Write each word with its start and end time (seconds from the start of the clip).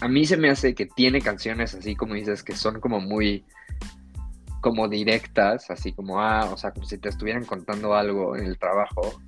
a 0.00 0.08
mí 0.08 0.24
se 0.24 0.36
me 0.36 0.50
hace 0.50 0.74
que 0.74 0.86
tiene 0.86 1.20
canciones 1.20 1.74
así 1.74 1.96
como 1.96 2.14
dices, 2.14 2.42
que 2.42 2.54
son 2.54 2.80
como 2.80 3.00
muy 3.00 3.44
como 4.60 4.88
directas, 4.88 5.70
así 5.70 5.92
como, 5.92 6.20
ah, 6.20 6.50
o 6.52 6.56
sea, 6.56 6.72
como 6.72 6.84
si 6.84 6.98
te 6.98 7.08
estuvieran 7.08 7.44
contando 7.44 7.94
algo 7.94 8.36
en 8.36 8.46
el 8.46 8.58
trabajo, 8.58 9.20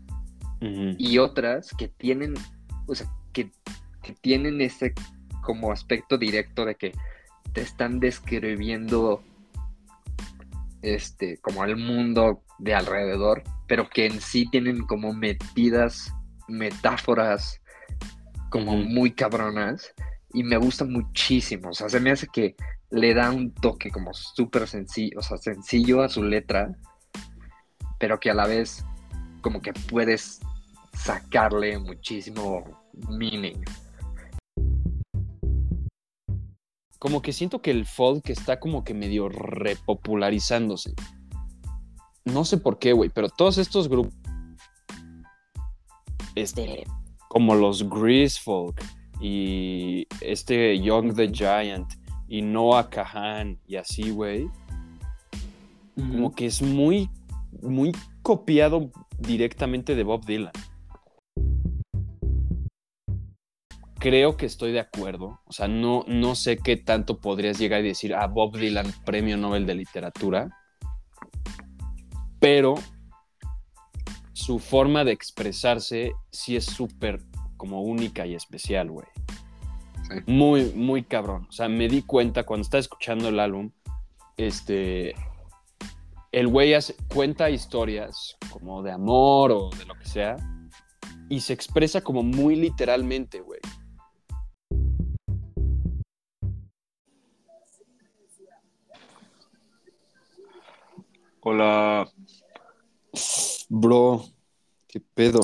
y 0.60 1.16
otras 1.16 1.70
que 1.78 1.88
tienen, 1.88 2.34
o 2.86 2.94
sea, 2.94 3.06
que, 3.32 3.50
que, 4.02 4.12
tienen 4.12 4.60
ese 4.60 4.92
como 5.42 5.72
aspecto 5.72 6.18
directo 6.18 6.66
de 6.66 6.74
que 6.74 6.92
te 7.54 7.62
están 7.62 7.98
describiendo 7.98 9.22
este, 10.82 11.38
como 11.38 11.64
el 11.64 11.76
mundo 11.76 12.42
de 12.58 12.74
alrededor, 12.74 13.42
pero 13.66 13.88
que 13.88 14.04
en 14.04 14.20
sí 14.20 14.46
tienen 14.50 14.82
como 14.82 15.14
metidas 15.14 16.12
metáforas 16.46 17.62
como 18.50 18.76
muy 18.76 19.12
cabronas 19.12 19.94
y 20.32 20.42
me 20.42 20.56
gusta 20.56 20.84
muchísimo, 20.84 21.70
o 21.70 21.72
sea, 21.72 21.88
se 21.88 22.00
me 22.00 22.10
hace 22.10 22.26
que 22.28 22.54
le 22.90 23.14
da 23.14 23.30
un 23.30 23.52
toque 23.52 23.90
como 23.90 24.12
súper 24.12 24.66
sencillo, 24.68 25.18
o 25.18 25.22
sea, 25.22 25.36
sencillo 25.36 26.02
a 26.02 26.08
su 26.08 26.22
letra, 26.22 26.76
pero 27.98 28.18
que 28.18 28.30
a 28.30 28.34
la 28.34 28.46
vez 28.46 28.84
como 29.42 29.60
que 29.60 29.72
puedes 29.72 30.40
sacarle 30.92 31.78
muchísimo 31.78 32.64
meaning. 33.08 33.62
Como 36.98 37.22
que 37.22 37.32
siento 37.32 37.62
que 37.62 37.70
el 37.70 37.86
folk 37.86 38.28
está 38.28 38.60
como 38.60 38.84
que 38.84 38.92
medio 38.92 39.28
repopularizándose. 39.30 40.92
No 42.26 42.44
sé 42.44 42.58
por 42.58 42.78
qué, 42.78 42.92
güey, 42.92 43.08
pero 43.08 43.30
todos 43.30 43.56
estos 43.56 43.88
grupos. 43.88 44.14
Este. 46.34 46.84
Como 47.28 47.54
los 47.54 47.88
Grease 47.88 48.40
Folk 48.42 48.82
y 49.20 50.06
este 50.20 50.80
Young 50.80 51.14
the 51.14 51.30
Giant 51.30 51.92
y 52.26 52.42
Noah 52.42 52.88
Kahan 52.88 53.58
y 53.66 53.76
así, 53.76 54.10
güey. 54.10 54.48
Como 55.96 56.32
que 56.32 56.46
es 56.46 56.62
muy, 56.62 57.10
muy 57.60 57.92
copiado 58.22 58.90
directamente 59.18 59.94
de 59.94 60.02
Bob 60.04 60.24
Dylan. 60.24 60.52
Creo 63.98 64.38
que 64.38 64.46
estoy 64.46 64.72
de 64.72 64.80
acuerdo. 64.80 65.40
O 65.44 65.52
sea, 65.52 65.68
no, 65.68 66.04
no 66.06 66.34
sé 66.34 66.56
qué 66.56 66.78
tanto 66.78 67.20
podrías 67.20 67.58
llegar 67.58 67.84
y 67.84 67.88
decir 67.88 68.14
a 68.14 68.22
ah, 68.22 68.26
Bob 68.28 68.56
Dylan, 68.56 68.90
premio 69.04 69.36
Nobel 69.36 69.66
de 69.66 69.74
literatura. 69.74 70.48
Pero 72.38 72.76
su 74.32 74.58
forma 74.58 75.04
de 75.04 75.12
expresarse 75.12 76.12
sí 76.30 76.56
es 76.56 76.64
súper 76.64 77.20
como 77.60 77.82
única 77.82 78.24
y 78.24 78.34
especial, 78.34 78.90
güey. 78.90 79.06
Muy, 80.26 80.72
muy 80.72 81.02
cabrón. 81.02 81.46
O 81.46 81.52
sea, 81.52 81.68
me 81.68 81.88
di 81.88 82.00
cuenta 82.00 82.44
cuando 82.44 82.62
estaba 82.62 82.80
escuchando 82.80 83.28
el 83.28 83.38
álbum, 83.38 83.70
este, 84.38 85.14
el 86.32 86.48
güey 86.48 86.72
cuenta 87.12 87.50
historias 87.50 88.38
como 88.50 88.82
de 88.82 88.92
amor 88.92 89.52
o 89.52 89.68
de 89.78 89.84
lo 89.84 89.94
que 89.94 90.06
sea 90.06 90.36
y 91.28 91.40
se 91.40 91.52
expresa 91.52 92.00
como 92.00 92.22
muy 92.22 92.56
literalmente, 92.56 93.42
güey. 93.42 93.60
Hola. 101.40 102.10
Bro, 103.68 104.24
¿qué 104.88 105.00
pedo? 105.00 105.40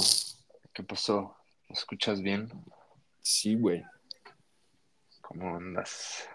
¿Qué 0.73 0.83
pasó? 0.83 1.37
¿Me 1.69 1.75
escuchas 1.75 2.23
bien? 2.23 2.49
Sí, 3.21 3.55
güey. 3.57 3.83
¿Cómo 5.21 5.57
andas? 5.57 6.29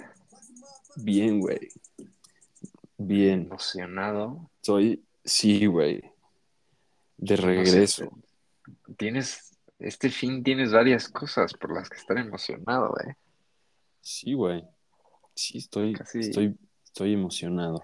Bien, 0.98 1.40
güey. 1.40 1.70
Bien. 2.98 3.44
¿Emocionado? 3.44 4.50
Soy, 4.62 5.04
sí, 5.24 5.66
güey. 5.66 6.04
De 7.18 7.36
regreso. 7.36 8.12
tienes, 8.98 9.58
este 9.80 10.10
fin 10.10 10.44
tienes 10.44 10.74
varias 10.74 11.08
cosas 11.08 11.54
por 11.54 11.74
las 11.74 11.90
que 11.90 11.98
estar 11.98 12.18
emocionado, 12.18 12.90
güey. 12.90 13.16
Sí, 14.02 14.34
güey. 14.34 14.64
Sí, 15.34 15.60
estoy, 15.60 15.96
estoy, 16.14 16.58
estoy 16.84 17.14
emocionado. 17.14 17.84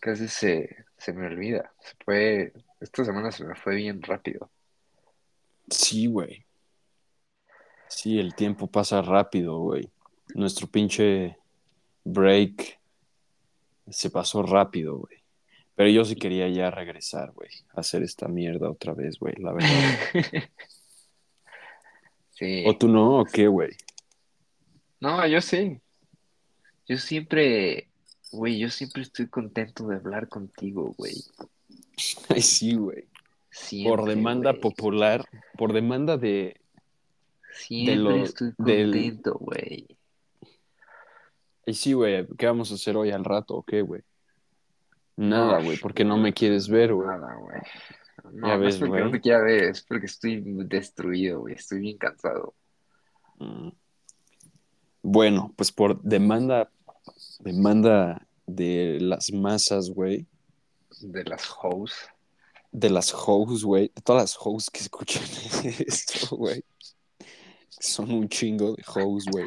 Casi 0.00 0.28
se, 0.28 0.84
se 0.98 1.12
me 1.12 1.26
olvida. 1.26 1.72
Se 1.80 1.94
fue, 2.04 2.52
esta 2.80 3.04
semana 3.04 3.30
se 3.30 3.44
me 3.44 3.54
fue 3.54 3.76
bien 3.76 4.02
rápido. 4.02 4.50
Sí, 5.72 6.06
güey. 6.06 6.44
Sí, 7.88 8.18
el 8.18 8.34
tiempo 8.34 8.66
pasa 8.66 9.02
rápido, 9.02 9.58
güey. 9.58 9.90
Nuestro 10.34 10.66
pinche 10.66 11.36
break 12.04 12.80
se 13.88 14.10
pasó 14.10 14.42
rápido, 14.42 14.98
güey. 14.98 15.22
Pero 15.74 15.88
yo 15.88 16.04
sí 16.04 16.16
quería 16.16 16.48
ya 16.48 16.70
regresar, 16.70 17.32
güey. 17.32 17.50
Hacer 17.74 18.02
esta 18.02 18.28
mierda 18.28 18.70
otra 18.70 18.92
vez, 18.94 19.18
güey, 19.18 19.34
la 19.38 19.52
verdad. 19.52 19.70
sí. 22.30 22.64
¿O 22.66 22.76
tú 22.76 22.88
no? 22.88 23.20
¿O 23.20 23.24
qué, 23.24 23.48
güey? 23.48 23.70
No, 25.00 25.26
yo 25.26 25.40
sí. 25.40 25.80
Yo 26.86 26.98
siempre, 26.98 27.88
güey, 28.30 28.58
yo 28.58 28.68
siempre 28.68 29.02
estoy 29.02 29.28
contento 29.28 29.86
de 29.86 29.96
hablar 29.96 30.28
contigo, 30.28 30.94
güey. 30.96 31.14
Ay, 32.28 32.42
sí, 32.42 32.74
güey. 32.74 33.11
Por 33.84 34.06
demanda 34.06 34.54
popular, 34.54 35.24
por 35.56 35.72
demanda 35.72 36.16
de, 36.16 36.62
Siempre 37.52 38.22
estoy 38.22 38.52
contento, 38.54 39.34
güey. 39.38 39.86
Y 41.66 41.74
sí, 41.74 41.92
güey, 41.92 42.26
¿qué 42.38 42.46
vamos 42.46 42.72
a 42.72 42.74
hacer 42.74 42.96
hoy 42.96 43.10
al 43.10 43.24
rato 43.24 43.54
o 43.56 43.62
qué, 43.62 43.82
güey? 43.82 44.02
Nada, 45.16 45.62
güey, 45.62 45.76
porque 45.76 46.04
no 46.04 46.16
me 46.16 46.32
quieres 46.32 46.68
ver, 46.68 46.94
güey. 46.94 47.06
Nada, 47.06 47.34
güey. 47.34 47.60
No, 48.32 48.48
ya 48.48 48.56
ves, 48.56 48.78
porque 48.78 49.00
no 49.00 49.10
me 49.10 49.20
quiera 49.20 49.42
ver, 49.42 49.64
es 49.64 49.82
porque 49.82 50.06
estoy 50.06 50.42
destruido, 50.44 51.40
güey, 51.40 51.54
estoy 51.54 51.80
bien 51.80 51.98
cansado. 51.98 52.54
Mm. 53.38 53.68
Bueno, 55.02 55.52
pues 55.56 55.70
por 55.72 56.00
demanda, 56.02 56.70
demanda 57.40 58.26
de 58.46 58.98
las 59.00 59.32
masas, 59.32 59.90
güey. 59.90 60.26
De 61.00 61.24
las 61.24 61.48
hoes. 61.60 61.92
De 62.72 62.90
las 62.90 63.14
hoes, 63.14 63.62
güey. 63.62 63.92
De 63.94 64.02
todas 64.02 64.22
las 64.22 64.36
hoes 64.40 64.70
que 64.70 64.80
escuchan 64.80 65.22
esto, 65.64 66.36
güey. 66.36 66.64
Son 67.68 68.10
un 68.10 68.28
chingo 68.28 68.74
de 68.74 68.82
hoes, 68.94 69.26
güey. 69.26 69.46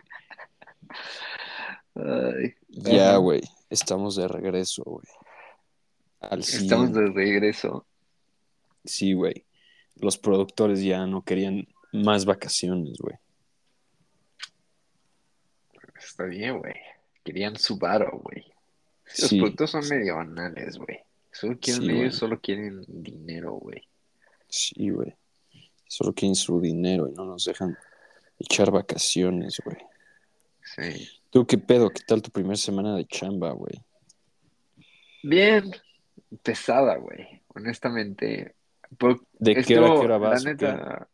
Ya, 2.70 3.18
güey. 3.18 3.42
Estamos 3.70 4.16
de 4.16 4.28
regreso, 4.28 4.84
güey. 4.84 5.08
Estamos 6.40 6.94
de 6.94 7.08
regreso. 7.08 7.86
Sí, 8.84 9.14
güey. 9.14 9.46
Los 9.96 10.18
productores 10.18 10.82
ya 10.82 11.06
no 11.06 11.24
querían 11.24 11.68
más 11.94 12.26
vacaciones, 12.26 12.98
güey. 13.00 13.16
Está 15.98 16.26
bien, 16.26 16.60
güey. 16.60 16.76
Querían 17.24 17.56
su 17.58 17.78
varo, 17.78 18.20
güey. 18.24 18.46
Los 19.18 19.30
productos 19.30 19.72
son 19.72 19.88
medio 19.88 20.16
banales, 20.16 20.78
güey. 20.78 21.00
Solo 21.36 21.58
quieren, 21.60 21.90
ellos 21.90 22.16
solo 22.16 22.40
quieren 22.40 22.86
dinero, 22.88 23.54
güey. 23.56 23.86
Sí, 24.48 24.90
güey. 24.90 25.14
Solo 25.86 26.14
quieren 26.14 26.34
su 26.34 26.62
dinero 26.62 27.10
y 27.10 27.12
no 27.12 27.26
nos 27.26 27.44
dejan 27.44 27.78
echar 28.40 28.72
vacaciones, 28.72 29.62
güey. 29.66 29.78
Sí. 30.64 31.10
¿Tú 31.30 31.46
qué 31.46 31.58
pedo? 31.58 31.90
¿Qué 31.90 32.04
tal 32.08 32.22
tu 32.22 32.32
primera 32.32 32.56
semana 32.56 32.96
de 32.96 33.06
chamba, 33.06 33.52
güey? 33.52 33.74
Bien, 35.24 35.76
pesada, 36.42 36.96
güey. 36.96 37.42
Honestamente. 37.50 38.56
¿De 39.38 39.56
qué 39.56 39.78
hora, 39.78 39.88
qué 39.88 40.06
hora 40.06 40.18
vas? 40.18 40.42
La 40.42 40.52
neta, 40.52 41.10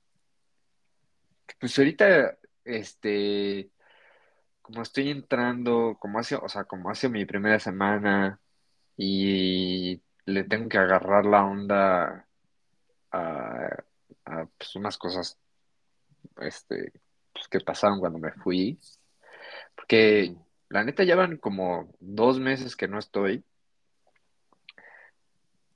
pues 1.60 1.78
ahorita, 1.80 2.38
este, 2.64 3.72
como 4.62 4.84
estoy 4.84 5.10
entrando, 5.10 5.98
como 6.00 6.20
hace, 6.20 6.36
o 6.36 6.48
sea, 6.48 6.66
como 6.66 6.92
hace 6.92 7.10
mi 7.10 7.26
primera 7.26 7.60
semana 7.60 8.40
y 8.96 10.00
le 10.26 10.44
tengo 10.44 10.70
que 10.70 10.78
agarrar 10.78 11.26
la 11.26 11.46
onda 11.46 12.28
a, 13.12 13.84
a 14.26 14.46
pues, 14.58 14.76
unas 14.76 14.98
cosas, 14.98 15.38
este, 16.40 16.92
pues, 17.34 17.48
que 17.48 17.60
pasaron 17.60 18.00
cuando 18.00 18.20
me 18.20 18.32
fui. 18.32 18.80
Porque 19.76 20.36
la 20.70 20.84
neta 20.84 21.04
ya 21.04 21.16
van 21.16 21.38
como 21.38 21.94
dos 22.00 22.40
meses 22.40 22.76
que 22.76 22.88
no 22.88 23.00
estoy. 23.00 23.44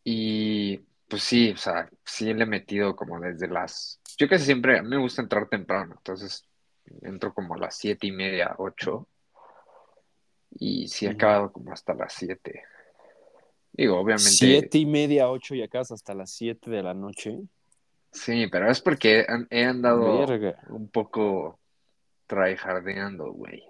Y 0.03 0.77
pues 1.07 1.23
sí, 1.23 1.51
o 1.51 1.57
sea, 1.57 1.89
sí 2.03 2.33
le 2.33 2.43
he 2.43 2.47
metido 2.47 2.95
como 2.95 3.19
desde 3.19 3.47
las... 3.47 3.99
Yo 4.17 4.27
casi 4.27 4.45
siempre, 4.45 4.77
a 4.77 4.83
mí 4.83 4.89
me 4.89 4.97
gusta 4.97 5.21
entrar 5.21 5.47
temprano, 5.49 5.95
entonces 5.97 6.47
entro 7.01 7.33
como 7.33 7.55
a 7.55 7.57
las 7.57 7.75
siete 7.77 8.07
y 8.07 8.11
media, 8.11 8.55
ocho. 8.57 9.07
Y 10.51 10.87
sí 10.87 11.05
he 11.05 11.09
acabado 11.09 11.51
como 11.51 11.73
hasta 11.73 11.93
las 11.93 12.13
siete. 12.13 12.63
Digo, 13.77 13.97
obviamente... 13.99 14.29
Siete 14.29 14.77
y 14.77 14.85
media, 14.85 15.29
ocho 15.29 15.53
y 15.53 15.61
acabas 15.61 15.91
hasta 15.91 16.13
las 16.13 16.31
siete 16.31 16.69
de 16.69 16.81
la 16.81 16.93
noche. 16.93 17.39
Sí, 18.11 18.47
pero 18.47 18.71
es 18.71 18.79
porque 18.79 19.25
he 19.49 19.65
andado 19.65 20.25
un 20.69 20.87
poco 20.87 21.59
tryhardeando, 22.27 23.31
güey. 23.33 23.63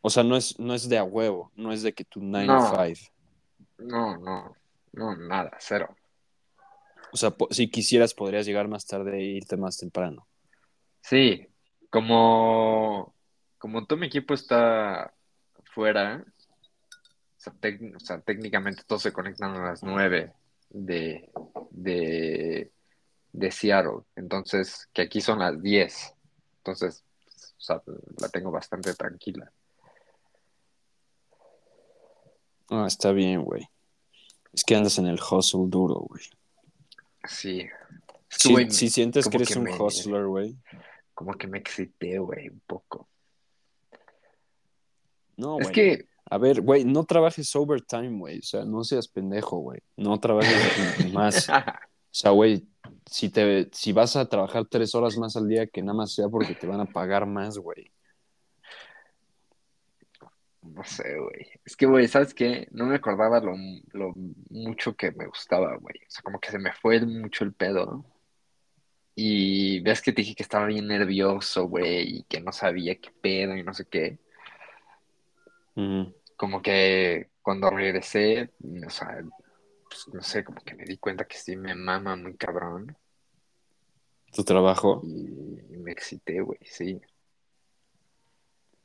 O 0.00 0.10
sea, 0.10 0.24
no 0.24 0.36
es, 0.36 0.58
no 0.58 0.74
es 0.74 0.88
de 0.88 0.98
a 0.98 1.04
huevo, 1.04 1.52
no 1.54 1.72
es 1.72 1.84
de 1.84 1.92
que 1.92 2.04
tu 2.04 2.20
9 2.20 2.46
No. 2.46 2.58
to 2.58 2.84
5. 2.84 3.12
No, 3.78 4.18
no, 4.18 4.56
no, 4.92 5.16
nada, 5.16 5.56
cero. 5.60 5.96
O 7.12 7.16
sea, 7.16 7.32
si 7.50 7.68
quisieras 7.70 8.14
podrías 8.14 8.46
llegar 8.46 8.66
más 8.66 8.84
tarde 8.84 9.16
e 9.18 9.22
irte 9.22 9.56
más 9.56 9.78
temprano. 9.78 10.26
Sí, 11.02 11.46
como, 11.90 13.14
como 13.58 13.86
todo 13.86 13.98
mi 13.98 14.06
equipo 14.08 14.34
está 14.34 15.14
fuera, 15.72 16.24
sea, 17.42 17.52
o 17.96 18.00
sea, 18.00 18.20
técnicamente 18.20 18.82
todos 18.86 19.02
se 19.02 19.12
conectan 19.12 19.56
a 19.56 19.64
las 19.70 19.82
9 19.82 20.32
de, 20.70 21.30
de, 21.70 22.70
de 23.32 23.50
Seattle, 23.50 24.02
entonces, 24.16 24.88
que 24.92 25.02
aquí 25.02 25.20
son 25.20 25.40
las 25.40 25.60
10, 25.60 26.14
entonces, 26.58 27.04
o 27.58 27.60
sea, 27.60 27.82
la 28.18 28.28
tengo 28.28 28.50
bastante 28.50 28.94
tranquila. 28.94 29.50
Ah, 32.70 32.86
está 32.86 33.12
bien, 33.12 33.42
güey. 33.42 33.68
Es 34.52 34.64
que 34.64 34.74
andas 34.74 34.98
en 34.98 35.06
el 35.06 35.18
hustle 35.20 35.64
duro, 35.66 35.94
güey. 36.08 36.22
Sí, 37.28 37.68
Si, 38.28 38.88
sientes 38.90 39.28
que 39.28 39.36
eres 39.36 39.48
que 39.48 39.58
un 39.58 39.64
me- 39.64 39.78
hustler, 39.78 40.24
güey. 40.26 40.56
como 41.14 41.34
que 41.34 41.46
me 41.46 41.58
excité, 41.58 42.18
güey, 42.18 42.48
un 42.48 42.60
poco. 42.66 43.08
No, 45.36 45.58
Es 45.60 45.70
que, 45.70 46.06
A 46.32 46.38
ver, 46.38 46.62
güey, 46.62 46.82
no 46.86 47.04
trabajes 47.04 47.54
overtime, 47.54 48.18
güey. 48.18 48.38
O 48.38 48.42
sea, 48.42 48.64
no 48.64 48.82
seas 48.84 49.06
pendejo, 49.06 49.58
güey. 49.58 49.80
No 49.98 50.18
trabajes 50.18 50.48
más. 51.12 51.46
O 51.50 51.52
sea, 52.10 52.30
güey, 52.30 52.66
si, 53.04 53.28
te, 53.28 53.68
si 53.70 53.92
vas 53.92 54.16
a 54.16 54.26
trabajar 54.26 54.64
tres 54.64 54.94
horas 54.94 55.18
más 55.18 55.36
al 55.36 55.46
día, 55.46 55.66
que 55.66 55.82
nada 55.82 55.92
más 55.92 56.14
sea 56.14 56.30
porque 56.30 56.54
te 56.54 56.66
van 56.66 56.80
a 56.80 56.86
pagar 56.86 57.26
más, 57.26 57.58
güey. 57.58 57.92
No 60.62 60.82
sé, 60.84 61.18
güey. 61.18 61.48
Es 61.66 61.76
que, 61.76 61.84
güey, 61.84 62.08
¿sabes 62.08 62.32
qué? 62.32 62.66
No 62.70 62.86
me 62.86 62.94
acordaba 62.94 63.38
lo, 63.40 63.52
lo 63.92 64.14
mucho 64.48 64.96
que 64.96 65.12
me 65.12 65.26
gustaba, 65.26 65.76
güey. 65.76 65.96
O 65.96 66.10
sea, 66.10 66.22
como 66.22 66.40
que 66.40 66.50
se 66.50 66.58
me 66.58 66.72
fue 66.72 66.98
mucho 67.04 67.44
el 67.44 67.52
pedo. 67.52 68.06
Y 69.14 69.80
ves 69.80 70.00
que 70.00 70.12
te 70.12 70.22
dije 70.22 70.34
que 70.34 70.44
estaba 70.44 70.64
bien 70.64 70.86
nervioso, 70.86 71.68
güey, 71.68 72.20
y 72.20 72.22
que 72.22 72.40
no 72.40 72.52
sabía 72.52 72.94
qué 72.94 73.10
pedo 73.20 73.54
y 73.54 73.62
no 73.62 73.74
sé 73.74 73.84
qué. 73.84 74.18
Como 76.42 76.60
que 76.60 77.30
cuando 77.40 77.70
regresé, 77.70 78.50
o 78.84 78.90
sea, 78.90 79.22
pues, 79.84 80.08
no 80.12 80.20
sé, 80.22 80.42
como 80.42 80.60
que 80.62 80.74
me 80.74 80.82
di 80.84 80.98
cuenta 80.98 81.24
que 81.24 81.36
sí 81.36 81.54
me 81.54 81.72
mama 81.76 82.16
muy 82.16 82.36
cabrón. 82.36 82.96
Tu 84.32 84.42
trabajo. 84.42 85.02
Y, 85.04 85.76
me 85.78 85.92
excité, 85.92 86.40
güey, 86.40 86.58
sí. 86.64 87.00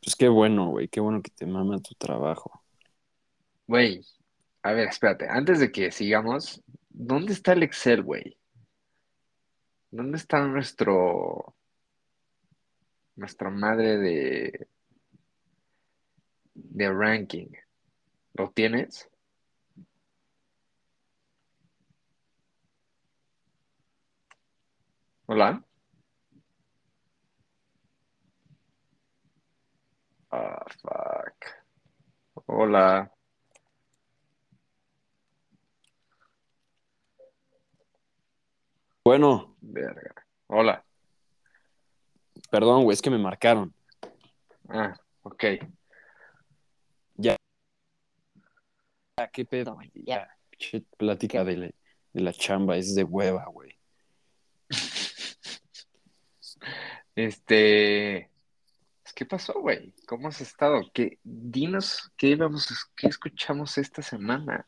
Pues 0.04 0.15
qué 0.15 0.27
bueno, 0.27 0.69
güey. 0.69 0.88
Qué 0.88 1.00
bueno 1.00 1.19
que 1.24 1.31
te 1.31 1.48
mama 1.48 1.80
tu 1.80 1.95
trabajo. 1.95 2.63
Güey, 3.65 4.06
a 4.62 4.74
ver, 4.74 4.89
espérate. 4.89 5.27
Antes 5.27 5.59
de 5.59 5.71
que 5.71 5.92
sigamos, 5.92 6.62
¿dónde 6.89 7.33
está 7.33 7.54
el 7.54 7.63
Excel, 7.63 8.04
güey? 8.04 8.38
¿Dónde 9.89 10.18
está 10.18 10.45
nuestro, 10.45 11.56
nuestra 13.15 13.50
madre 13.50 13.98
de, 13.98 14.68
de 16.57 16.92
ranking? 16.92 17.48
¿Lo 18.33 18.50
tienes? 18.51 19.09
Hola. 25.27 25.63
Ah, 30.31 30.65
fuck. 30.81 31.45
Hola. 32.45 33.12
Bueno, 39.04 39.56
Verga. 39.62 40.25
Hola. 40.48 40.83
perdón, 42.50 42.83
güey, 42.83 42.94
es 42.94 43.01
que 43.01 43.09
me 43.09 43.18
marcaron. 43.18 43.74
Ah, 44.69 44.94
ok. 45.24 45.44
Ah, 47.25 47.38
qué 49.25 49.46
pedo, 49.46 49.74
güey. 49.74 49.92
Ya. 49.96 50.30
Pinche 50.52 50.86
plática 50.98 51.44
de 51.44 51.58
la, 51.58 51.68
de 52.14 52.22
la 52.22 52.34
chamba 52.34 52.78
es 52.78 52.94
de 52.94 53.04
hueva, 53.04 53.46
güey. 53.48 53.75
Este, 57.16 58.30
¿qué 59.16 59.25
pasó, 59.25 59.60
güey? 59.60 59.92
¿Cómo 60.06 60.28
has 60.28 60.40
estado? 60.40 60.81
¿Qué, 60.94 61.18
dinos 61.24 62.12
qué 62.16 62.36
vamos, 62.36 62.92
qué 62.96 63.08
escuchamos 63.08 63.80
esta 63.80 64.04
semana? 64.04 64.68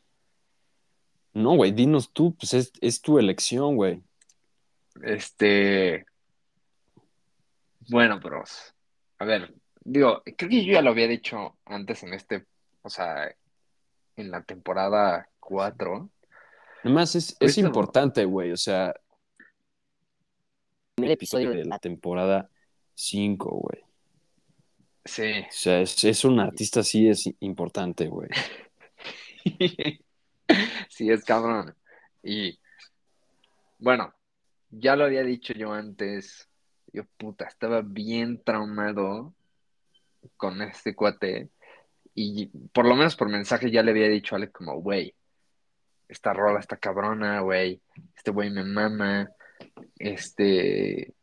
No, 1.33 1.55
güey, 1.55 1.71
dinos 1.71 2.11
tú, 2.11 2.35
pues 2.35 2.55
es, 2.55 2.73
es 2.81 3.01
tu 3.03 3.19
elección, 3.19 3.75
güey. 3.75 4.01
Este, 5.03 6.07
bueno, 7.87 8.19
bros. 8.19 8.73
A 9.19 9.25
ver, 9.25 9.53
digo, 9.81 10.23
creo 10.35 10.49
que 10.49 10.65
yo 10.65 10.73
ya 10.73 10.81
lo 10.81 10.89
había 10.89 11.07
dicho 11.07 11.59
antes 11.65 12.01
en 12.01 12.15
este, 12.15 12.47
o 12.81 12.89
sea, 12.89 13.31
en 14.19 14.31
la 14.31 14.43
temporada 14.43 15.29
4. 15.39 16.09
Además, 16.83 17.15
es, 17.15 17.35
es 17.39 17.57
importante, 17.57 18.25
güey. 18.25 18.51
O 18.51 18.57
sea, 18.57 18.93
el 20.97 21.11
episodio 21.11 21.51
de 21.51 21.65
la 21.65 21.79
temporada 21.79 22.49
5, 22.95 23.49
güey. 23.49 23.83
Sí. 25.05 25.41
O 25.41 25.51
sea, 25.51 25.81
es, 25.81 26.03
es 26.03 26.25
un 26.25 26.39
artista 26.39 26.81
así, 26.81 27.07
es 27.07 27.29
importante, 27.39 28.07
güey. 28.07 28.29
Sí, 30.89 31.09
es 31.09 31.23
cabrón. 31.23 31.75
Y 32.23 32.59
bueno, 33.77 34.13
ya 34.69 34.95
lo 34.95 35.05
había 35.05 35.23
dicho 35.23 35.53
yo 35.53 35.71
antes. 35.71 36.49
Yo, 36.91 37.05
puta, 37.17 37.45
estaba 37.45 37.81
bien 37.81 38.41
traumado 38.43 39.33
con 40.35 40.61
este 40.61 40.95
cuate. 40.95 41.49
Y 42.21 42.47
por 42.73 42.85
lo 42.85 42.97
menos 42.97 43.15
por 43.15 43.29
mensaje 43.29 43.71
ya 43.71 43.81
le 43.81 43.91
había 43.91 44.09
dicho 44.09 44.35
a 44.35 44.39
Alex 44.39 44.51
como, 44.51 44.81
güey, 44.81 45.15
esta 46.09 46.33
rola 46.33 46.59
está 46.59 46.75
cabrona, 46.75 47.39
güey. 47.39 47.81
Este 48.13 48.31
güey 48.31 48.49
me 48.49 48.65
mama. 48.65 49.31
Este, 49.97 51.13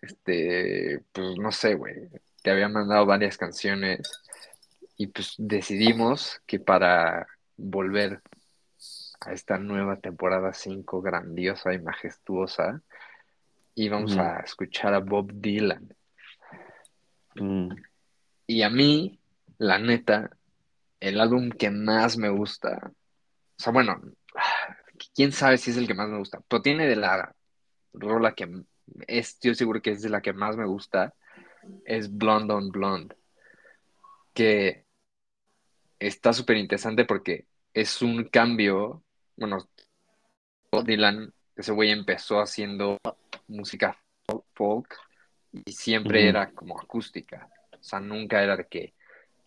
este, 0.00 1.02
pues 1.12 1.36
no 1.36 1.52
sé, 1.52 1.74
güey. 1.74 2.08
Te 2.42 2.50
había 2.50 2.70
mandado 2.70 3.04
varias 3.04 3.36
canciones. 3.36 4.00
Y 4.96 5.08
pues 5.08 5.34
decidimos 5.36 6.40
que 6.46 6.58
para 6.58 7.26
volver 7.58 8.22
a 9.20 9.32
esta 9.34 9.58
nueva 9.58 9.96
temporada 9.96 10.54
5 10.54 11.02
grandiosa 11.02 11.74
y 11.74 11.80
majestuosa, 11.80 12.80
íbamos 13.74 14.16
a 14.16 14.38
escuchar 14.38 14.94
a 14.94 15.00
Bob 15.00 15.30
Dylan. 15.34 15.94
Mm, 17.34 17.74
Y 18.46 18.62
a 18.62 18.70
mí, 18.70 19.18
la 19.58 19.78
neta, 19.78 20.30
el 21.00 21.20
álbum 21.20 21.50
que 21.50 21.70
más 21.70 22.16
me 22.16 22.28
gusta, 22.28 22.92
o 23.56 23.62
sea, 23.62 23.72
bueno, 23.72 24.00
quién 25.14 25.32
sabe 25.32 25.58
si 25.58 25.70
es 25.70 25.76
el 25.76 25.86
que 25.86 25.94
más 25.94 26.08
me 26.08 26.18
gusta, 26.18 26.40
pero 26.48 26.62
tiene 26.62 26.86
de 26.86 26.96
la 26.96 27.34
rola 27.92 28.34
que 28.34 28.48
es, 29.06 29.38
yo 29.40 29.54
seguro 29.54 29.80
que 29.80 29.90
es 29.90 30.02
de 30.02 30.10
la 30.10 30.20
que 30.20 30.32
más 30.32 30.56
me 30.56 30.66
gusta, 30.66 31.14
es 31.84 32.14
Blonde 32.14 32.54
on 32.54 32.70
Blonde, 32.70 33.16
que 34.32 34.84
está 35.98 36.32
súper 36.32 36.56
interesante 36.56 37.04
porque 37.04 37.46
es 37.72 38.02
un 38.02 38.24
cambio, 38.24 39.02
bueno, 39.36 39.58
Dylan, 40.84 41.32
ese 41.54 41.72
güey 41.72 41.90
empezó 41.90 42.40
haciendo 42.40 42.98
música 43.46 43.96
folk 44.54 44.96
y 45.52 45.72
siempre 45.72 46.28
era 46.28 46.50
como 46.50 46.78
acústica, 46.80 47.48
o 47.72 47.82
sea, 47.82 48.00
nunca 48.00 48.42
era 48.42 48.56
de 48.56 48.66
que 48.66 48.94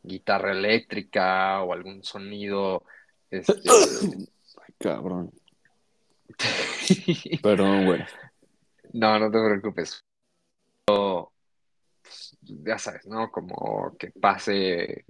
guitarra 0.07 0.51
eléctrica 0.51 1.61
o 1.61 1.73
algún 1.73 2.03
sonido, 2.03 2.83
este, 3.29 3.53
ay, 4.67 4.73
cabrón. 4.79 5.31
Perdón, 7.43 7.85
güey. 7.85 8.03
no, 8.93 9.19
no 9.19 9.31
te 9.31 9.37
preocupes, 9.37 10.03
Pero, 10.85 11.31
pues, 12.01 12.37
ya 12.41 12.77
sabes, 12.77 13.05
¿no? 13.05 13.31
Como 13.31 13.95
que 13.97 14.11
pase 14.11 15.05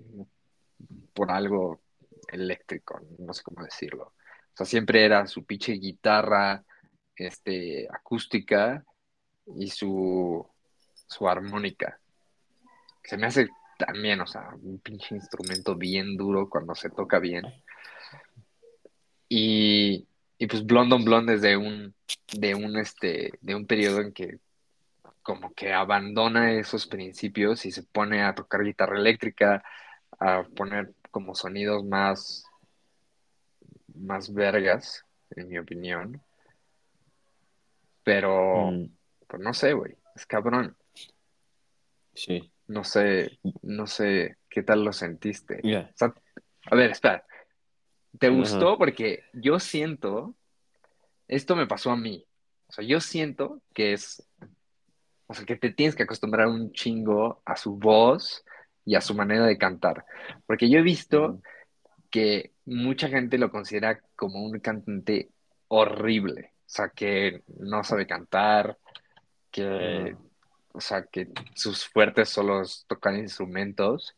por 1.13 1.31
algo 1.31 1.81
eléctrico, 2.27 2.99
no 3.19 3.33
sé 3.33 3.43
cómo 3.43 3.63
decirlo. 3.63 4.13
O 4.53 4.57
sea, 4.57 4.65
siempre 4.65 5.05
era 5.05 5.27
su 5.27 5.45
pinche 5.45 5.73
guitarra, 5.73 6.63
este, 7.15 7.87
acústica 7.91 8.83
y 9.55 9.69
su, 9.69 10.45
su 11.07 11.27
armónica. 11.27 11.99
Se 13.03 13.17
me 13.17 13.27
hace 13.27 13.47
también, 13.77 14.21
o 14.21 14.27
sea, 14.27 14.49
un 14.61 14.79
pinche 14.79 15.15
instrumento 15.15 15.75
bien 15.75 16.17
duro 16.17 16.49
cuando 16.49 16.75
se 16.75 16.89
toca 16.89 17.19
bien. 17.19 17.45
Y, 19.29 20.07
y 20.37 20.47
pues 20.47 20.65
Blonde 20.65 20.95
on 20.95 21.05
Blonde 21.05 21.33
es 21.35 21.41
de 21.41 21.57
un, 21.57 21.93
de 22.33 22.55
un, 22.55 22.77
este, 22.77 23.33
de 23.41 23.55
un 23.55 23.65
periodo 23.65 24.01
en 24.01 24.13
que 24.13 24.39
como 25.21 25.53
que 25.53 25.73
abandona 25.73 26.53
esos 26.53 26.87
principios 26.87 27.65
y 27.65 27.71
se 27.71 27.83
pone 27.83 28.23
a 28.23 28.33
tocar 28.33 28.63
guitarra 28.63 28.97
eléctrica, 28.97 29.61
a 30.19 30.43
poner 30.55 30.93
como 31.11 31.35
sonidos 31.35 31.83
más, 31.83 32.45
más 33.93 34.33
vergas, 34.33 35.03
en 35.35 35.49
mi 35.49 35.57
opinión. 35.57 36.21
Pero, 38.03 38.71
Mm, 38.71 38.85
pues 39.27 39.41
no 39.43 39.53
sé, 39.53 39.73
güey, 39.73 39.95
es 40.15 40.25
cabrón. 40.25 40.75
sí. 42.13 42.49
No 42.67 42.83
sé, 42.83 43.39
no 43.61 43.87
sé 43.87 44.37
qué 44.49 44.63
tal 44.63 44.83
lo 44.83 44.93
sentiste. 44.93 45.61
O 45.63 45.97
sea, 45.97 46.13
a 46.69 46.75
ver, 46.75 46.91
espera. 46.91 47.25
¿Te 48.19 48.29
gustó? 48.29 48.77
Porque 48.77 49.23
yo 49.33 49.59
siento, 49.59 50.35
esto 51.27 51.55
me 51.55 51.67
pasó 51.67 51.91
a 51.91 51.97
mí. 51.97 52.25
O 52.67 52.73
sea, 52.73 52.83
yo 52.83 52.99
siento 52.99 53.61
que 53.73 53.93
es, 53.93 54.27
o 55.27 55.33
sea, 55.33 55.45
que 55.45 55.55
te 55.55 55.71
tienes 55.71 55.95
que 55.95 56.03
acostumbrar 56.03 56.47
un 56.47 56.71
chingo 56.71 57.41
a 57.45 57.55
su 57.55 57.77
voz 57.77 58.43
y 58.83 58.95
a 58.95 59.01
su 59.01 59.13
manera 59.13 59.45
de 59.45 59.57
cantar. 59.57 60.05
Porque 60.45 60.69
yo 60.69 60.79
he 60.79 60.83
visto 60.83 61.41
que 62.09 62.53
mucha 62.65 63.07
gente 63.07 63.37
lo 63.37 63.51
considera 63.51 64.01
como 64.15 64.43
un 64.43 64.59
cantante 64.59 65.29
horrible. 65.67 66.53
O 66.59 66.69
sea, 66.69 66.89
que 66.89 67.43
no 67.59 67.83
sabe 67.83 68.07
cantar, 68.07 68.77
que. 69.51 70.15
O 70.73 70.81
sea, 70.81 71.03
que 71.03 71.29
sus 71.55 71.87
fuertes 71.87 72.29
solo 72.29 72.61
es 72.61 72.85
tocar 72.87 73.15
instrumentos 73.15 74.15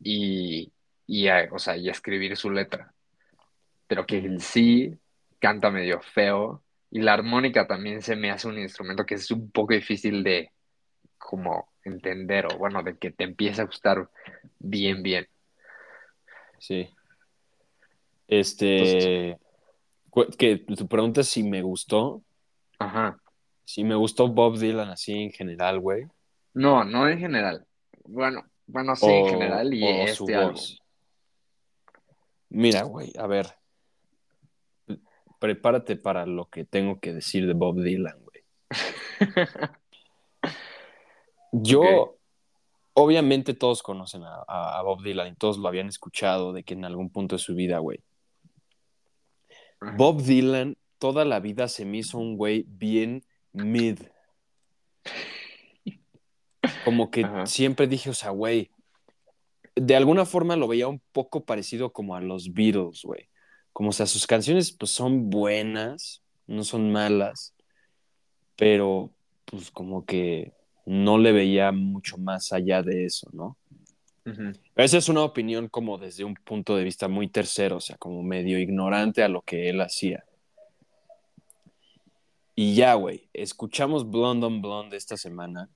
y, 0.00 0.72
y, 1.06 1.28
o 1.28 1.58
sea, 1.58 1.76
y 1.76 1.88
escribir 1.88 2.36
su 2.36 2.50
letra. 2.50 2.92
Pero 3.86 4.06
que 4.06 4.18
en 4.18 4.40
sí 4.40 4.96
canta 5.38 5.70
medio 5.70 6.00
feo. 6.00 6.62
Y 6.90 7.00
la 7.00 7.14
armónica 7.14 7.66
también 7.66 8.02
se 8.02 8.16
me 8.16 8.30
hace 8.30 8.48
un 8.48 8.58
instrumento 8.58 9.04
que 9.04 9.16
es 9.16 9.30
un 9.30 9.50
poco 9.50 9.74
difícil 9.74 10.22
de 10.22 10.52
como 11.18 11.68
entender 11.84 12.46
o 12.46 12.56
bueno, 12.56 12.82
de 12.82 12.96
que 12.96 13.10
te 13.10 13.24
empiece 13.24 13.60
a 13.60 13.66
gustar 13.66 14.08
bien, 14.58 15.02
bien. 15.02 15.26
Sí. 16.58 16.88
Este, 18.26 19.38
que 20.38 20.56
tu 20.58 20.86
pregunta 20.86 21.22
es 21.22 21.28
si 21.28 21.42
me 21.42 21.62
gustó, 21.62 22.22
ajá. 22.78 23.18
Si 23.68 23.84
me 23.84 23.96
gustó 23.96 24.28
Bob 24.28 24.56
Dylan 24.56 24.88
así 24.88 25.12
en 25.12 25.30
general, 25.30 25.78
güey, 25.78 26.06
No, 26.54 26.84
no 26.84 27.06
en 27.06 27.18
general. 27.18 27.66
Bueno, 28.02 28.42
bueno, 28.66 28.96
sí 28.96 29.04
en 29.04 29.28
general 29.28 29.74
y 29.74 30.08
su 30.08 30.24
este 30.24 30.42
voz. 30.42 30.82
Mira, 32.48 32.84
güey, 32.84 33.12
a 33.18 33.26
ver, 33.26 33.46
prepárate 35.38 35.96
para 35.96 36.24
lo 36.24 36.46
que 36.46 36.64
tengo 36.64 36.98
que 36.98 37.12
decir 37.12 37.46
de 37.46 37.52
Bob 37.52 37.82
Dylan, 37.82 38.18
güey. 38.22 38.42
Yo, 41.52 42.16
obviamente 42.94 43.52
todos 43.52 43.82
conocen 43.82 44.22
a, 44.24 44.80
Bob 44.82 45.02
Dylan 45.02 45.34
y 45.34 45.36
todos 45.36 45.58
lo 45.58 45.68
habían 45.68 45.88
escuchado 45.88 46.54
de 46.54 46.64
que 46.64 46.72
en 46.72 46.86
algún 46.86 47.10
punto 47.10 47.36
de 47.36 47.40
su 47.40 47.54
vida, 47.54 47.80
güey. 47.80 48.02
Bob 49.98 50.22
Dylan 50.22 50.78
toda 50.98 51.26
la 51.26 51.38
vida 51.38 51.68
se 51.68 51.84
me 51.84 51.98
hizo 51.98 52.16
un 52.16 52.38
güey 52.38 52.64
bien 52.66 53.24
mid. 53.64 54.00
Como 56.84 57.10
que 57.10 57.24
Ajá. 57.24 57.46
siempre 57.46 57.86
dije, 57.86 58.10
o 58.10 58.14
sea, 58.14 58.30
güey, 58.30 58.70
de 59.74 59.96
alguna 59.96 60.24
forma 60.24 60.56
lo 60.56 60.68
veía 60.68 60.88
un 60.88 61.00
poco 61.12 61.44
parecido 61.44 61.92
como 61.92 62.16
a 62.16 62.20
los 62.20 62.52
Beatles, 62.52 63.02
güey. 63.02 63.28
Como, 63.72 63.90
o 63.90 63.92
sea, 63.92 64.06
sus 64.06 64.26
canciones 64.26 64.72
pues 64.72 64.90
son 64.90 65.30
buenas, 65.30 66.22
no 66.46 66.64
son 66.64 66.90
malas, 66.90 67.54
pero 68.56 69.12
pues 69.44 69.70
como 69.70 70.04
que 70.04 70.52
no 70.84 71.18
le 71.18 71.32
veía 71.32 71.70
mucho 71.70 72.18
más 72.18 72.52
allá 72.52 72.82
de 72.82 73.04
eso, 73.04 73.28
¿no? 73.32 73.56
Esa 74.76 74.98
es 74.98 75.08
una 75.08 75.22
opinión 75.22 75.68
como 75.68 75.96
desde 75.96 76.24
un 76.24 76.34
punto 76.34 76.76
de 76.76 76.84
vista 76.84 77.08
muy 77.08 77.28
tercero, 77.28 77.76
o 77.76 77.80
sea, 77.80 77.96
como 77.96 78.22
medio 78.22 78.58
ignorante 78.58 79.22
a 79.22 79.28
lo 79.28 79.40
que 79.42 79.70
él 79.70 79.80
hacía. 79.80 80.24
Y 82.60 82.74
ya, 82.74 82.94
güey, 82.94 83.30
escuchamos 83.34 84.10
Blonde 84.10 84.44
on 84.46 84.60
Blonde 84.60 84.96
esta 84.96 85.16
semana. 85.16 85.70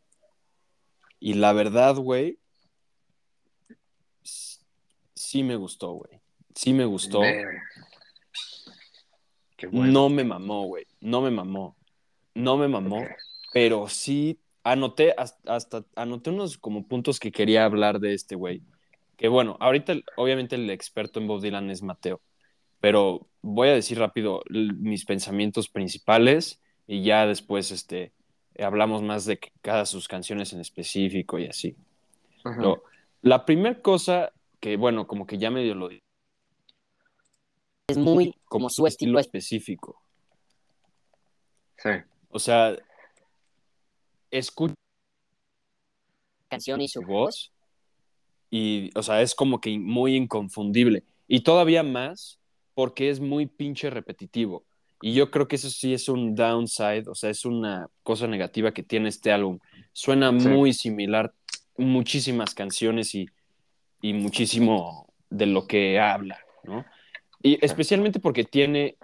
Y 1.21 1.35
la 1.35 1.53
verdad, 1.53 1.95
güey, 1.95 2.41
sí 5.15 5.45
me 5.45 5.55
gustó, 5.55 5.93
güey. 5.93 6.21
Sí 6.57 6.73
me 6.73 6.85
gustó. 6.85 7.21
Verga. 7.21 7.63
Qué 9.57 9.69
bueno. 9.69 9.93
No 9.93 10.09
me 10.09 10.25
mamó, 10.25 10.67
güey. 10.67 10.85
No 11.01 11.21
me 11.21 11.31
mamó. 11.31 11.77
No 12.35 12.57
me 12.57 12.67
mamó. 12.67 13.07
Pero 13.53 13.89
sí 13.89 14.41
anoté 14.65 15.15
hasta, 15.17 15.55
hasta- 15.55 15.85
anoté 15.95 16.31
unos 16.31 16.59
como 16.59 16.89
puntos 16.89 17.21
que 17.21 17.31
quería 17.31 17.65
hablar 17.65 18.01
de 18.01 18.13
este 18.15 18.35
güey. 18.35 18.61
Que 19.17 19.29
bueno, 19.29 19.57
ahorita 19.61 19.95
obviamente 20.17 20.57
el 20.57 20.69
experto 20.69 21.21
en 21.21 21.29
Bob 21.29 21.43
Dylan 21.43 21.71
es 21.71 21.81
Mateo. 21.81 22.21
Pero 22.81 23.29
voy 23.41 23.69
a 23.69 23.75
decir 23.75 24.01
rápido 24.01 24.43
mis 24.51 25.05
pensamientos 25.05 25.69
principales 25.69 26.59
y 26.87 27.03
ya 27.03 27.27
después 27.27 27.71
este, 27.71 28.13
hablamos 28.59 29.03
más 29.03 29.25
de 29.25 29.39
cada 29.61 29.87
sus 29.87 30.09
canciones 30.09 30.53
en 30.53 30.61
específico 30.61 31.39
y 31.39 31.47
así. 31.47 31.77
Ajá. 32.45 32.61
Lo- 32.61 32.83
la 33.23 33.45
primera 33.45 33.81
cosa 33.81 34.33
que, 34.61 34.77
bueno, 34.77 35.07
como 35.07 35.27
que 35.27 35.39
ya 35.39 35.51
medio 35.51 35.75
lo 35.75 35.89
di- 35.89 36.01
es 37.89 37.99
muy 37.99 38.35
como 38.47 38.69
su 38.71 38.87
estilo 38.87 39.19
es 39.19 39.27
específico. 39.27 40.03
Sí. 41.79 41.91
O 42.31 42.39
sea, 42.39 42.77
escucha 44.31 44.75
canción 46.49 46.81
y 46.81 46.89
su 46.89 47.03
voz 47.03 47.53
y, 48.51 48.91
o 48.97 49.03
sea, 49.03 49.23
es 49.23 49.35
como 49.35 49.61
que 49.61 49.79
muy 49.79 50.17
inconfundible. 50.17 51.05
Y 51.29 51.41
todavía 51.41 51.83
más 51.83 52.39
porque 52.75 53.11
es 53.11 53.21
muy 53.21 53.47
pinche 53.47 53.89
repetitivo. 53.91 54.65
Y 55.03 55.15
yo 55.15 55.31
creo 55.31 55.49
que 55.49 55.57
eso 55.57 55.69
sí 55.69 55.93
es 55.93 56.09
un 56.09 56.35
downside, 56.35 57.09
o 57.09 57.15
sea, 57.15 57.29
es 57.31 57.45
una 57.45 57.89
cosa 58.03 58.27
negativa 58.29 58.73
que 58.73 58.83
tiene 58.85 59.09
este 59.09 59.33
álbum. 59.33 59.59
Suena 59.93 60.31
Sí. 60.39 60.49
muy 60.49 60.73
similar, 60.73 61.33
muchísimas 61.77 62.55
canciones 62.55 63.15
y, 63.15 63.27
y 64.01 64.13
muchísimo 64.15 65.13
de 65.29 65.47
lo 65.47 65.67
que 65.67 65.99
habla, 65.99 66.39
¿no? 66.65 66.85
Y 67.43 67.59
especialmente 67.65 68.21
porque 68.21 68.45
tiene, 68.45 68.97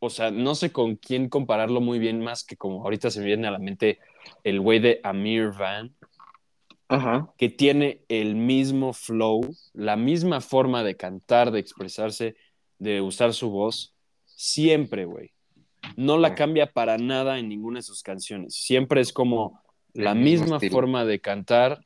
o 0.00 0.10
sea, 0.10 0.30
no 0.32 0.54
sé 0.56 0.72
con 0.72 0.96
quién 0.96 1.28
compararlo 1.28 1.80
muy 1.80 1.98
bien, 2.00 2.20
más 2.20 2.42
que 2.44 2.56
como 2.56 2.82
ahorita 2.82 3.10
se 3.10 3.20
me 3.20 3.26
viene 3.26 3.46
a 3.46 3.52
la 3.52 3.58
mente 3.60 4.00
el 4.42 4.60
güey 4.60 4.80
de 4.80 5.00
Amir 5.04 5.52
Van, 5.56 5.94
Ajá. 6.88 7.32
que 7.38 7.48
tiene 7.48 8.00
el 8.08 8.34
mismo 8.34 8.92
flow, 8.92 9.54
la 9.72 9.96
misma 9.96 10.40
forma 10.40 10.82
de 10.82 10.96
cantar, 10.96 11.50
de 11.52 11.60
expresarse, 11.60 12.36
de 12.78 13.00
usar 13.00 13.32
su 13.32 13.50
voz, 13.50 13.92
siempre, 14.36 15.06
güey. 15.06 15.32
No 15.96 16.18
la 16.18 16.34
cambia 16.34 16.66
para 16.66 16.98
nada 16.98 17.38
en 17.38 17.48
ninguna 17.48 17.78
de 17.78 17.82
sus 17.82 18.02
canciones. 18.02 18.54
Siempre 18.54 19.00
es 19.00 19.12
como 19.12 19.60
la 19.94 20.12
El 20.12 20.18
misma 20.18 20.60
forma 20.60 21.04
de 21.04 21.20
cantar. 21.20 21.84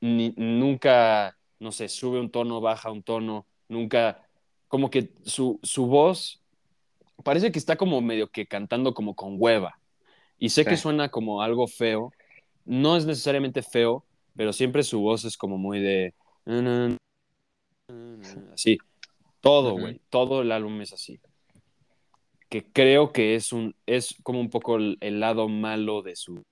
Ni- 0.00 0.34
nunca, 0.36 1.38
no 1.60 1.72
sé, 1.72 1.88
sube 1.88 2.20
un 2.20 2.30
tono, 2.30 2.60
baja 2.60 2.90
un 2.90 3.02
tono. 3.02 3.46
Nunca, 3.68 4.26
como 4.68 4.90
que 4.90 5.10
su, 5.24 5.60
su 5.62 5.86
voz 5.86 6.42
parece 7.22 7.52
que 7.52 7.58
está 7.58 7.76
como 7.76 8.00
medio 8.00 8.28
que 8.28 8.46
cantando 8.46 8.92
como 8.92 9.14
con 9.14 9.36
hueva. 9.38 9.78
Y 10.38 10.48
sé 10.50 10.64
que 10.64 10.76
suena 10.76 11.10
como 11.10 11.42
algo 11.42 11.66
feo. 11.66 12.12
No 12.64 12.96
es 12.96 13.06
necesariamente 13.06 13.62
feo, 13.62 14.04
pero 14.34 14.52
siempre 14.52 14.82
su 14.82 15.00
voz 15.00 15.24
es 15.24 15.36
como 15.36 15.58
muy 15.58 15.80
de... 15.80 16.14
Así. 18.52 18.78
Todo, 19.40 19.78
güey. 19.78 20.00
Todo 20.10 20.42
el 20.42 20.50
álbum 20.50 20.80
es 20.80 20.92
así. 20.92 21.20
Que 22.54 22.62
creo 22.72 23.10
que 23.10 23.34
es 23.34 23.52
un 23.52 23.74
es 23.84 24.14
como 24.22 24.38
un 24.38 24.48
poco 24.48 24.76
el, 24.76 24.96
el 25.00 25.18
lado 25.18 25.48
malo 25.48 26.02
de 26.02 26.14
su 26.14 26.44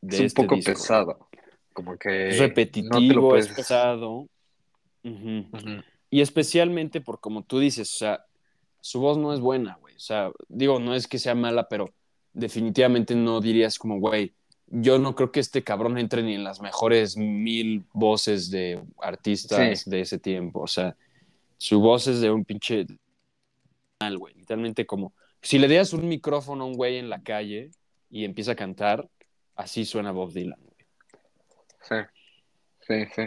de 0.00 0.14
Es 0.14 0.20
un 0.20 0.26
este 0.26 0.42
poco 0.42 0.54
disco. 0.54 0.70
pesado. 0.70 1.28
Como 1.72 1.96
que 1.98 2.28
Es 2.28 2.36
no 2.36 2.42
repetitivo, 2.46 3.30
puedes... 3.30 3.48
es 3.48 3.56
pesado. 3.56 4.28
Y 6.08 6.20
especialmente 6.20 7.00
por 7.00 7.18
como 7.18 7.42
tú 7.42 7.58
dices, 7.58 7.92
o 7.94 7.96
sea, 7.98 8.24
su 8.80 9.00
voz 9.00 9.18
no 9.18 9.32
es 9.34 9.40
buena, 9.40 9.76
güey. 9.80 9.96
O 9.96 9.98
sea, 9.98 10.30
digo, 10.48 10.78
no 10.78 10.94
es 10.94 11.08
que 11.08 11.18
sea 11.18 11.34
mala, 11.34 11.68
pero 11.68 11.92
definitivamente 12.32 13.16
no 13.16 13.40
dirías 13.40 13.76
como, 13.76 13.98
güey, 13.98 14.32
yo 14.68 15.00
no 15.00 15.16
creo 15.16 15.32
que 15.32 15.40
este 15.40 15.64
cabrón 15.64 15.98
entre 15.98 16.22
ni 16.22 16.34
en 16.34 16.44
las 16.44 16.60
mejores 16.60 17.16
mil 17.16 17.82
voces 17.92 18.52
de 18.52 18.80
artistas 19.02 19.80
Sí. 19.80 19.90
de 19.90 20.00
ese 20.02 20.20
tiempo. 20.20 20.60
O 20.60 20.68
sea, 20.68 20.94
su 21.58 21.80
voz 21.80 22.06
es 22.06 22.20
de 22.20 22.30
un 22.30 22.44
pinche 22.44 22.86
mal, 24.00 24.16
güey. 24.16 24.34
Literalmente 24.34 24.86
como, 24.86 25.12
si 25.42 25.58
le 25.58 25.68
dieras 25.68 25.92
un 25.92 26.08
micrófono 26.08 26.64
a 26.64 26.66
un 26.66 26.74
güey 26.74 26.98
en 26.98 27.08
la 27.08 27.22
calle 27.22 27.70
y 28.08 28.24
empieza 28.24 28.52
a 28.52 28.56
cantar, 28.56 29.08
así 29.54 29.84
suena 29.84 30.12
Bob 30.12 30.32
Dylan. 30.32 30.58
Sí. 31.82 31.96
Sí, 32.80 33.04
sí. 33.14 33.22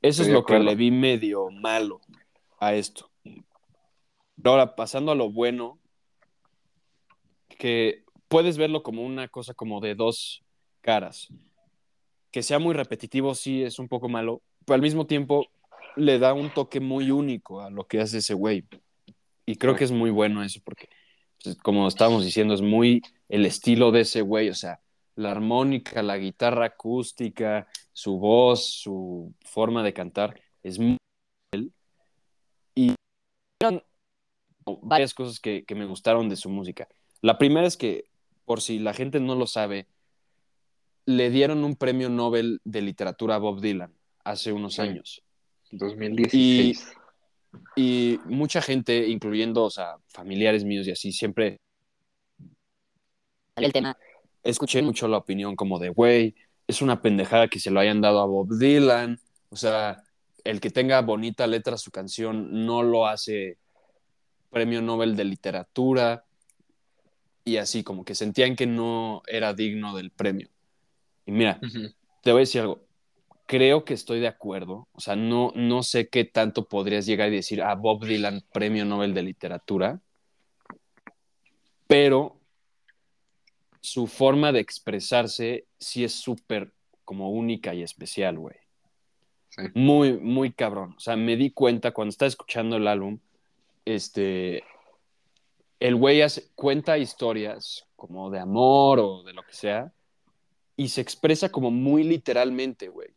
Eso 0.00 0.22
Estoy 0.22 0.26
es 0.26 0.32
lo 0.32 0.44
que 0.44 0.58
le 0.58 0.74
vi 0.76 0.90
medio 0.90 1.50
malo 1.50 2.00
a 2.60 2.74
esto. 2.74 3.10
Ahora, 4.44 4.76
pasando 4.76 5.10
a 5.10 5.16
lo 5.16 5.30
bueno, 5.30 5.80
que 7.58 8.04
puedes 8.28 8.56
verlo 8.56 8.82
como 8.82 9.02
una 9.02 9.26
cosa 9.28 9.54
como 9.54 9.80
de 9.80 9.96
dos, 9.96 10.44
caras. 10.80 11.28
Que 12.30 12.42
sea 12.42 12.58
muy 12.58 12.74
repetitivo 12.74 13.34
sí 13.34 13.62
es 13.62 13.78
un 13.78 13.88
poco 13.88 14.08
malo, 14.08 14.42
pero 14.64 14.76
al 14.76 14.82
mismo 14.82 15.06
tiempo 15.06 15.46
le 15.96 16.18
da 16.18 16.32
un 16.34 16.50
toque 16.50 16.80
muy 16.80 17.10
único 17.10 17.60
a 17.60 17.70
lo 17.70 17.86
que 17.86 18.00
hace 18.00 18.18
ese 18.18 18.34
güey. 18.34 18.64
Y 19.44 19.56
creo 19.56 19.74
que 19.74 19.84
es 19.84 19.92
muy 19.92 20.10
bueno 20.10 20.42
eso 20.42 20.60
porque, 20.64 20.88
como 21.62 21.88
estábamos 21.88 22.24
diciendo, 22.24 22.54
es 22.54 22.62
muy 22.62 23.02
el 23.28 23.46
estilo 23.46 23.90
de 23.90 24.00
ese 24.00 24.22
güey, 24.22 24.48
o 24.48 24.54
sea, 24.54 24.80
la 25.16 25.30
armónica, 25.32 26.02
la 26.02 26.16
guitarra 26.16 26.66
acústica, 26.66 27.66
su 27.92 28.18
voz, 28.18 28.64
su 28.64 29.34
forma 29.40 29.82
de 29.82 29.92
cantar, 29.92 30.40
es 30.62 30.78
muy 30.78 30.96
Y 32.74 32.94
varias 34.82 35.14
cosas 35.14 35.40
que, 35.40 35.64
que 35.64 35.74
me 35.74 35.86
gustaron 35.86 36.28
de 36.28 36.36
su 36.36 36.50
música. 36.50 36.88
La 37.20 37.38
primera 37.38 37.66
es 37.66 37.76
que, 37.76 38.04
por 38.44 38.60
si 38.60 38.78
la 38.78 38.94
gente 38.94 39.18
no 39.18 39.34
lo 39.34 39.46
sabe, 39.46 39.86
le 41.06 41.30
dieron 41.30 41.64
un 41.64 41.74
premio 41.74 42.08
Nobel 42.10 42.60
de 42.64 42.82
literatura 42.82 43.36
a 43.36 43.38
Bob 43.38 43.60
Dylan 43.60 43.94
hace 44.24 44.52
unos 44.52 44.74
Sí. 44.74 44.82
años. 44.82 45.22
2016. 45.70 46.80
Y 46.80 46.98
mucha 48.26 48.60
gente, 48.60 49.08
incluyendo, 49.08 49.64
o 49.64 49.70
sea, 49.70 49.96
familiares 50.08 50.64
míos 50.64 50.86
y 50.86 50.90
así, 50.90 51.12
siempre 51.12 51.60
Sale 53.54 53.66
el 53.66 53.72
tema. 53.72 53.96
escuché 54.42 54.82
mucho 54.82 55.08
la 55.08 55.18
opinión 55.18 55.56
como 55.56 55.78
de, 55.78 55.88
güey, 55.90 56.34
es 56.66 56.82
una 56.82 57.00
pendejada 57.00 57.48
que 57.48 57.58
se 57.58 57.70
lo 57.70 57.80
hayan 57.80 58.00
dado 58.00 58.20
a 58.20 58.26
Bob 58.26 58.56
Dylan. 58.56 59.18
O 59.50 59.56
sea, 59.56 60.02
el 60.44 60.60
que 60.60 60.70
tenga 60.70 61.00
bonita 61.00 61.46
letra 61.46 61.78
su 61.78 61.90
canción 61.90 62.66
no 62.66 62.82
lo 62.82 63.06
hace 63.06 63.56
premio 64.50 64.82
Nobel 64.82 65.16
de 65.16 65.24
literatura. 65.24 66.24
Y 67.44 67.56
así, 67.56 67.82
como 67.82 68.04
que 68.04 68.14
sentían 68.14 68.54
que 68.54 68.66
no 68.66 69.22
era 69.26 69.54
digno 69.54 69.96
del 69.96 70.10
premio. 70.10 70.48
Y 71.24 71.32
mira, 71.32 71.58
te 72.22 72.32
voy 72.32 72.40
a 72.40 72.40
decir 72.40 72.60
algo. 72.60 72.87
Creo 73.48 73.82
que 73.86 73.94
estoy 73.94 74.20
de 74.20 74.28
acuerdo. 74.28 74.88
O 74.92 75.00
sea, 75.00 75.16
no, 75.16 75.52
no 75.54 75.82
sé 75.82 76.10
qué 76.10 76.26
tanto 76.26 76.68
podrías 76.68 77.06
llegar 77.06 77.32
y 77.32 77.36
decir 77.36 77.62
a 77.62 77.74
Bob 77.74 78.04
Dylan 78.04 78.44
premio 78.52 78.84
Nobel 78.84 79.14
de 79.14 79.22
literatura. 79.22 80.00
Pero 81.86 82.36
su 83.80 84.06
forma 84.06 84.52
de 84.52 84.60
expresarse 84.60 85.64
sí 85.78 86.04
es 86.04 86.12
súper 86.12 86.72
como 87.06 87.30
única 87.30 87.72
y 87.72 87.82
especial, 87.82 88.38
güey. 88.38 88.56
Sí. 89.48 89.62
Muy, 89.74 90.12
muy 90.18 90.52
cabrón. 90.52 90.94
O 90.98 91.00
sea, 91.00 91.16
me 91.16 91.34
di 91.36 91.50
cuenta 91.50 91.92
cuando 91.92 92.10
estaba 92.10 92.28
escuchando 92.28 92.76
el 92.76 92.86
álbum, 92.86 93.18
este, 93.86 94.62
el 95.80 95.96
güey 95.96 96.20
hace- 96.20 96.48
cuenta 96.54 96.98
historias 96.98 97.86
como 97.96 98.28
de 98.28 98.40
amor 98.40 99.00
o 99.00 99.22
de 99.22 99.32
lo 99.32 99.42
que 99.42 99.54
sea 99.54 99.90
y 100.76 100.88
se 100.88 101.00
expresa 101.00 101.48
como 101.48 101.70
muy 101.70 102.04
literalmente, 102.04 102.88
güey. 102.88 103.08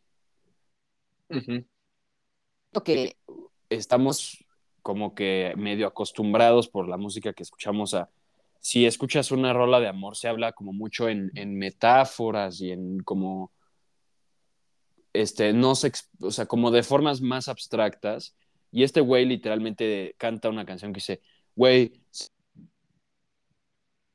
Siento 1.40 2.84
que 2.84 3.16
Estamos 3.68 4.44
como 4.82 5.14
que 5.14 5.54
medio 5.56 5.86
acostumbrados 5.86 6.68
por 6.68 6.88
la 6.88 6.96
música 6.96 7.32
que 7.32 7.42
escuchamos 7.42 7.94
a... 7.94 8.10
Si 8.60 8.86
escuchas 8.86 9.32
una 9.32 9.52
rola 9.52 9.80
de 9.80 9.88
amor, 9.88 10.16
se 10.16 10.28
habla 10.28 10.52
como 10.52 10.72
mucho 10.72 11.08
en, 11.08 11.30
en 11.34 11.56
metáforas 11.56 12.60
y 12.60 12.70
en 12.72 13.00
como... 13.00 13.52
Este, 15.12 15.52
no 15.52 15.74
se, 15.74 15.92
o 16.20 16.30
sea, 16.30 16.46
como 16.46 16.70
de 16.70 16.82
formas 16.82 17.20
más 17.20 17.48
abstractas. 17.48 18.34
Y 18.70 18.82
este 18.82 19.00
güey 19.00 19.26
literalmente 19.26 20.14
canta 20.16 20.48
una 20.48 20.64
canción 20.64 20.92
que 20.92 20.98
dice, 20.98 21.20
güey, 21.54 21.92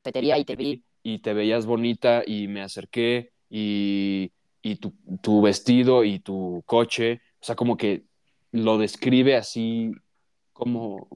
y 0.04 0.44
te 0.44 0.56
vi. 0.56 0.84
y 1.02 1.18
te 1.18 1.34
veías 1.34 1.66
bonita 1.66 2.22
y 2.26 2.48
me 2.48 2.62
acerqué 2.62 3.32
y, 3.50 4.32
y 4.68 4.76
tu, 4.76 4.92
tu 5.22 5.40
vestido 5.40 6.04
y 6.04 6.18
tu 6.18 6.62
coche, 6.66 7.22
o 7.40 7.44
sea, 7.44 7.56
como 7.56 7.76
que 7.76 8.04
lo 8.52 8.78
describe 8.78 9.36
así 9.36 9.92
como, 10.52 11.08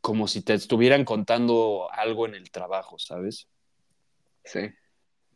como 0.00 0.26
si 0.26 0.42
te 0.42 0.54
estuvieran 0.54 1.04
contando 1.04 1.88
algo 1.92 2.26
en 2.26 2.34
el 2.34 2.50
trabajo, 2.50 2.98
¿sabes? 2.98 3.48
Sí. 4.44 4.60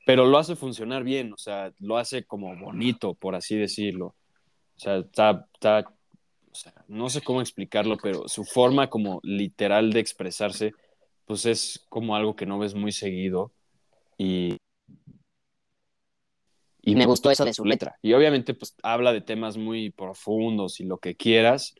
Pero 0.04 0.26
lo 0.26 0.38
hace 0.38 0.56
funcionar 0.56 1.04
bien, 1.04 1.32
o 1.32 1.38
sea, 1.38 1.72
lo 1.78 1.96
hace 1.96 2.24
como 2.24 2.56
bonito, 2.56 3.14
por 3.14 3.34
así 3.34 3.56
decirlo. 3.56 4.16
O 4.76 4.80
sea, 4.80 4.96
está, 4.98 5.46
está 5.54 5.84
o 6.50 6.54
sea, 6.54 6.74
no 6.88 7.08
sé 7.08 7.22
cómo 7.22 7.40
explicarlo, 7.40 7.96
pero 7.96 8.28
su 8.28 8.44
forma 8.44 8.90
como 8.90 9.20
literal 9.22 9.92
de 9.92 10.00
expresarse, 10.00 10.74
pues 11.24 11.46
es 11.46 11.86
como 11.88 12.14
algo 12.16 12.36
que 12.36 12.46
no 12.46 12.58
ves 12.58 12.74
muy 12.74 12.92
seguido 12.92 13.52
y, 14.18 14.58
y 16.82 16.96
Me 16.96 17.06
gustó 17.06 17.30
eso 17.30 17.44
de 17.44 17.54
su 17.54 17.64
letra. 17.64 17.96
Y 18.02 18.12
obviamente 18.12 18.54
pues 18.54 18.74
habla 18.82 19.12
de 19.12 19.20
temas 19.20 19.56
muy 19.56 19.90
profundos 19.90 20.80
y 20.80 20.84
lo 20.84 20.98
que 20.98 21.14
quieras, 21.14 21.74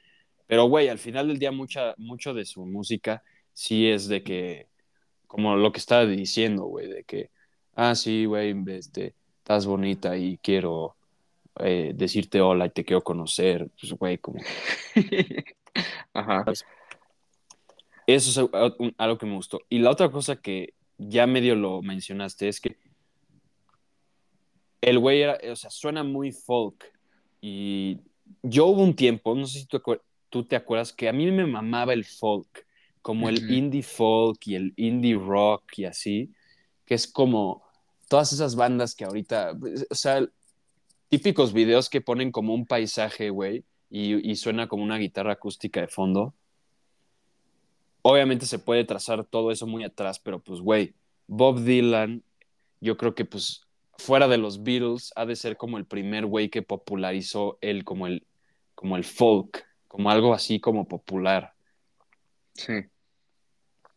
pero 0.47 0.67
güey, 0.67 0.89
al 0.89 0.99
final 0.99 1.29
del 1.29 1.39
día 1.39 1.51
mucha, 1.51 1.95
mucho 1.99 2.35
de 2.35 2.45
su 2.45 2.65
música 2.65 3.23
sí 3.53 3.89
es 3.89 4.07
de 4.07 4.23
que, 4.23 4.69
como 5.27 5.57
lo 5.57 5.73
que 5.73 5.79
estaba 5.79 6.07
diciendo, 6.07 6.65
güey, 6.65 6.89
de 6.89 7.05
que, 7.05 7.31
ah, 7.75 7.95
sí, 7.95 8.27
güey, 8.27 8.55
este, 8.69 9.15
estás 9.39 9.67
bonita 9.67 10.17
y 10.17 10.39
quiero 10.39 10.95
eh, 11.59 11.93
decirte 11.95 12.41
hola 12.41 12.67
y 12.67 12.71
te 12.71 12.85
quiero 12.85 13.03
conocer, 13.03 13.69
pues 13.81 13.93
güey, 13.95 14.19
como 14.19 14.39
Ajá. 16.15 16.45
Eso 18.07 18.31
es 18.31 18.51
algo 18.99 19.19
que 19.19 19.27
me 19.27 19.35
gustó. 19.35 19.61
Y 19.69 19.79
la 19.79 19.91
otra 19.91 20.11
cosa 20.11 20.37
que 20.37 20.75
ya 20.99 21.27
medio 21.27 21.55
lo 21.55 21.83
mencionaste 21.83 22.49
es 22.49 22.61
que 22.61 22.77
el 24.83 24.99
güey 24.99 25.23
era, 25.23 25.39
o 25.51 25.57
sea, 25.57 25.71
suena 25.71 26.03
muy 26.03 26.33
folk. 26.33 26.93
Y 27.41 28.01
yo 28.43 28.67
hubo 28.67 28.83
un 28.83 28.95
tiempo, 28.95 29.35
no 29.35 29.47
sé 29.47 29.61
si 29.61 29.67
tú, 29.67 29.81
tú 30.29 30.45
te 30.45 30.57
acuerdas, 30.57 30.93
que 30.93 31.09
a 31.09 31.13
mí 31.13 31.31
me 31.31 31.47
mamaba 31.47 31.95
el 31.95 32.05
folk, 32.05 32.67
como 33.01 33.29
el 33.29 33.45
Ujú. 33.45 33.53
indie 33.53 33.83
folk 33.83 34.47
y 34.47 34.57
el 34.57 34.73
indie 34.77 35.17
rock 35.17 35.79
y 35.79 35.85
así, 35.87 36.31
que 36.85 36.95
es 36.95 37.07
como 37.07 37.63
todas 38.09 38.33
esas 38.33 38.55
bandas 38.57 38.95
que 38.95 39.05
ahorita, 39.05 39.57
o 39.91 39.95
sea, 39.95 40.27
típicos 41.09 41.53
videos 41.53 41.89
que 41.89 42.01
ponen 42.01 42.31
como 42.33 42.55
un 42.55 42.67
paisaje, 42.67 43.31
güey, 43.31 43.65
y, 43.89 44.31
y 44.31 44.37
suena 44.37 44.69
como 44.69 44.83
una 44.83 44.99
guitarra 44.99 45.33
acústica 45.33 45.81
de 45.81 45.89
fondo. 45.89 46.35
Obviamente 48.03 48.47
se 48.47 48.59
puede 48.59 48.85
trazar 48.85 49.25
todo 49.25 49.53
eso 49.53 49.67
muy 49.67 49.85
atrás, 49.85 50.19
pero 50.19 50.41
pues, 50.41 50.61
güey, 50.61 50.95
Bob 51.29 51.61
Dylan, 51.61 52.23
yo 52.81 52.97
creo 52.97 53.15
que 53.15 53.25
pues 53.25 53.63
fuera 53.99 54.29
de 54.29 54.39
los 54.39 54.63
Beatles, 54.63 55.13
ha 55.17 55.27
de 55.27 55.37
ser 55.37 55.57
como 55.57 55.79
el 55.79 55.85
primer 55.87 56.27
güey 56.27 56.49
que 56.49 56.63
popularizó 56.63 57.59
el 57.61 57.85
como 57.85 58.07
el, 58.07 58.27
como 58.75 58.97
el 58.97 59.05
folk, 59.05 59.65
como 59.89 60.11
algo 60.11 60.35
así 60.35 60.61
como 60.61 60.89
popular. 60.89 61.55
Sí. 62.55 62.85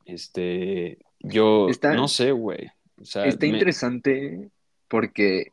Este, 0.05 0.99
yo 1.19 1.69
Está- 1.69 1.93
no 1.93 2.07
sé, 2.07 2.31
güey. 2.31 2.71
O 3.01 3.05
sea, 3.05 3.25
Está 3.25 3.45
me- 3.47 3.53
interesante 3.53 4.49
porque, 4.87 5.51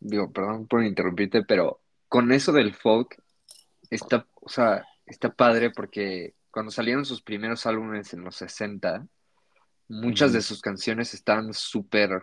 digo, 0.00 0.30
perdón 0.32 0.66
por 0.66 0.84
interrumpirte, 0.84 1.42
pero 1.42 1.80
con 2.08 2.32
eso 2.32 2.52
del 2.52 2.74
folk, 2.74 3.20
está, 3.90 4.26
o 4.34 4.48
sea, 4.48 4.86
está 5.06 5.32
padre 5.32 5.70
porque 5.70 6.34
cuando 6.50 6.70
salieron 6.70 7.04
sus 7.04 7.20
primeros 7.22 7.66
álbumes 7.66 8.14
en 8.14 8.24
los 8.24 8.36
60, 8.36 9.06
muchas 9.88 10.32
de 10.32 10.42
sus 10.42 10.60
canciones 10.62 11.12
están 11.14 11.52
súper, 11.52 12.22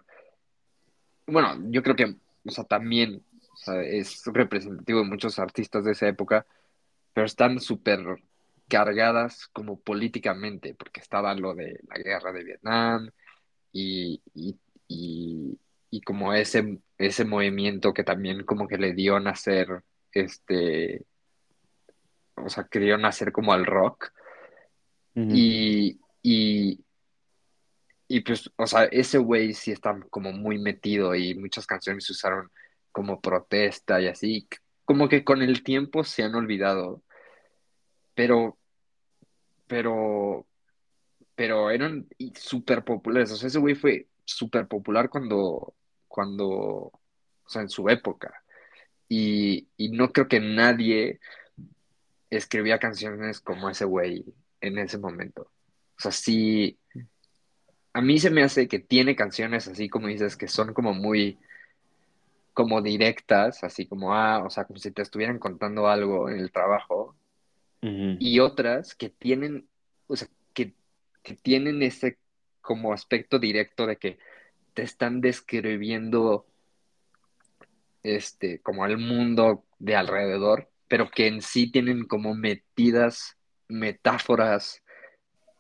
bueno, 1.28 1.58
yo 1.70 1.84
creo 1.84 1.96
que, 1.96 2.16
o 2.46 2.52
sea, 2.52 2.64
también, 2.64 3.24
o 3.54 3.58
sea, 3.58 3.82
es 3.82 4.24
representativo 4.26 5.00
de 5.00 5.10
muchos 5.10 5.40
artistas 5.40 5.86
de 5.86 5.92
esa 5.92 6.08
época, 6.08 6.46
pero 7.14 7.26
están 7.26 7.60
súper 7.60 8.00
cargadas 8.68 9.48
como 9.54 9.80
políticamente, 9.80 10.74
porque 10.74 11.00
estaba 11.00 11.34
lo 11.36 11.54
de 11.54 11.80
la 11.88 11.98
guerra 11.98 12.32
de 12.32 12.44
Vietnam 12.44 13.10
y, 13.72 14.22
y, 14.34 14.58
y, 14.88 15.60
y 15.90 16.02
como 16.02 16.34
ese, 16.34 16.80
ese 16.98 17.26
movimiento 17.26 17.94
que 17.94 18.04
también 18.04 18.44
como 18.44 18.68
que 18.68 18.78
le 18.78 18.94
dio 18.94 19.20
nacer, 19.20 19.84
este, 20.12 21.06
o 22.36 22.50
sea, 22.50 22.66
que 22.66 22.80
dio 22.80 22.98
nacer 22.98 23.32
como 23.32 23.54
al 23.54 23.66
rock. 23.66 24.12
Y, 25.18 25.98
y, 26.22 26.84
y 28.08 28.22
pues, 28.22 28.52
o 28.58 28.68
sea, 28.68 28.86
ese 28.86 29.18
güey 29.18 29.54
sí 29.54 29.72
está 29.72 30.00
como 30.10 30.32
muy 30.32 30.60
metido 30.60 31.16
y 31.16 31.36
muchas 31.36 31.66
canciones 31.66 32.06
se 32.06 32.14
usaron 32.14 32.52
como 32.92 33.22
protesta 33.22 34.00
y 34.02 34.08
así, 34.08 34.48
como 34.86 35.10
que 35.10 35.24
con 35.24 35.42
el 35.42 35.64
tiempo 35.64 36.04
se 36.04 36.24
han 36.24 36.36
olvidado, 36.36 37.04
pero, 38.14 38.58
pero, 39.68 40.46
pero 41.36 41.72
eran 41.72 42.08
súper 42.36 42.84
populares, 42.84 43.32
o 43.32 43.36
sea, 43.38 43.48
ese 43.48 43.60
güey 43.60 43.76
fue 43.76 44.08
súper 44.26 44.68
popular 44.68 45.10
cuando, 45.10 45.76
cuando, 46.08 46.48
o 46.48 47.02
sea, 47.48 47.62
en 47.64 47.70
su 47.70 47.90
época, 47.90 48.44
y, 49.10 49.68
y 49.78 49.90
no 49.90 50.12
creo 50.12 50.28
que 50.28 50.40
nadie 50.40 51.20
escribía 52.30 52.80
canciones 52.80 53.40
como 53.42 53.70
ese 53.70 53.86
güey 53.86 54.26
en 54.62 54.78
ese 54.80 54.98
momento. 54.98 55.52
O 55.98 56.02
sea, 56.02 56.12
sí, 56.12 56.80
a 57.96 58.02
mí 58.02 58.20
se 58.20 58.30
me 58.30 58.44
hace 58.44 58.68
que 58.68 58.80
tiene 58.80 59.16
canciones 59.16 59.70
así 59.70 59.88
como 59.88 60.08
dices, 60.08 60.36
que 60.36 60.50
son 60.50 60.74
como 60.74 60.94
muy, 60.94 61.38
como 62.54 62.82
directas, 62.82 63.64
así 63.64 63.86
como, 63.86 64.14
ah, 64.14 64.44
o 64.46 64.50
sea, 64.50 64.66
como 64.66 64.80
si 64.80 64.92
te 64.92 65.02
estuvieran 65.02 65.40
contando 65.40 65.88
algo 65.88 66.30
en 66.30 66.40
el 66.40 66.52
trabajo, 66.52 67.16
y 67.82 68.40
otras 68.40 68.96
que 68.96 69.10
tienen, 69.10 69.70
o 70.08 70.16
sea, 70.18 70.28
que, 70.54 70.74
que 71.24 71.36
tienen 71.36 71.84
ese 71.84 72.18
como 72.60 72.92
aspecto 72.92 73.40
directo 73.40 73.86
de 73.86 73.96
que 73.96 74.18
te 74.74 74.82
están 74.82 75.22
describiendo 75.22 76.48
este, 78.04 78.60
como 78.60 78.86
el 78.86 78.98
mundo 78.98 79.64
de 79.80 79.96
alrededor, 79.96 80.70
pero 80.90 81.10
que 81.12 81.28
en 81.28 81.42
sí 81.42 81.72
tienen 81.72 82.06
como 82.06 82.36
metidas 82.36 83.38
metáforas 83.70 84.84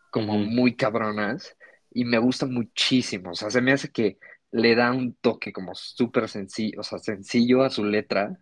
como 0.10 0.38
muy 0.38 0.76
cabronas 0.76 1.56
y 1.96 2.04
me 2.04 2.18
gusta 2.18 2.46
muchísimo, 2.46 3.32
o 3.32 3.36
sea, 3.36 3.50
se 3.50 3.62
me 3.62 3.72
hace 3.72 3.90
que 3.90 4.18
le 4.52 4.76
da 4.76 4.92
un 4.92 5.14
toque 5.14 5.54
como 5.54 5.74
súper 5.76 6.28
sencillo, 6.28 6.82
o 6.82 6.84
sea, 6.84 7.00
sencillo 7.00 7.64
a 7.64 7.70
su 7.70 7.86
letra, 7.86 8.38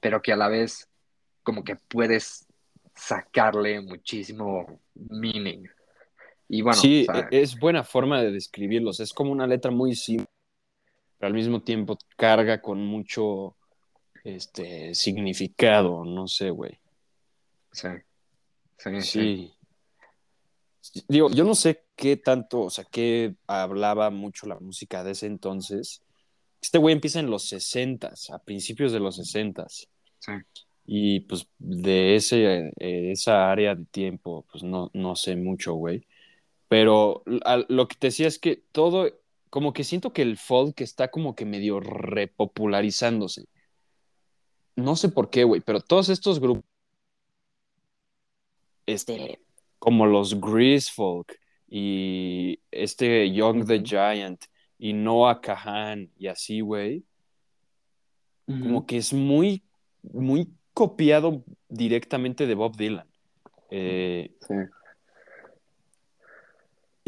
pero 0.00 0.20
que 0.20 0.34
a 0.34 0.36
la 0.36 0.48
vez 0.48 0.86
como 1.42 1.64
que 1.64 1.76
puedes 1.76 2.46
sacarle 2.94 3.80
muchísimo 3.80 4.80
meaning. 4.94 5.66
Y 6.46 6.60
bueno, 6.60 6.78
Sí, 6.78 7.04
e- 7.04 7.06
sea, 7.06 7.28
es 7.30 7.58
buena 7.58 7.82
forma 7.82 8.20
de 8.20 8.30
describirlos. 8.30 9.00
Es 9.00 9.14
como 9.14 9.32
una 9.32 9.46
letra 9.46 9.70
muy 9.70 9.94
simple, 9.94 10.28
pero 11.18 11.28
al 11.28 11.34
mismo 11.34 11.62
tiempo 11.62 11.96
carga 12.16 12.60
con 12.60 12.84
mucho 12.84 13.56
este 14.24 14.94
significado, 14.94 16.04
no 16.04 16.28
sé, 16.28 16.50
güey. 16.50 16.78
sí, 17.72 17.88
sí, 18.76 19.00
sí, 19.00 19.54
Sí. 20.80 21.02
Digo, 21.08 21.30
yo 21.30 21.42
no 21.42 21.54
sé 21.54 21.85
qué 21.96 22.16
tanto, 22.16 22.62
o 22.62 22.70
sea, 22.70 22.84
qué 22.84 23.34
hablaba 23.46 24.10
mucho 24.10 24.46
la 24.46 24.58
música 24.60 25.04
de 25.04 25.12
ese 25.12 25.26
entonces. 25.26 26.02
Este 26.60 26.78
güey 26.78 26.94
empieza 26.94 27.20
en 27.20 27.30
los 27.30 27.48
60 27.48 28.12
a 28.32 28.38
principios 28.40 28.92
de 28.92 29.00
los 29.00 29.16
60 29.16 29.66
sí, 29.68 29.86
y 30.86 31.20
pues 31.20 31.48
de 31.58 32.16
ese, 32.16 32.72
eh, 32.78 33.10
esa 33.12 33.50
área 33.50 33.74
de 33.74 33.84
tiempo, 33.86 34.46
pues 34.50 34.62
no, 34.62 34.90
no 34.94 35.16
sé 35.16 35.36
mucho, 35.36 35.74
güey. 35.74 36.06
Pero 36.68 37.22
a- 37.44 37.64
lo 37.68 37.88
que 37.88 37.96
te 37.96 38.08
decía 38.08 38.28
es 38.28 38.38
que 38.38 38.62
todo, 38.72 39.10
como 39.50 39.72
que 39.72 39.84
siento 39.84 40.12
que 40.12 40.22
el 40.22 40.36
folk 40.38 40.80
está 40.80 41.10
como 41.10 41.34
que 41.34 41.44
medio 41.44 41.80
repopularizándose. 41.80 43.46
No 44.76 44.94
sé 44.96 45.08
por 45.08 45.30
qué, 45.30 45.44
güey, 45.44 45.60
pero 45.60 45.80
todos 45.80 46.08
estos 46.08 46.38
grupos, 46.40 46.64
este, 48.86 49.14
Este, 49.14 49.40
como 49.78 50.06
los 50.06 50.40
Grease 50.40 50.90
Folk 50.92 51.38
y 51.68 52.60
este 52.70 53.32
Young 53.32 53.66
the. 53.66 53.82
Giant 53.82 54.44
y 54.78 54.92
Noah 54.92 55.40
Kahan 55.40 56.10
y 56.16 56.26
así, 56.26 56.60
güey, 56.60 57.04
como 58.46 58.86
que 58.86 58.98
es 58.98 59.12
muy, 59.12 59.64
muy 60.02 60.52
copiado 60.72 61.42
directamente 61.68 62.46
de 62.46 62.54
Bob 62.54 62.76
Dylan. 62.76 63.08
Eh, 63.70 64.36
sí, 64.40 64.54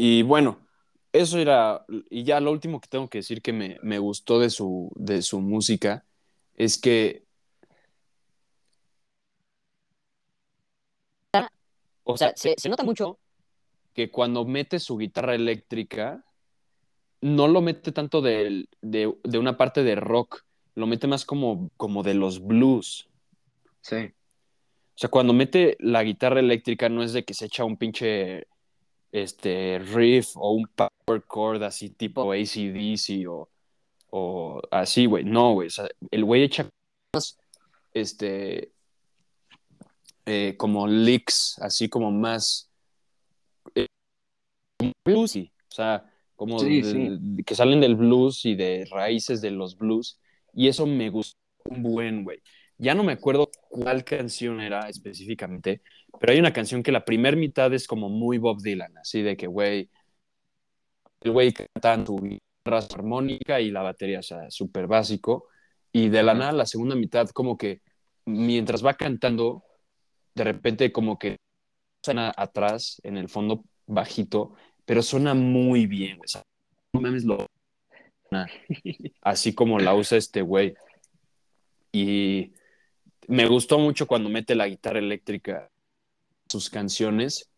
y 0.01 0.21
bueno, 0.21 0.65
eso 1.11 1.39
era, 1.39 1.85
y 2.09 2.23
ya 2.23 2.39
lo 2.39 2.51
último 2.53 2.79
que 2.79 2.87
tengo 2.87 3.09
que 3.09 3.17
decir 3.17 3.41
que 3.41 3.51
me, 3.51 3.77
me 3.83 3.99
gustó 3.99 4.39
de 4.39 4.49
su, 4.49 4.89
de 4.95 5.21
su 5.21 5.41
música 5.41 6.05
es 6.55 6.77
que, 6.77 7.25
o 11.33 12.13
o 12.13 12.17
sea, 12.17 12.29
sea, 12.29 12.37
se, 12.37 12.55
se 12.57 12.69
nota 12.69 12.83
mucho 12.83 13.19
que 13.93 14.11
cuando 14.11 14.45
mete 14.45 14.79
su 14.79 14.97
guitarra 14.97 15.35
eléctrica, 15.35 16.23
no 17.21 17.47
lo 17.47 17.61
mete 17.61 17.91
tanto 17.91 18.21
del- 18.21 18.69
de, 18.81 19.13
de 19.23 19.37
una 19.37 19.57
parte 19.57 19.83
de 19.83 19.95
rock, 19.95 20.43
lo 20.75 20.87
mete 20.87 21.07
más 21.07 21.25
como, 21.25 21.69
como 21.77 22.03
de 22.03 22.13
los 22.13 22.45
blues. 22.45 23.09
sí, 23.81 23.95
O 23.97 24.97
sea, 25.01 25.09
cuando 25.09 25.33
mete 25.33 25.75
la 25.79 26.03
guitarra 26.03 26.39
eléctrica 26.39 26.89
no 26.89 27.03
es 27.03 27.13
de 27.13 27.23
que 27.25 27.33
se 27.33 27.45
echa 27.45 27.63
un 27.65 27.77
pinche 27.77 28.47
este, 29.11 29.79
riff 29.79 30.35
o 30.35 30.51
un 30.51 30.67
power 30.75 31.23
chord 31.33 31.63
así 31.63 31.89
tipo 31.89 32.31
ACDC 32.31 33.27
o, 33.27 33.49
o 34.11 34.61
así, 34.71 35.05
güey. 35.07 35.23
No, 35.23 35.53
güey. 35.53 35.67
O 35.67 35.71
sea, 35.71 35.87
el 36.11 36.23
güey 36.25 36.43
echa 36.43 36.69
este, 37.93 38.71
eh, 40.25 40.55
como 40.57 40.87
licks, 40.87 41.57
así 41.59 41.89
como 41.89 42.11
más 42.11 42.68
bluesy. 45.05 45.51
O 45.69 45.75
sea, 45.75 46.05
como 46.35 46.59
sí, 46.59 46.81
de- 46.81 46.91
sí, 47.35 47.43
que 47.43 47.55
salen 47.55 47.81
del 47.81 47.95
blues 47.95 48.45
y 48.45 48.55
de 48.55 48.87
raíces 48.89 49.41
de 49.41 49.51
los 49.51 49.77
blues. 49.77 50.19
Y 50.53 50.67
eso 50.67 50.85
me 50.85 51.09
gustó 51.09 51.37
un 51.65 51.83
buen, 51.83 52.23
güey. 52.23 52.41
Ya 52.77 52.95
no 52.95 53.03
me 53.03 53.11
acuerdo 53.13 53.49
cuál 53.69 54.03
canción 54.05 54.61
era 54.61 54.87
específicamente, 54.87 55.81
pero 56.19 56.31
hay 56.31 56.39
una 56.39 56.53
canción 56.53 56.81
que 56.81 56.93
la 56.93 57.03
primer 57.03 57.35
mitad 57.35 57.73
es 57.73 57.87
como 57.87 58.07
muy 58.09 58.37
Bob 58.37 58.61
Dylan, 58.61 58.97
así 58.97 59.21
de 59.21 59.35
que, 59.35 59.47
güey, 59.47 59.89
el 61.21 61.31
güey 61.31 61.53
cantando 61.53 62.17
su 62.17 62.23
guitarra 62.23 62.85
armónica 62.93 63.59
y 63.59 63.71
la 63.71 63.81
batería, 63.81 64.19
o 64.19 64.23
sea, 64.23 64.49
súper 64.49 64.87
básico. 64.87 65.47
Y 65.91 66.09
de 66.09 66.23
la 66.23 66.33
nada, 66.33 66.51
la 66.51 66.65
segunda 66.65 66.95
mitad, 66.95 67.29
como 67.29 67.57
que 67.57 67.81
mientras 68.25 68.85
va 68.85 68.93
cantando, 68.93 69.63
de 70.35 70.43
repente 70.43 70.91
como 70.91 71.17
que 71.19 71.37
suena 72.03 72.31
atrás, 72.35 73.01
en 73.03 73.17
el 73.17 73.27
fondo 73.29 73.63
bajito, 73.87 74.53
pero 74.89 75.03
suena 75.03 75.35
muy 75.35 75.85
bien, 75.85 76.17
güey. 76.17 76.27
No 76.93 77.01
mames 77.01 77.23
lo 77.23 77.45
así 79.21 79.53
como 79.53 79.77
la 79.77 79.93
usa 79.93 80.17
este 80.17 80.41
güey. 80.41 80.73
Y 81.91 82.53
me 83.27 83.45
gustó 83.45 83.77
mucho 83.77 84.07
cuando 84.07 84.29
mete 84.29 84.55
la 84.55 84.67
guitarra 84.67 84.97
eléctrica 84.97 85.69
en 85.71 86.49
sus 86.49 86.71
canciones, 86.71 87.51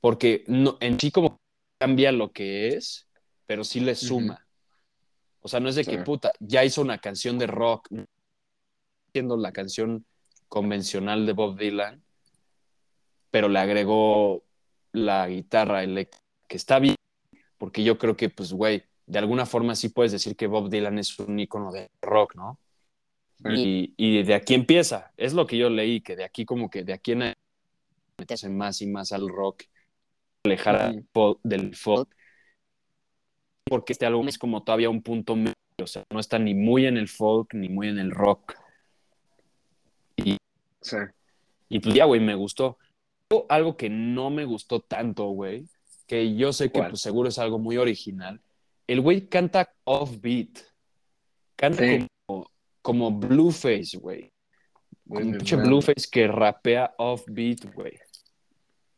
porque 0.00 0.44
no, 0.46 0.78
en 0.80 0.98
sí 0.98 1.10
como 1.10 1.38
cambia 1.78 2.10
lo 2.10 2.32
que 2.32 2.68
es, 2.68 3.06
pero 3.44 3.64
sí 3.64 3.80
le 3.80 3.94
suma. 3.94 4.46
O 5.42 5.48
sea, 5.48 5.60
no 5.60 5.68
es 5.68 5.74
de 5.74 5.84
Sí. 5.84 5.90
que 5.90 5.98
puta, 5.98 6.32
ya 6.40 6.64
hizo 6.64 6.80
una 6.80 6.96
canción 6.96 7.38
de 7.38 7.48
rock, 7.48 7.90
siendo 9.12 9.36
la 9.36 9.52
canción 9.52 10.06
convencional 10.48 11.26
de 11.26 11.34
Bob 11.34 11.58
Dylan, 11.58 12.02
pero 13.30 13.50
le 13.50 13.58
agregó 13.58 14.42
la 14.92 15.28
guitarra 15.28 15.84
eléctrica, 15.84 16.24
que 16.48 16.56
está 16.56 16.78
bien, 16.78 16.96
porque 17.58 17.84
yo 17.84 17.98
creo 17.98 18.16
que, 18.16 18.30
pues, 18.30 18.52
güey, 18.52 18.84
de 19.06 19.18
alguna 19.18 19.46
forma 19.46 19.74
sí 19.74 19.90
puedes 19.90 20.12
decir 20.12 20.36
que 20.36 20.46
Bob 20.46 20.68
Dylan 20.68 20.98
es 20.98 21.18
un 21.18 21.38
ícono 21.38 21.70
de 21.72 21.90
rock, 22.02 22.34
¿no? 22.34 22.58
Sí. 23.42 23.94
Y, 23.96 24.18
y 24.18 24.22
de 24.24 24.34
aquí 24.34 24.54
empieza, 24.54 25.12
es 25.16 25.32
lo 25.32 25.46
que 25.46 25.56
yo 25.56 25.70
leí, 25.70 26.00
que 26.00 26.16
de 26.16 26.24
aquí 26.24 26.44
como 26.44 26.68
que 26.70 26.82
de 26.82 26.92
aquí 26.92 27.12
en 27.12 27.34
meterse 28.18 28.48
más 28.48 28.82
y 28.82 28.88
más 28.88 29.12
al 29.12 29.28
rock, 29.28 29.62
alejar 30.44 30.94
del 31.44 31.76
folk, 31.76 32.08
porque 33.64 33.92
este 33.92 34.06
álbum 34.06 34.28
es 34.28 34.38
como 34.38 34.64
todavía 34.64 34.90
un 34.90 35.02
punto 35.02 35.36
medio, 35.36 35.54
o 35.80 35.86
sea, 35.86 36.02
no 36.10 36.18
está 36.18 36.38
ni 36.38 36.54
muy 36.54 36.86
en 36.86 36.96
el 36.96 37.08
folk 37.08 37.54
ni 37.54 37.68
muy 37.68 37.88
en 37.88 37.98
el 37.98 38.10
rock. 38.10 38.54
Sí. 40.80 40.96
Y 41.68 41.80
pues 41.80 41.94
ya, 41.94 42.06
güey, 42.06 42.20
me 42.20 42.34
gustó. 42.34 42.78
Algo 43.48 43.76
que 43.76 43.90
no 43.90 44.30
me 44.30 44.46
gustó 44.46 44.80
tanto, 44.80 45.26
güey, 45.26 45.68
que 46.08 46.34
yo 46.34 46.52
sé 46.52 46.72
que 46.72 46.82
pues 46.82 47.00
seguro 47.00 47.28
es 47.28 47.38
algo 47.38 47.58
muy 47.58 47.76
original. 47.76 48.40
El 48.86 49.02
güey 49.02 49.28
canta 49.28 49.72
offbeat. 49.84 50.58
Canta 51.54 51.84
Sí. 51.84 52.06
como, 52.26 52.50
como 52.82 53.12
Blueface, 53.12 53.98
güey. 53.98 54.32
Como 55.06 55.20
un 55.20 55.32
pinche 55.32 55.56
Blueface 55.56 56.08
que 56.10 56.26
rapea 56.26 56.94
offbeat, 56.96 57.72
güey. 57.74 57.92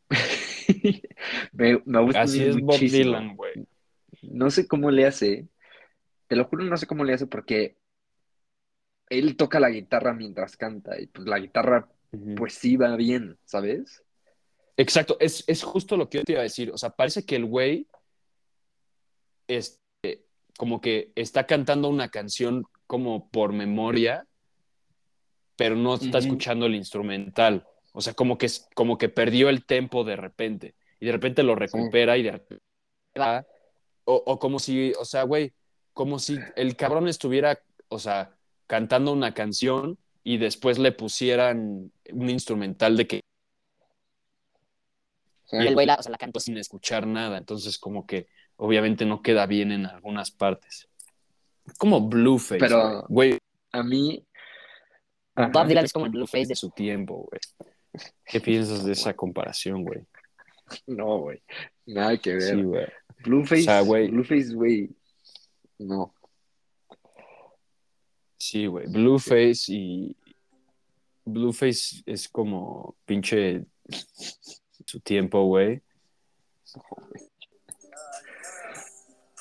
me, 1.51 1.81
me 1.85 2.01
gusta 2.01 2.21
Así 2.21 2.43
es 2.43 2.59
Bob. 2.59 2.79
Dylan, 2.79 3.35
güey. 3.35 3.67
No 4.21 4.49
sé 4.49 4.67
cómo 4.67 4.89
le 4.89 5.05
hace. 5.05 5.47
Te 6.27 6.35
lo 6.37 6.45
juro, 6.45 6.63
no 6.63 6.77
sé 6.77 6.87
cómo 6.87 7.03
le 7.03 7.13
hace 7.13 7.27
porque 7.27 7.75
él 9.09 9.35
toca 9.35 9.59
la 9.59 9.69
guitarra 9.69 10.13
mientras 10.13 10.55
canta 10.55 10.99
y 10.99 11.07
pues 11.07 11.27
la 11.27 11.39
guitarra 11.39 11.89
pues 12.37 12.53
sí 12.53 12.77
va 12.77 12.95
bien, 12.95 13.37
¿sabes? 13.43 14.03
Exacto, 14.81 15.15
es, 15.19 15.43
es 15.45 15.61
justo 15.61 15.95
lo 15.95 16.09
que 16.09 16.17
yo 16.17 16.23
te 16.23 16.31
iba 16.31 16.41
a 16.41 16.43
decir. 16.43 16.71
O 16.71 16.77
sea, 16.77 16.89
parece 16.89 17.23
que 17.23 17.35
el 17.35 17.45
güey 17.45 17.87
este, 19.47 20.25
como 20.57 20.81
que 20.81 21.11
está 21.15 21.45
cantando 21.45 21.87
una 21.87 22.09
canción 22.09 22.63
como 22.87 23.29
por 23.29 23.53
memoria, 23.53 24.25
pero 25.55 25.75
no 25.75 25.93
está 25.93 26.17
escuchando 26.17 26.65
el 26.65 26.73
instrumental. 26.73 27.67
O 27.93 28.01
sea, 28.01 28.15
como 28.15 28.39
que, 28.39 28.47
como 28.73 28.97
que 28.97 29.07
perdió 29.09 29.49
el 29.49 29.65
tempo 29.65 30.03
de 30.03 30.15
repente. 30.15 30.73
Y 30.99 31.05
de 31.05 31.11
repente 31.11 31.43
lo 31.43 31.53
recupera 31.53 32.17
y 32.17 32.23
de 32.23 32.31
repente. 32.31 32.63
O, 34.05 34.15
o 34.15 34.39
como 34.39 34.57
si, 34.57 34.93
o 34.99 35.05
sea, 35.05 35.23
güey, 35.23 35.53
como 35.93 36.17
si 36.17 36.39
el 36.55 36.75
cabrón 36.75 37.07
estuviera, 37.07 37.61
o 37.87 37.99
sea, 37.99 38.35
cantando 38.65 39.13
una 39.13 39.35
canción 39.35 39.99
y 40.23 40.37
después 40.37 40.79
le 40.79 40.91
pusieran 40.91 41.91
un 42.11 42.29
instrumental 42.31 42.97
de 42.97 43.07
que 43.07 43.20
Sí. 45.51 45.57
Y 45.57 45.67
el 45.67 45.73
güey 45.73 45.85
la, 45.85 45.95
o 45.95 46.01
sea, 46.01 46.11
la 46.11 46.17
cantó 46.17 46.39
sin 46.39 46.57
escuchar 46.57 47.05
nada. 47.05 47.37
Entonces, 47.37 47.77
como 47.77 48.05
que 48.07 48.27
obviamente 48.55 49.05
no 49.05 49.21
queda 49.21 49.45
bien 49.45 49.71
en 49.73 49.85
algunas 49.85 50.31
partes. 50.31 50.87
Como 51.77 52.07
Blueface, 52.07 52.59
Pero- 52.59 53.05
güey. 53.09 53.37
A 53.73 53.83
mí. 53.83 54.25
Bob 55.35 55.57
Ajá. 55.57 55.65
Dylan 55.65 55.85
es 55.85 55.93
como 55.93 56.05
el 56.05 56.11
Blueface 56.11 56.43
de 56.43 56.47
de 56.49 56.55
su 56.55 56.69
tiempo, 56.71 57.27
güey. 57.29 57.39
¿Qué 58.25 58.39
piensas 58.41 58.85
de 58.85 58.93
esa 58.93 59.13
comparación, 59.13 59.83
güey? 59.83 59.99
No, 60.87 61.19
güey. 61.19 61.41
Nada 61.85 62.17
que 62.17 62.33
ver. 62.33 62.41
Sí, 62.55 62.61
güey. 62.63 62.87
Blueface, 63.23 63.61
O 63.61 63.65
sea, 63.65 63.81
güey. 63.81 64.09
Blueface, 64.09 64.53
güey. 64.53 64.89
No. 65.79 66.13
Sí, 68.37 68.65
güey. 68.67 68.87
Blueface 68.87 69.65
y. 69.73 70.15
Blueface 71.25 72.01
es 72.05 72.27
como 72.27 72.95
pinche 73.05 73.65
su 74.85 74.99
tiempo, 74.99 75.45
güey. 75.45 75.81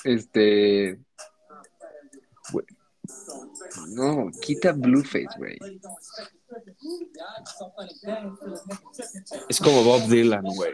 Este. 0.04 0.98
No, 3.94 4.30
quita 4.40 4.72
Blueface, 4.72 5.28
güey. 5.36 5.58
Es 9.48 9.58
como 9.60 9.84
Bob 9.84 10.08
Dylan, 10.08 10.42
güey. 10.44 10.72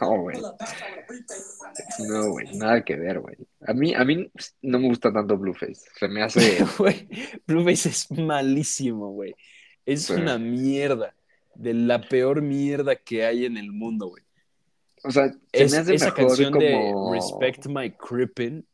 No, 0.00 0.20
güey. 0.20 0.38
No, 2.06 2.30
güey. 2.30 2.56
Nada 2.56 2.84
que 2.84 2.96
ver, 2.96 3.20
güey. 3.20 3.36
A 3.66 3.72
mí, 3.72 3.94
a 3.94 4.04
mí 4.04 4.30
no 4.62 4.78
me 4.78 4.88
gusta 4.88 5.12
tanto 5.12 5.36
Blueface. 5.38 5.80
Se 5.98 6.08
me 6.08 6.22
hace. 6.22 6.58
Güey, 6.78 7.08
Blueface 7.46 7.88
es 7.88 8.10
malísimo, 8.10 9.12
güey. 9.12 9.34
Es 9.86 10.04
Sí. 10.04 10.12
una 10.12 10.38
mierda. 10.38 11.14
De 11.60 11.74
la 11.74 12.00
peor 12.00 12.42
mierda 12.42 12.96
que 12.96 13.24
hay 13.24 13.44
en 13.44 13.56
el 13.56 13.72
mundo, 13.72 14.08
güey. 14.08 14.24
O 15.02 15.10
sea, 15.10 15.30
se 15.30 15.38
Es, 15.52 15.72
me 15.72 15.78
hace 15.78 15.94
esa 15.94 16.06
mejor 16.06 16.26
canción 16.26 16.52
de. 16.54 16.94
Respect 17.12 17.66
My 17.66 17.90
Crippin 17.90 18.66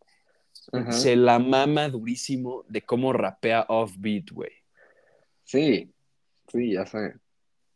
se 0.90 1.16
la 1.16 1.38
mama 1.38 1.88
durísimo 1.88 2.64
de 2.68 2.82
cómo 2.82 3.12
rapea 3.12 3.66
offbeat, 3.68 4.30
güey. 4.30 4.50
Sí, 5.44 5.92
sí, 6.48 6.72
ya 6.72 6.86
sé. 6.86 7.14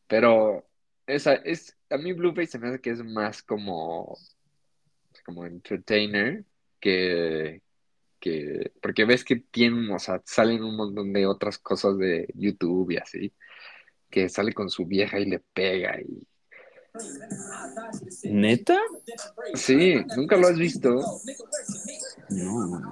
Pero 0.08 0.66
esa 1.06 1.34
es, 1.34 1.76
a 1.88 1.96
mí 1.96 2.12
Blueface 2.12 2.48
se 2.48 2.58
me 2.58 2.68
hace 2.68 2.80
que 2.80 2.90
es 2.90 3.04
más 3.04 3.42
como, 3.42 4.18
como 5.24 5.46
entertainer 5.46 6.44
que, 6.80 7.62
que, 8.18 8.72
porque 8.82 9.04
ves 9.04 9.24
que 9.24 9.36
tienen, 9.36 9.90
o 9.90 9.98
sea, 9.98 10.20
salen 10.24 10.62
un 10.64 10.76
montón 10.76 11.12
de 11.12 11.26
otras 11.26 11.58
cosas 11.58 11.96
de 11.98 12.28
YouTube 12.34 12.90
y 12.90 12.96
así, 12.96 13.32
que 14.10 14.28
sale 14.28 14.52
con 14.52 14.68
su 14.70 14.84
vieja 14.86 15.18
y 15.18 15.26
le 15.26 15.40
pega 15.52 16.00
y, 16.00 16.26
¿Neta? 18.24 18.80
sí, 19.54 19.94
nunca 20.16 20.36
lo 20.36 20.48
has 20.48 20.58
visto. 20.58 21.00
No. 22.30 22.90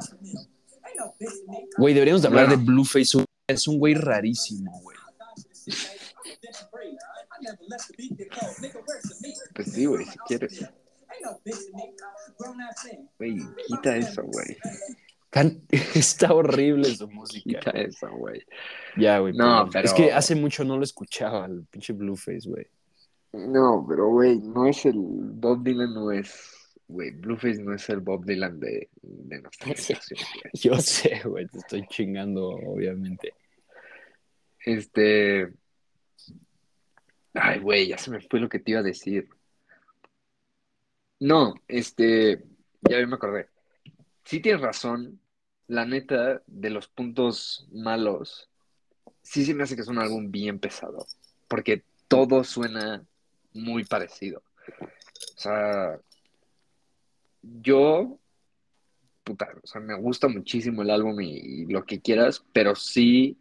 Güey, 1.76 1.94
deberíamos 1.94 2.22
de 2.22 2.28
hablar 2.28 2.46
Bueno. 2.46 2.60
de 2.60 2.64
Blueface. 2.66 3.24
Es 3.48 3.66
un 3.66 3.78
güey 3.78 3.94
rarísimo, 3.94 4.70
güey. 4.82 4.96
Pues 9.54 9.72
sí, 9.72 9.86
güey, 9.86 10.04
si 10.06 10.18
quieres. 10.26 10.64
Güey, 13.18 13.38
quita 13.66 13.96
eso, 13.96 14.22
güey. 14.24 14.56
Can- 15.30 15.62
Está 15.94 16.32
horrible 16.34 16.84
su 16.94 17.08
música. 17.08 17.70
Eso, 17.70 18.08
güey. 18.10 18.42
Ya, 18.96 19.18
güey. 19.18 19.32
No, 19.34 19.68
perdón. 19.70 19.84
Es 19.84 19.92
pero- 19.92 20.08
que 20.08 20.12
hace 20.12 20.34
mucho 20.34 20.64
no 20.64 20.76
lo 20.76 20.84
escuchaba, 20.84 21.46
el 21.46 21.64
pinche 21.66 21.92
Blueface, 21.92 22.48
güey. 22.48 22.66
No, 23.32 23.84
pero 23.86 24.08
güey, 24.08 24.38
no 24.38 24.66
es 24.66 24.86
el 24.86 24.94
Bob 24.96 25.62
Dylan, 25.62 25.92
no 25.92 26.10
es, 26.10 26.32
güey, 26.88 27.10
Blueface 27.10 27.62
no 27.62 27.74
es 27.74 27.86
el 27.90 28.00
Bob 28.00 28.24
Dylan 28.24 28.58
de, 28.58 28.88
de 29.02 29.42
nuestra 29.42 29.66
generación. 29.74 30.18
Yo 30.54 30.78
sé, 30.78 31.20
güey, 31.24 31.46
te 31.46 31.58
estoy 31.58 31.86
chingando, 31.88 32.48
obviamente. 32.48 33.34
Este, 34.64 35.52
ay, 37.34 37.58
güey, 37.60 37.88
ya 37.88 37.98
se 37.98 38.10
me 38.10 38.20
fue 38.22 38.40
lo 38.40 38.48
que 38.48 38.60
te 38.60 38.70
iba 38.70 38.80
a 38.80 38.84
decir. 38.84 39.28
No, 41.20 41.54
este, 41.66 42.44
ya 42.88 43.06
me 43.06 43.14
acordé. 43.14 43.48
Sí 44.28 44.40
tienes 44.40 44.60
razón, 44.60 45.22
la 45.68 45.86
neta, 45.86 46.42
de 46.46 46.68
los 46.68 46.86
puntos 46.86 47.66
malos, 47.72 48.50
sí 49.22 49.42
se 49.42 49.54
me 49.54 49.62
hace 49.62 49.74
que 49.74 49.80
es 49.80 49.88
un 49.88 49.98
álbum 49.98 50.30
bien 50.30 50.58
pesado, 50.58 51.06
porque 51.48 51.82
todo 52.08 52.44
suena 52.44 53.06
muy 53.54 53.84
parecido. 53.84 54.42
O 55.34 55.40
sea, 55.40 55.98
yo, 57.40 58.18
puta, 59.24 59.48
o 59.62 59.66
sea, 59.66 59.80
me 59.80 59.94
gusta 59.94 60.28
muchísimo 60.28 60.82
el 60.82 60.90
álbum 60.90 61.18
y, 61.22 61.64
lo 61.64 61.86
que 61.86 62.02
quieras, 62.02 62.44
pero 62.52 62.74
sí, 62.74 63.38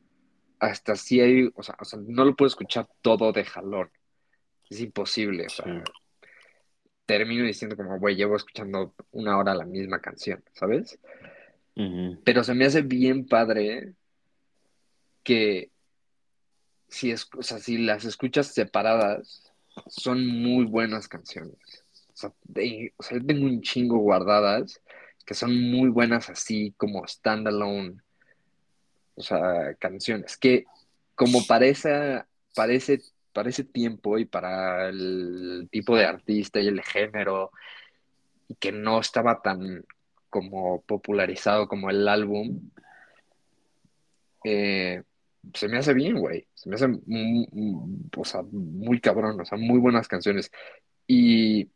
hasta 0.57 0.95
sí 0.95 1.19
hay, 1.19 1.51
o 1.53 1.63
sea, 1.63 1.75
o 1.81 1.83
sea, 1.83 1.99
no 2.01 2.23
lo 2.23 2.33
puedo 2.33 2.47
escuchar 2.47 2.87
todo 3.01 3.33
de 3.33 3.43
jalón. 3.43 3.91
Es 4.69 4.79
imposible, 4.79 5.47
o 5.47 5.49
sea. 5.49 5.83
Termino 7.07 7.43
diciendo 7.45 7.75
como, 7.75 7.97
güey, 7.99 8.15
llevo 8.15 8.35
escuchando 8.35 8.93
una 9.11 9.37
hora 9.39 9.55
la 9.55 9.65
misma 9.65 9.99
canción, 9.99 10.43
¿sabes? 10.53 10.99
Pero 12.23 12.43
se 12.43 12.53
me 12.53 12.65
hace 12.65 12.83
bien 12.83 13.25
padre 13.25 13.93
que 15.23 15.71
si, 16.89 17.11
es, 17.11 17.27
o 17.37 17.41
sea, 17.43 17.59
si 17.59 17.77
las 17.79 18.05
escuchas 18.05 18.47
separadas, 18.53 19.51
son 19.87 20.25
muy 20.27 20.65
buenas 20.65 21.07
canciones. 21.07 21.57
O 22.13 22.15
sea, 22.15 22.33
de- 22.43 22.93
o 22.97 23.03
sea, 23.03 23.17
yo 23.19 23.25
tengo 23.25 23.45
un 23.45 23.61
chingo 23.61 23.97
guardadas 23.99 24.81
que 25.25 25.33
son 25.33 25.59
muy 25.71 25.89
buenas 25.89 26.29
así 26.29 26.73
como 26.77 27.05
standalone, 27.07 27.97
o 29.15 29.21
sea, 29.21 29.73
canciones 29.79 30.37
que 30.37 30.65
como 31.15 31.45
para, 31.45 31.65
esa- 31.67 32.27
para, 32.55 32.73
ese, 32.73 33.01
para 33.37 33.49
ese 33.51 33.63
tiempo 33.65 34.17
y 34.17 34.25
para 34.25 34.89
el 34.89 35.67
tipo 35.69 35.95
de 35.95 36.05
artista 36.05 36.59
y 36.59 36.65
el 36.65 36.81
género, 36.81 37.51
y 38.47 38.55
que 38.55 38.71
no 38.71 38.99
estaba 38.99 39.43
tan 39.43 39.85
como 40.27 40.81
popularizado 40.81 41.67
como 41.67 41.91
el 41.91 42.07
álbum, 42.07 42.71
eh, 44.43 45.03
se 45.53 45.67
me 45.67 45.77
hace 45.77 45.93
bien, 45.93 46.17
güey. 46.17 46.47
Se 46.55 46.67
me 46.67 46.77
hace 46.77 46.87
mu- 46.87 47.45
mu- 47.51 47.99
o 48.17 48.25
sea, 48.25 48.41
muy 48.41 48.99
cabrón, 48.99 49.39
o 49.39 49.45
sea, 49.45 49.59
muy 49.59 49.77
buenas 49.77 50.07
canciones. 50.07 50.49
Y, 51.05 51.69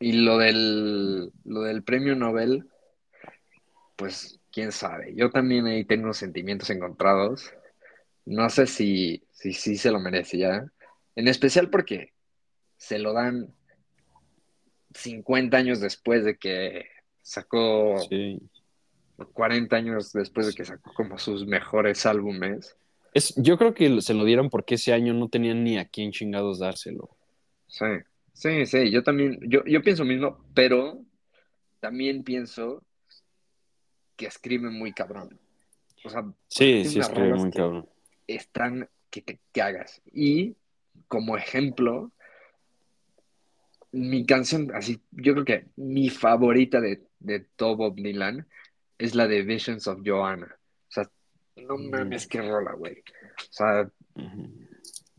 y 0.00 0.12
lo 0.12 0.36
del, 0.36 1.32
lo 1.46 1.62
del 1.62 1.82
premio 1.82 2.14
Nobel, 2.14 2.68
pues 3.96 4.38
quién 4.52 4.70
sabe. 4.70 5.14
Yo 5.14 5.30
también 5.30 5.64
ahí 5.64 5.86
tengo 5.86 6.12
sentimientos 6.12 6.68
encontrados. 6.68 7.54
No 8.26 8.48
sé 8.48 8.66
si, 8.66 9.22
si, 9.32 9.52
si 9.52 9.76
se 9.76 9.90
lo 9.90 10.00
merece 10.00 10.38
ya. 10.38 10.64
En 11.16 11.28
especial 11.28 11.70
porque 11.70 12.12
se 12.76 12.98
lo 12.98 13.12
dan 13.12 13.54
50 14.94 15.56
años 15.56 15.80
después 15.80 16.24
de 16.24 16.36
que 16.36 16.86
sacó 17.22 17.98
Sí. 18.08 18.40
40 19.32 19.76
años 19.76 20.12
después 20.12 20.46
de 20.48 20.54
que 20.54 20.64
sacó 20.64 20.92
como 20.92 21.18
sus 21.18 21.46
mejores 21.46 22.04
álbumes. 22.06 22.76
Es, 23.12 23.32
yo 23.36 23.56
creo 23.56 23.74
que 23.74 24.00
se 24.00 24.14
lo 24.14 24.24
dieron 24.24 24.50
porque 24.50 24.74
ese 24.74 24.92
año 24.92 25.14
no 25.14 25.28
tenían 25.28 25.62
ni 25.62 25.78
a 25.78 25.84
quién 25.84 26.10
chingados 26.10 26.58
dárselo. 26.58 27.10
Sí, 27.68 27.86
sí, 28.32 28.66
sí, 28.66 28.90
yo 28.90 29.04
también, 29.04 29.38
yo, 29.42 29.64
yo 29.66 29.82
pienso 29.82 30.04
mismo, 30.04 30.44
pero 30.52 31.00
también 31.80 32.24
pienso 32.24 32.82
que 34.16 34.26
escribe 34.26 34.68
muy 34.70 34.92
cabrón. 34.92 35.38
O 36.04 36.10
sea, 36.10 36.24
Sí, 36.48 36.84
sí, 36.84 36.98
escribe 36.98 37.34
muy 37.34 37.50
que 37.50 37.58
cabrón. 37.58 37.88
Están 38.26 38.88
que 39.10 39.22
te 39.22 39.38
cagas. 39.52 40.02
Y 40.12 40.56
como 41.08 41.36
ejemplo, 41.36 42.10
mi 43.92 44.26
canción, 44.26 44.70
así, 44.74 45.00
yo 45.12 45.32
creo 45.34 45.44
que 45.44 45.66
mi 45.76 46.08
favorita 46.10 46.80
de, 46.80 47.02
de 47.20 47.40
todo 47.56 47.76
Bob 47.76 47.94
Dylan 47.96 48.46
es 48.98 49.14
la 49.14 49.26
de 49.28 49.42
Visions 49.42 49.86
of 49.86 50.00
Joanna. 50.04 50.56
O 50.88 50.90
sea, 50.90 51.08
no 51.56 51.76
Mm. 51.76 51.90
mames, 51.90 52.26
qué 52.26 52.42
rola, 52.42 52.72
güey. 52.72 52.98
O 53.00 53.52
sea, 53.52 53.88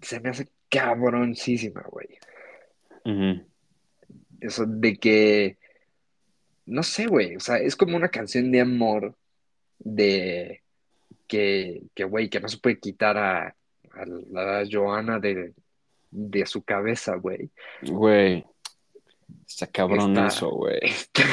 se 0.02 0.20
me 0.20 0.30
hace 0.30 0.48
cabroncísima, 0.70 1.84
güey. 1.90 2.18
Eso 4.42 4.66
de 4.66 4.98
que, 4.98 5.58
no 6.66 6.84
sé, 6.84 7.08
güey, 7.08 7.36
o 7.36 7.40
sea, 7.40 7.58
es 7.58 7.76
como 7.76 7.96
una 7.96 8.10
canción 8.10 8.52
de 8.52 8.62
amor 8.62 9.16
de 9.80 10.62
que, 11.28 11.82
que, 11.94 12.04
güey, 12.04 12.30
que 12.30 12.40
no 12.40 12.48
se 12.48 12.58
puede 12.58 12.80
quitar 12.80 13.18
a, 13.18 13.48
a 13.48 14.06
la 14.32 14.64
Joana 14.70 15.20
de, 15.20 15.54
de 16.12 16.46
su 16.46 16.64
cabeza, 16.64 17.16
güey. 17.16 17.50
Güey. 17.82 18.46
Está 19.48 19.68
cabrón 19.68 20.12
Está- 20.12 20.28
eso, 20.28 20.50
güey. 20.52 20.80
Está 20.84 21.24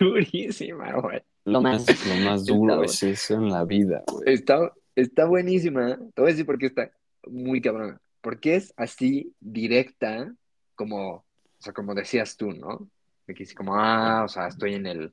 durísima, 0.00 0.92
güey. 1.00 1.20
Lo 1.44 1.60
más. 1.60 1.86
Lo 2.06 2.14
más 2.24 2.44
duro 2.46 2.82
Está- 2.84 3.06
es 3.08 3.20
eso 3.20 3.34
en 3.34 3.50
la 3.50 3.64
vida, 3.64 4.02
güey. 4.10 4.32
Está, 4.32 4.72
está 4.94 5.26
buenísima. 5.26 5.96
Te 6.14 6.22
voy 6.22 6.30
a 6.30 6.32
decir 6.32 6.46
por 6.46 6.58
qué 6.58 6.66
está 6.66 6.90
muy 7.26 7.60
cabrona. 7.60 8.00
Porque 8.20 8.56
es 8.56 8.72
así, 8.76 9.34
directa, 9.40 10.32
como, 10.74 11.12
o 11.16 11.24
sea, 11.58 11.72
como 11.74 11.94
decías 11.94 12.36
tú, 12.36 12.52
¿no? 12.52 12.88
De 13.26 13.34
que 13.34 13.42
es 13.42 13.54
como, 13.54 13.74
ah, 13.76 14.22
o 14.24 14.28
sea, 14.28 14.48
estoy 14.48 14.74
en 14.74 14.86
el, 14.86 15.12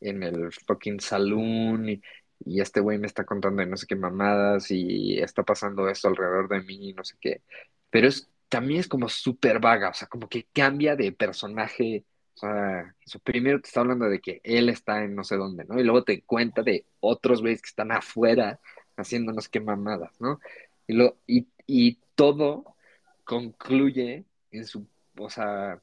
en 0.00 0.22
el 0.22 0.50
fucking 0.66 1.00
saloon 1.00 1.90
y, 1.90 2.02
y 2.44 2.60
este 2.60 2.80
güey 2.80 2.98
me 2.98 3.06
está 3.06 3.24
contando 3.24 3.62
de 3.62 3.68
no 3.68 3.76
sé 3.76 3.86
qué 3.86 3.96
mamadas 3.96 4.70
y 4.70 5.18
está 5.18 5.42
pasando 5.42 5.88
esto 5.88 6.08
alrededor 6.08 6.48
de 6.48 6.60
mí 6.62 6.90
y 6.90 6.92
no 6.94 7.04
sé 7.04 7.16
qué. 7.20 7.42
Pero 7.90 8.08
es, 8.08 8.28
también 8.48 8.80
es 8.80 8.88
como 8.88 9.08
súper 9.08 9.58
vaga, 9.60 9.90
o 9.90 9.94
sea, 9.94 10.08
como 10.08 10.28
que 10.28 10.46
cambia 10.52 10.96
de 10.96 11.12
personaje. 11.12 12.04
O 12.34 12.38
sea, 12.38 12.94
primero 13.24 13.60
te 13.60 13.68
está 13.68 13.80
hablando 13.80 14.06
de 14.06 14.20
que 14.20 14.40
él 14.44 14.68
está 14.68 15.02
en 15.04 15.14
no 15.14 15.24
sé 15.24 15.36
dónde, 15.36 15.64
¿no? 15.64 15.80
Y 15.80 15.84
luego 15.84 16.04
te 16.04 16.22
cuenta 16.22 16.62
de 16.62 16.84
otros 17.00 17.40
güeyes 17.40 17.62
que 17.62 17.68
están 17.68 17.92
afuera 17.92 18.60
haciendo 18.96 19.32
no 19.32 19.40
sé 19.40 19.48
qué 19.50 19.60
mamadas, 19.60 20.20
¿no? 20.20 20.40
Y, 20.86 20.94
lo, 20.94 21.16
y, 21.26 21.46
y 21.66 21.98
todo 22.14 22.76
concluye 23.24 24.24
en 24.50 24.66
su, 24.66 24.86
o 25.18 25.30
sea, 25.30 25.80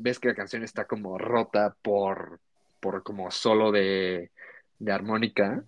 ves 0.00 0.18
que 0.18 0.28
la 0.28 0.34
canción 0.34 0.62
está 0.62 0.86
como 0.86 1.18
rota 1.18 1.76
por, 1.82 2.40
por 2.80 3.02
como 3.02 3.30
solo 3.30 3.72
de, 3.72 4.30
de 4.78 4.92
armónica. 4.92 5.64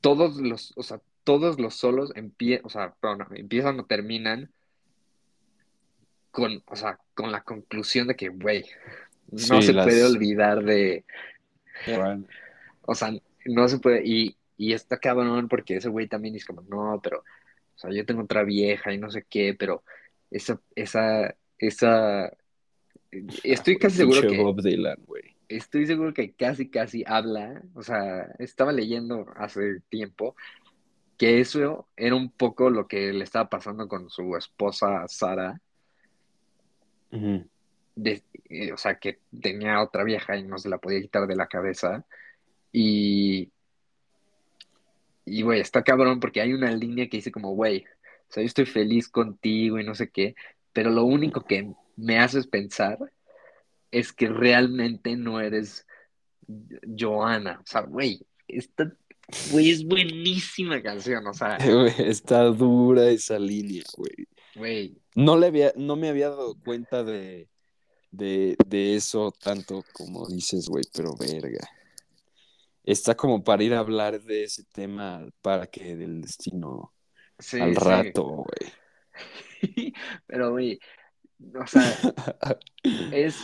Todos 0.00 0.36
los, 0.36 0.72
o 0.76 0.82
sea, 0.82 1.00
todos 1.24 1.60
los 1.60 1.74
solos 1.74 2.12
empie 2.16 2.60
o 2.64 2.70
sea, 2.70 2.94
perdón, 3.00 3.26
empiezan 3.36 3.78
o 3.78 3.84
terminan 3.84 4.50
con, 6.30 6.62
o 6.66 6.76
sea, 6.76 6.98
con 7.14 7.32
la 7.32 7.42
conclusión 7.42 8.08
de 8.08 8.16
que, 8.16 8.28
güey, 8.28 8.64
no 9.30 9.38
Sí, 9.60 9.62
se 9.62 9.72
las- 9.72 9.84
puede 9.86 10.04
olvidar 10.04 10.62
de, 10.64 11.04
Bueno, 11.86 12.24
o 12.82 12.94
sea, 12.94 13.12
no 13.46 13.68
se 13.68 13.78
puede, 13.78 14.02
y, 14.06 14.36
y 14.56 14.72
está 14.72 14.98
cabrón 14.98 15.48
porque 15.48 15.76
ese 15.76 15.88
güey 15.88 16.06
también 16.06 16.36
es 16.36 16.44
como, 16.44 16.62
no, 16.62 17.00
pero, 17.02 17.18
o 17.20 17.78
sea, 17.78 17.90
yo 17.90 18.04
tengo 18.06 18.22
otra 18.22 18.44
vieja 18.44 18.92
y 18.92 18.98
no 18.98 19.10
sé 19.10 19.24
qué, 19.28 19.54
pero 19.58 19.82
esa, 20.30 20.60
esa, 20.74 21.34
esa, 21.58 22.32
estoy 23.42 23.78
casi 23.78 23.98
seguro 23.98 24.20
que, 24.30 24.38
Bob 24.38 24.62
Dylan, 24.62 24.98
güey. 25.06 25.29
Estoy 25.56 25.86
seguro 25.86 26.14
que 26.14 26.32
casi, 26.32 26.68
casi 26.68 27.04
habla, 27.06 27.62
o 27.74 27.82
sea, 27.82 28.22
estaba 28.38 28.72
leyendo 28.72 29.26
hace 29.36 29.80
tiempo 29.88 30.36
que 31.18 31.40
eso 31.40 31.86
era 31.96 32.14
un 32.14 32.30
poco 32.30 32.70
lo 32.70 32.86
que 32.88 33.12
le 33.12 33.24
estaba 33.24 33.50
pasando 33.50 33.88
con 33.88 34.08
su 34.08 34.36
esposa 34.36 35.06
Sara, 35.08 35.60
de- 37.96 38.22
eh, 38.48 38.72
o 38.72 38.76
sea, 38.78 38.94
que 38.94 39.18
tenía 39.42 39.82
otra 39.82 40.04
vieja 40.04 40.36
y 40.36 40.44
no 40.44 40.56
se 40.58 40.68
la 40.70 40.78
podía 40.78 41.02
quitar 41.02 41.26
de 41.26 41.36
la 41.36 41.46
cabeza. 41.46 42.06
Y, 42.72 43.50
y 45.26 45.42
güey, 45.42 45.60
está 45.60 45.82
cabrón 45.82 46.20
porque 46.20 46.40
hay 46.40 46.54
una 46.54 46.70
línea 46.72 47.08
que 47.08 47.18
dice 47.18 47.32
como, 47.32 47.54
güey, 47.54 47.84
o 48.28 48.32
sea, 48.32 48.42
yo 48.42 48.46
estoy 48.46 48.66
feliz 48.66 49.08
contigo 49.08 49.78
y 49.78 49.84
no 49.84 49.94
sé 49.94 50.08
qué, 50.08 50.34
pero 50.72 50.90
lo 50.90 51.04
único 51.04 51.42
que 51.42 51.70
me 51.96 52.18
haces 52.18 52.46
pensar 52.46 52.98
es 53.90 54.12
que 54.12 54.28
realmente 54.28 55.16
no 55.16 55.40
eres 55.40 55.86
Joana. 56.98 57.60
O 57.62 57.66
sea, 57.66 57.82
güey, 57.82 58.20
esta, 58.48 58.92
güey, 59.50 59.70
es 59.70 59.84
buenísima 59.84 60.82
canción, 60.82 61.26
o 61.26 61.34
sea, 61.34 61.56
Está 61.98 62.44
dura 62.44 63.08
esa 63.10 63.38
línea, 63.38 63.84
güey. 63.96 64.28
güey, 64.54 64.98
No, 65.14 65.36
le 65.36 65.46
había, 65.46 65.72
no 65.76 65.96
me 65.96 66.08
había 66.08 66.30
dado 66.30 66.56
cuenta 66.64 67.04
de, 67.04 67.48
de, 68.10 68.56
de 68.66 68.96
eso 68.96 69.32
tanto 69.32 69.84
como 69.92 70.26
dices, 70.28 70.68
güey, 70.68 70.84
pero 70.92 71.14
verga. 71.16 71.66
Está 72.82 73.14
como 73.14 73.44
para 73.44 73.62
ir 73.62 73.74
a 73.74 73.80
hablar 73.80 74.22
de 74.22 74.44
ese 74.44 74.64
tema 74.64 75.28
para 75.42 75.66
que 75.66 75.96
del 75.96 76.22
destino 76.22 76.92
sí, 77.38 77.60
al 77.60 77.76
rato, 77.76 78.24
güey. 78.24 78.72
Pero, 80.26 80.52
güey, 80.52 80.80
o 81.54 81.66
sea, 81.66 81.98
es. 83.12 83.36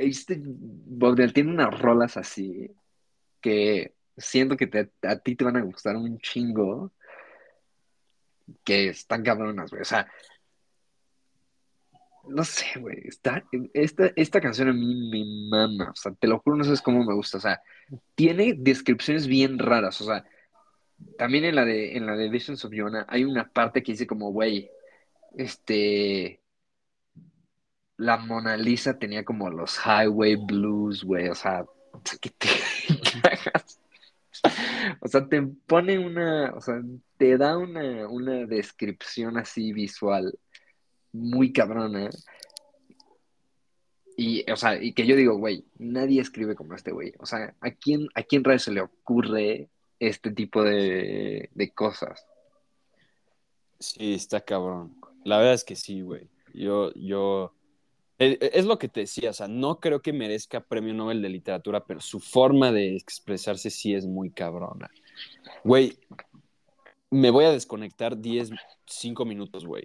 Este 0.00 0.40
Bob 0.42 1.16
Dylan 1.16 1.32
tiene 1.32 1.50
unas 1.52 1.80
rolas 1.80 2.16
así 2.16 2.70
que 3.40 3.94
siento 4.16 4.56
que 4.56 4.88
a 5.02 5.16
ti 5.18 5.34
te 5.34 5.44
van 5.44 5.56
a 5.56 5.62
gustar 5.62 5.96
un 5.96 6.18
chingo, 6.18 6.92
que 8.64 8.88
están 8.88 9.22
cabronas, 9.22 9.70
güey. 9.70 9.82
O 9.82 9.84
sea, 9.84 10.10
no 12.28 12.44
sé, 12.44 12.78
güey. 12.78 13.02
Esta, 13.72 14.12
esta 14.16 14.40
canción 14.40 14.68
a 14.68 14.72
mí 14.72 15.10
me 15.10 15.24
mama. 15.50 15.90
O 15.90 15.96
sea, 15.96 16.12
te 16.12 16.26
lo 16.26 16.38
juro, 16.40 16.56
no 16.56 16.64
sabes 16.64 16.82
cómo 16.82 17.04
me 17.04 17.14
gusta. 17.14 17.38
O 17.38 17.40
sea, 17.40 17.62
tiene 18.14 18.54
descripciones 18.56 19.26
bien 19.26 19.58
raras. 19.58 20.00
O 20.00 20.04
sea, 20.04 20.24
también 21.18 21.44
en 21.44 21.56
la 21.56 21.64
de, 21.64 21.96
en 21.96 22.06
la 22.06 22.16
de 22.16 22.28
Visions 22.28 22.64
of 22.64 22.72
Yona 22.72 23.06
hay 23.08 23.24
una 23.24 23.48
parte 23.48 23.82
que 23.82 23.92
dice 23.92 24.06
como, 24.06 24.32
güey, 24.32 24.70
este. 25.36 26.39
La 28.00 28.16
Mona 28.16 28.56
Lisa 28.56 28.98
tenía 28.98 29.24
como 29.24 29.50
los 29.50 29.78
highway 29.78 30.36
blues, 30.36 31.04
güey. 31.04 31.28
O 31.28 31.34
sea, 31.34 31.64
que 32.20 32.30
te. 32.30 32.48
O 35.00 35.08
sea, 35.08 35.28
te 35.28 35.42
pone 35.42 35.98
una, 35.98 36.52
o 36.54 36.60
sea, 36.60 36.80
te 37.18 37.36
da 37.36 37.58
una, 37.58 38.08
una 38.08 38.46
descripción 38.46 39.36
así 39.36 39.72
visual 39.72 40.38
muy 41.12 41.52
cabrona. 41.52 42.08
Y, 44.16 44.50
o 44.50 44.56
sea, 44.56 44.82
y 44.82 44.92
que 44.92 45.06
yo 45.06 45.16
digo, 45.16 45.36
güey, 45.36 45.64
nadie 45.78 46.20
escribe 46.20 46.54
como 46.54 46.74
este 46.74 46.92
güey. 46.92 47.12
O 47.18 47.26
sea, 47.26 47.54
¿a 47.60 47.70
quién, 47.70 48.08
a 48.14 48.22
quién 48.22 48.44
rayos 48.44 48.62
se 48.62 48.72
le 48.72 48.80
ocurre 48.80 49.68
este 49.98 50.30
tipo 50.30 50.62
de, 50.62 51.50
de 51.54 51.70
cosas? 51.70 52.26
Sí, 53.78 54.14
está 54.14 54.40
cabrón. 54.40 54.94
La 55.24 55.36
verdad 55.38 55.54
es 55.54 55.64
que 55.64 55.76
sí, 55.76 56.00
güey. 56.00 56.28
Yo, 56.54 56.92
yo. 56.94 57.54
Es, 58.20 58.36
es 58.40 58.64
lo 58.66 58.78
que 58.78 58.88
te 58.88 59.00
decía, 59.00 59.30
o 59.30 59.32
sea, 59.32 59.48
no 59.48 59.80
creo 59.80 60.02
que 60.02 60.12
merezca 60.12 60.60
premio 60.60 60.92
Nobel 60.94 61.22
de 61.22 61.30
literatura, 61.30 61.84
pero 61.84 62.00
su 62.00 62.20
forma 62.20 62.70
de 62.70 62.94
expresarse 62.94 63.70
sí 63.70 63.94
es 63.94 64.06
muy 64.06 64.30
cabrona. 64.30 64.90
Güey, 65.64 65.98
me 67.10 67.30
voy 67.30 67.46
a 67.46 67.50
desconectar 67.50 68.18
10, 68.18 68.50
5 68.86 69.24
minutos, 69.24 69.64
güey. 69.64 69.84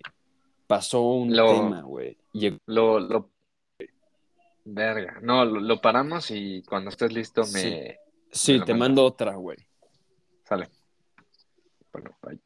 Pasó 0.67 1.01
un 1.01 1.35
Lo- 1.35 1.47
tema, 1.53 1.81
güey. 1.83 2.17
Llegó- 2.33 2.59
Lo, 2.65 2.99
lo, 2.99 3.29
verga. 4.65 5.19
No, 5.21 5.45
lo, 5.45 5.59
lo 5.61 5.79
paramos 5.79 6.29
y 6.29 6.61
cuando 6.63 6.89
estés 6.89 7.13
listo 7.13 7.43
me 7.53 7.99
Sí. 8.31 8.59
te 8.65 8.73
mando 8.73 9.05
otra, 9.05 9.35
güey. 9.35 9.57
sale. 10.43 10.69
Bueno, 11.93 12.11
bye. 12.21 12.39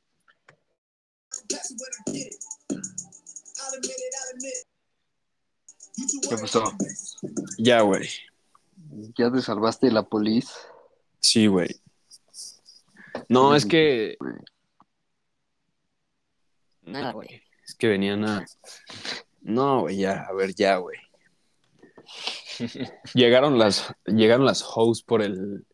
¿Qué 6.29 6.38
pasó? 6.38 6.63
Ya, 7.57 7.81
güey. 7.81 8.09
¿Ya 9.17 9.31
te 9.31 9.41
salvaste 9.41 9.88
de 9.88 9.93
la 9.93 10.03
polis? 10.03 10.49
Sí, 11.19 11.47
güey. 11.47 11.81
No, 13.27 13.55
es 13.55 13.65
que. 13.65 14.17
Nada, 16.81 17.12
güey. 17.12 17.43
Es 17.65 17.75
que 17.75 17.88
venían 17.88 18.25
a. 18.25 18.45
No, 19.41 19.81
güey, 19.81 19.97
ya, 19.97 20.23
a 20.23 20.33
ver, 20.33 20.53
ya, 20.55 20.77
güey. 20.77 20.97
Llegaron 23.13 23.57
las, 23.57 23.93
llegaron 24.05 24.45
las 24.45 24.63
hosts 24.63 25.03
por 25.03 25.21
el 25.21 25.65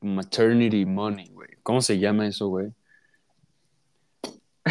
maternity 0.00 0.86
money, 0.86 1.28
güey. 1.30 1.50
¿Cómo 1.62 1.80
se 1.80 1.98
llama 1.98 2.26
eso, 2.26 2.48
güey? 2.48 2.72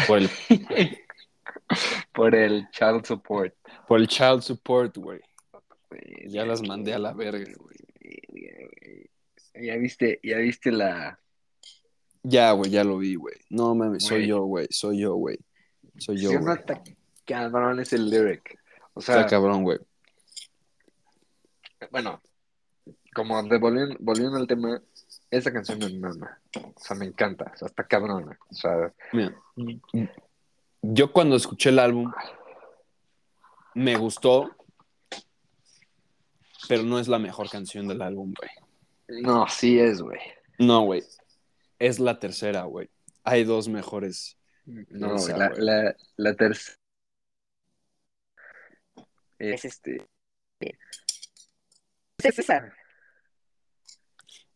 Por 0.06 0.18
el, 0.18 0.30
Por 2.12 2.34
el 2.34 2.68
child 2.70 3.04
support. 3.04 3.54
por 3.86 4.00
el 4.00 4.08
child 4.08 4.42
support, 4.42 4.96
güey. 4.96 5.20
Ya 6.26 6.44
las 6.44 6.62
mandé 6.62 6.94
a 6.94 6.98
la 6.98 7.12
verga, 7.12 7.52
güey. 7.56 7.76
Ya 9.54 9.76
viste, 9.76 10.20
ya 10.22 10.38
viste 10.38 10.70
la. 10.70 11.18
Ya, 12.22 12.52
güey, 12.52 12.70
ya 12.70 12.84
lo 12.84 12.98
vi, 12.98 13.14
güey. 13.14 13.34
No 13.50 13.74
mames, 13.74 14.04
soy 14.04 14.26
yo, 14.26 14.42
güey. 14.44 14.66
Soy 14.70 15.00
yo, 15.00 15.14
güey. 15.14 15.38
Soy 15.96 16.20
yo, 16.20 16.30
güey. 16.38 16.54
está 16.56 16.82
cabrón 17.24 17.80
ese 17.80 17.98
lyric. 17.98 18.58
O 18.94 19.00
Está 19.00 19.14
sea, 19.14 19.26
cabrón, 19.26 19.62
güey. 19.62 19.78
bueno, 21.90 22.20
como 23.14 23.42
devolviendo, 23.44 23.96
volviendo 24.00 24.36
al 24.36 24.46
tema, 24.46 24.80
esa 25.30 25.52
canción 25.52 25.78
me 25.78 25.90
mama. 25.98 26.40
O 26.56 26.74
sea, 26.80 26.96
me 26.96 27.06
encanta. 27.06 27.52
O 27.54 27.56
sea, 27.56 27.66
está 27.66 27.84
cabrona. 27.86 28.38
O 28.50 28.54
sea, 28.54 28.92
Mira, 29.12 29.34
yo 30.82 31.12
cuando 31.12 31.36
escuché 31.36 31.70
el 31.70 31.78
álbum 31.78 32.12
me 33.74 33.96
gustó, 33.96 34.50
pero 36.68 36.82
no 36.82 36.98
es 36.98 37.08
la 37.08 37.18
mejor 37.18 37.48
canción 37.50 37.88
del 37.88 38.02
álbum, 38.02 38.34
güey. 38.38 39.22
no, 39.22 39.48
sí 39.48 39.78
es, 39.78 40.00
güey. 40.02 40.20
No, 40.58 40.82
güey. 40.82 41.02
Es 41.78 41.98
la 42.00 42.18
tercera, 42.18 42.64
güey. 42.64 42.90
Hay 43.24 43.44
dos 43.44 43.68
mejores. 43.68 44.36
No, 44.64 45.14
la, 45.14 45.48
güey. 45.48 45.60
la, 45.64 45.96
la 46.16 46.34
tercera. 46.34 46.76
Es 49.38 49.64
Este. 49.64 50.06
Es 50.60 52.38
esa. 52.38 52.72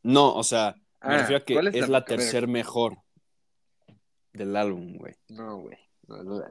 No, 0.02 0.34
o 0.34 0.42
sea, 0.42 0.74
me 1.00 1.14
Ah, 1.14 1.18
refiero 1.18 1.36
a 1.42 1.44
que 1.44 1.54
¿cuál 1.54 1.68
es, 1.68 1.74
es 1.76 1.80
la- 1.82 1.86
la 1.88 1.98
a 1.98 2.00
ver. 2.00 2.08
tercer 2.08 2.48
mejor 2.48 2.96
del 4.32 4.56
álbum, 4.56 4.96
güey. 4.96 5.14
No, 5.28 5.58
güey. 5.58 5.78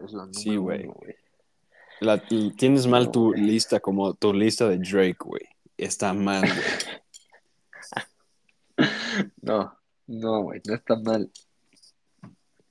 Es 0.06 0.14
la, 0.14 0.28
Sí, 0.32 0.56
güey. 0.56 0.90
Tienes 2.58 2.88
mal 2.88 3.06
No, 3.06 3.12
tu 3.12 3.34
lista 3.34 3.80
como 3.80 4.14
tu 4.16 4.34
lista 4.34 4.68
de 4.68 4.78
Drake, 4.78 5.18
güey. 5.20 5.44
Está 5.78 6.14
mal, 6.14 6.42
güey. 6.42 6.52
No, 9.42 9.78
no, 10.08 10.42
güey, 10.44 10.62
no 10.68 10.74
está 10.74 10.96
mal. 10.96 11.30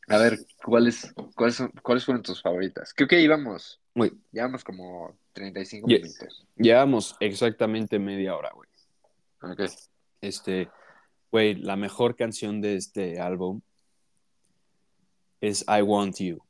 A 0.09 0.17
ver, 0.19 0.39
¿cuáles, 0.65 1.13
cuáles, 1.37 1.55
son- 1.57 1.73
cuáles 1.83 2.05
fueron 2.05 2.23
tus 2.23 2.43
favoritas? 2.43 2.93
Creo 2.95 3.07
que 3.09 3.21
íbamos, 3.21 3.81
Güey, 3.95 4.13
llevamos 4.33 4.65
como 4.65 5.17
35 5.33 5.87
Yes. 5.89 6.03
minutos. 6.03 6.47
llevamos 6.57 7.17
exactamente 7.21 7.99
media 7.99 8.37
hora, 8.37 8.51
güey. 8.55 8.69
Ok. 9.43 9.71
Este, 10.21 10.69
güey, 11.31 11.55
la 11.55 11.77
mejor 11.77 12.17
canción 12.17 12.61
de 12.61 12.77
este 12.77 13.21
álbum 13.21 13.61
es 15.41 15.65
I 15.69 15.83
Want 15.83 16.17
You. 16.19 16.43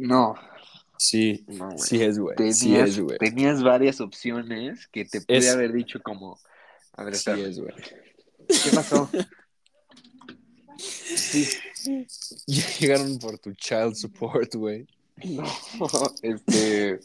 No, 0.00 0.34
Sí, 0.96 1.44
no, 1.48 1.66
güey. 1.68 1.78
sí 1.78 2.02
es, 2.02 2.18
güey. 2.18 2.36
Tenías, 2.36 2.58
Sí 2.58 2.76
es, 2.76 3.00
güey. 3.00 3.18
tenías 3.18 3.62
varias 3.62 4.00
opciones 4.00 4.86
que 4.88 5.04
te 5.06 5.20
pude 5.22 5.38
Es- 5.38 5.48
haber 5.50 5.72
dicho 5.72 6.00
como... 6.02 6.38
A 6.92 7.04
ver, 7.04 7.14
Sí 7.16 7.30
es, 7.30 7.58
güey. 7.58 7.74
¿qué 8.48 8.70
pasó? 8.74 9.08
Ya 12.46 12.66
llegaron 12.78 13.18
por 13.18 13.38
tu 13.38 13.52
child 13.54 13.94
support, 13.94 14.54
güey. 14.54 14.86
No, 15.24 15.44
este... 16.22 17.00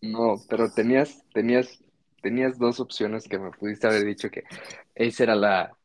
No, 0.00 0.42
pero 0.48 0.72
tenías, 0.72 1.22
tenías, 1.32 1.78
tenías 2.22 2.58
dos 2.58 2.80
opciones 2.80 3.28
que 3.28 3.38
me 3.38 3.50
pudiste 3.52 3.86
haber 3.86 4.04
dicho 4.04 4.30
que 4.30 4.42
esa 4.96 5.22
era 5.22 5.34
la, 5.36 5.76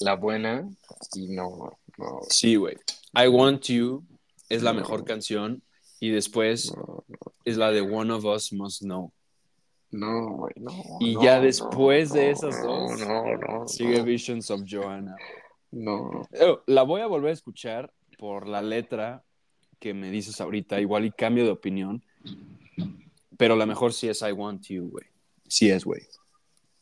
la 0.00 0.14
buena 0.16 0.68
y 1.14 1.28
no, 1.28 1.78
no, 1.96 2.20
Sí, 2.28 2.56
güey. 2.56 2.76
I 3.14 3.28
Want 3.28 3.62
You 3.66 4.04
es 4.50 4.62
la 4.62 4.72
mejor 4.74 5.04
canción 5.04 5.62
y 5.98 6.10
después 6.10 6.72
es 7.44 7.56
la 7.56 7.70
de 7.70 7.80
One 7.80 8.12
of 8.12 8.24
Us 8.24 8.52
Must 8.52 8.82
Know. 8.82 9.12
no, 9.92 10.36
güey, 10.36 10.54
no. 10.56 10.72
Y 11.00 11.14
no, 11.14 11.22
ya 11.22 11.36
no, 11.38 11.42
después 11.44 12.12
de 12.12 12.30
esas 12.30 12.58
no, 12.62 12.66
dos, 12.88 13.00
No, 13.00 13.36
no, 13.36 13.68
Sigue 13.68 14.02
Visions 14.02 14.50
of 14.50 14.62
Joanna. 14.68 15.16
no. 15.70 16.26
Oh, 16.40 16.60
La 16.66 16.82
voy 16.82 17.00
a 17.00 17.06
volver 17.06 17.30
a 17.30 17.34
escuchar 17.34 17.92
por 18.18 18.46
la 18.46 18.60
letra 18.62 19.24
que 19.78 19.94
me 19.94 20.10
dices 20.10 20.40
ahorita, 20.40 20.78
igual 20.80 21.06
y 21.06 21.10
cambio 21.10 21.44
de 21.44 21.50
opinión. 21.52 22.04
Pero 23.38 23.56
la 23.56 23.64
mejor 23.64 23.94
sí 23.94 24.08
es 24.08 24.20
I 24.20 24.32
Want 24.32 24.66
You, 24.66 24.90
güey. 24.90 25.06
Sí 25.48 25.70
es, 25.70 25.84
güey. 25.84 26.02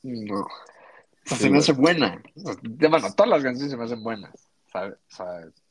No. 0.02 0.40
O 0.40 0.46
Sí, 1.24 1.34
sea, 1.34 1.36
se 1.38 1.50
me 1.50 1.58
hace 1.58 1.72
buena. 1.72 2.22
Bueno, 2.34 3.12
todas 3.14 3.28
las 3.30 3.42
canciones 3.42 3.70
se 3.70 3.76
me 3.76 3.84
hacen 3.84 4.02
buenas. 4.02 4.32
¿sabes? 4.72 4.94
O 5.12 5.16
sea, 5.16 5.26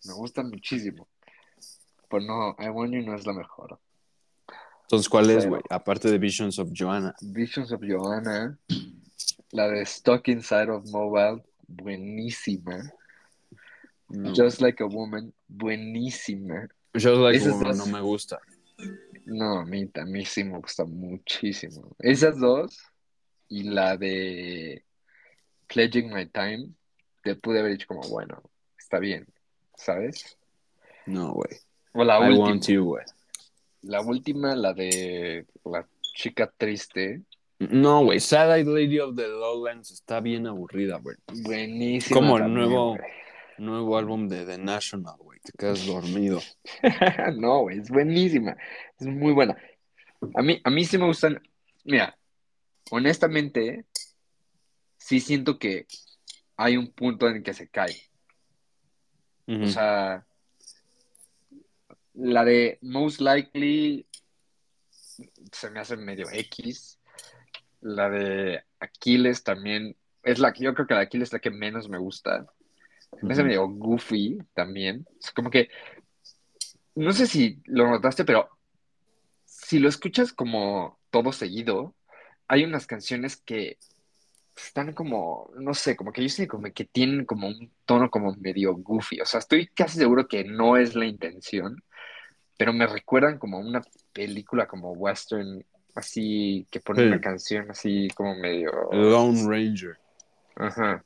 me 0.06 0.14
gustan 0.14 0.50
muchísimo. 0.50 1.08
Pero 2.10 2.24
no, 2.24 2.56
I 2.60 2.70
Want 2.70 2.94
You 2.94 3.02
no 3.02 3.16
es 3.16 3.26
la 3.26 3.34
mejor. 3.34 3.80
Entonces, 4.84 5.10
¿cuál 5.10 5.30
es, 5.30 5.46
güey? 5.46 5.62
Aparte 5.70 6.10
de 6.10 6.18
Visions 6.18 6.60
of 6.60 6.70
Joanna. 6.74 7.14
Visions 7.22 7.72
of 7.74 7.82
Joanna, 7.82 8.58
la 9.52 9.68
de 9.68 9.86
Stuck 9.86 10.28
Inside 10.30 10.70
of 10.70 10.86
Mobile, 10.90 11.44
buenísima. 11.68 12.94
No. 14.10 14.34
Just 14.34 14.62
Like 14.62 14.82
a 14.82 14.88
Woman, 14.88 15.34
buenísima. 15.50 16.70
Just 16.94 17.18
Like 17.18 17.38
Esas 17.38 17.54
Woman 17.54 17.78
dos- 17.78 17.78
no 17.78 17.86
me 17.88 18.02
gusta. 18.02 18.40
No, 19.26 19.60
a 19.60 19.66
mí, 19.66 19.92
a 19.94 20.06
mí 20.06 20.24
sí 20.24 20.46
me 20.46 20.58
gusta 20.58 20.86
muchísimo. 20.86 21.94
Esas 22.00 22.40
dos 22.40 22.82
y 23.50 23.64
la 23.64 23.98
de 23.98 24.86
Pledging 25.68 26.14
My 26.14 26.28
Time, 26.28 26.70
te 27.24 27.36
pude 27.36 27.60
haber 27.60 27.74
dicho 27.74 27.88
como, 27.88 28.08
bueno, 28.08 28.42
está 28.80 29.00
bien, 29.00 29.28
¿sabes? 29.76 30.38
No, 31.06 31.34
güey. 31.34 31.50
O 31.98 32.04
la 32.04 32.20
I 32.20 32.30
última, 32.30 32.46
Want 32.46 32.68
You, 32.68 32.84
güey. 32.86 33.06
la 33.82 34.02
última, 34.02 34.56
la 34.56 34.74
de 34.74 35.46
la 35.66 35.88
chica 36.14 36.52
triste, 36.58 37.22
No, 37.60 38.04
güey. 38.04 38.20
Sad 38.20 38.56
Eyed 38.56 38.68
Lady 38.68 39.00
of 39.00 39.16
the 39.16 39.28
Lowlands 39.28 39.90
está 39.92 40.20
bien 40.20 40.46
aburrida, 40.48 40.98
güey. 40.98 41.18
buenísima. 41.44 42.16
Como 42.20 42.38
el 42.38 42.54
nuevo-. 42.54 42.98
Nuevo 43.58 43.98
álbum 43.98 44.28
de 44.28 44.46
The 44.46 44.60
National, 44.60 45.16
güey. 45.18 45.40
Te 45.40 45.52
quedas 45.58 45.84
dormido. 45.88 46.40
No, 47.38 47.62
güey, 47.62 47.80
es 47.80 47.90
buenísima. 47.90 48.56
Es 49.00 49.08
muy 49.08 49.34
buena. 49.34 49.58
A 50.36 50.44
mí, 50.44 50.62
a 50.64 50.70
mí 50.70 50.86
sí 50.86 51.00
me 51.00 51.08
gustan. 51.08 51.42
Mira, 51.84 52.16
honestamente, 52.92 53.86
sí 54.98 55.20
siento 55.20 55.58
que 55.58 55.88
hay 56.56 56.78
un 56.78 56.92
punto 56.92 57.28
en 57.28 57.38
el 57.38 57.44
que 57.44 57.54
se 57.56 57.68
cae. 57.68 57.96
O 59.48 59.66
sea, 59.68 60.26
la 62.18 62.44
de 62.44 62.80
Most 62.82 63.22
Likely 63.22 64.08
se 65.52 65.70
me 65.70 65.80
hace 65.80 65.98
medio 65.98 66.28
X. 66.32 67.00
La 67.82 68.10
de 68.10 68.64
Aquiles 68.80 69.44
también 69.44 69.96
es 70.24 70.40
la 70.40 70.52
que 70.52 70.64
yo 70.64 70.74
creo 70.74 70.88
que 70.88 70.94
la 70.96 71.02
de 71.02 71.06
Aquiles 71.06 71.30
es 71.30 71.34
la 71.34 71.40
que 71.40 71.52
menos 71.52 71.90
me 71.90 72.00
gusta. 72.00 72.46
Me 73.22 73.34
hace 73.34 73.44
medio 73.44 73.68
goofy 73.68 74.40
también. 74.54 75.06
Es 75.20 75.32
como 75.32 75.50
que, 75.50 75.70
no 76.96 77.12
sé 77.14 77.28
si 77.28 77.62
lo 77.66 77.90
notaste, 77.90 78.26
pero 78.26 78.50
si 79.46 79.80
lo 79.80 79.88
escuchas 79.88 80.34
como 80.34 81.00
todo 81.12 81.32
seguido, 81.32 81.96
hay 82.48 82.64
unas 82.64 82.88
canciones 82.88 83.38
que 83.38 83.78
están 84.56 84.94
como, 84.94 85.52
no 85.56 85.76
sé, 85.76 85.96
como 85.96 86.12
que 86.12 86.24
yo 86.24 86.30
sé 86.30 86.48
como 86.48 86.72
que 86.74 86.86
tienen 86.86 87.26
como 87.26 87.48
un 87.48 87.72
tono 87.86 88.10
como 88.10 88.36
medio 88.36 88.76
goofy. 88.76 89.22
O 89.22 89.26
sea, 89.26 89.40
estoy 89.40 89.68
casi 89.68 90.00
seguro 90.00 90.28
que 90.28 90.44
no 90.44 90.78
es 90.78 90.96
la 90.96 91.06
intención, 91.06 91.84
pero 92.58 92.74
me 92.74 92.88
recuerdan 92.88 93.38
como 93.38 93.58
a 93.58 93.62
una 93.62 93.82
película 94.14 94.68
como 94.68 94.92
western, 94.94 95.64
así, 95.96 96.66
que 96.72 96.80
pone 96.80 97.02
Sí. 97.04 97.08
una 97.08 97.22
canción 97.22 97.72
así 97.72 98.08
como 98.16 98.36
medio... 98.36 98.72
Lone 98.92 99.44
Ranger. 99.48 99.98
Ajá. 100.56 101.04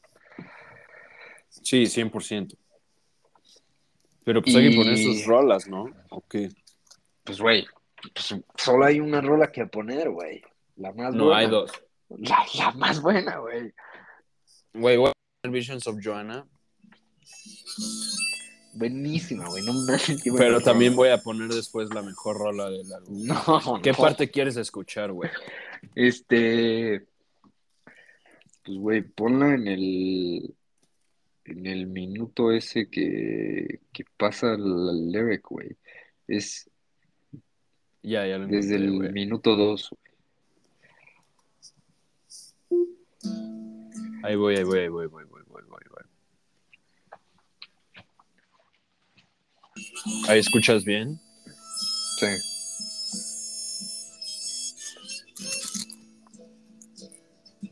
Sí, 1.49 1.83
100%. 1.85 2.57
Pero 4.23 4.41
pues 4.41 4.55
hay 4.55 4.69
que 4.69 4.75
poner 4.75 4.97
Y- 4.97 5.03
sus 5.03 5.25
rolas, 5.25 5.67
¿no? 5.67 5.85
Ok. 6.09 6.35
Pues, 7.23 7.39
güey, 7.39 7.65
pues, 8.13 8.35
solo 8.55 8.85
hay 8.85 8.99
una 8.99 9.19
rola 9.21 9.51
que 9.51 9.65
poner, 9.65 10.09
güey. 10.09 10.41
La 10.77 10.91
más 10.93 11.13
No, 11.13 11.25
buena. 11.25 11.39
hay 11.39 11.47
dos. 11.49 11.71
La, 12.09 12.45
la 12.55 12.71
más 12.71 13.01
buena, 13.01 13.37
güey. 13.37 13.73
Güey, 14.73 14.97
Visions 15.49 15.85
of 15.87 15.97
Joanna, 16.03 16.45
Buenísima, 18.73 19.47
güey. 19.47 19.63
No 19.65 19.73
pero 20.37 20.61
también 20.61 20.95
voy 20.95 21.09
a 21.09 21.17
poner 21.17 21.49
después 21.49 21.93
la 21.93 22.01
mejor 22.01 22.37
rola 22.37 22.69
del 22.69 22.91
álbum. 22.93 23.25
No, 23.25 23.81
¿Qué 23.81 23.91
no. 23.91 23.97
parte 23.97 24.29
quieres 24.31 24.55
escuchar, 24.57 25.11
güey? 25.11 25.29
Este. 25.95 27.05
Pues, 28.63 28.77
güey, 28.77 29.01
ponla 29.01 29.53
en 29.55 29.67
el. 29.67 30.55
En 31.43 31.65
el 31.65 31.87
minuto 31.87 32.51
ese 32.51 32.89
que, 32.89 33.79
que 33.91 34.05
pasa 34.15 34.55
la 34.57 34.93
lyric, 34.93 35.45
güey. 35.49 35.75
Es 36.27 36.69
Ya, 38.03 38.25
ya 38.25 38.37
lo 38.37 38.47
desde 38.47 38.75
el 38.75 38.91
güey. 38.95 39.11
minuto 39.11 39.55
dos. 39.55 39.89
Ahí 44.23 44.35
voy, 44.35 44.55
ahí 44.55 44.63
voy, 44.63 44.79
ahí 44.79 44.87
voy, 44.87 45.07
voy, 45.07 45.25
voy, 45.25 45.41
voy, 45.47 45.63
voy, 45.67 45.81
voy. 45.89 46.03
Ahí 50.27 50.39
escuchas 50.39 50.83
bien. 50.83 51.19
Sí. 52.19 52.27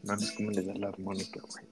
Mames, 0.03 0.32
¿cómo 0.32 0.51
le 0.51 0.64
da 0.64 0.74
la 0.76 0.88
armónica, 0.88 1.39
güey? 1.41 1.66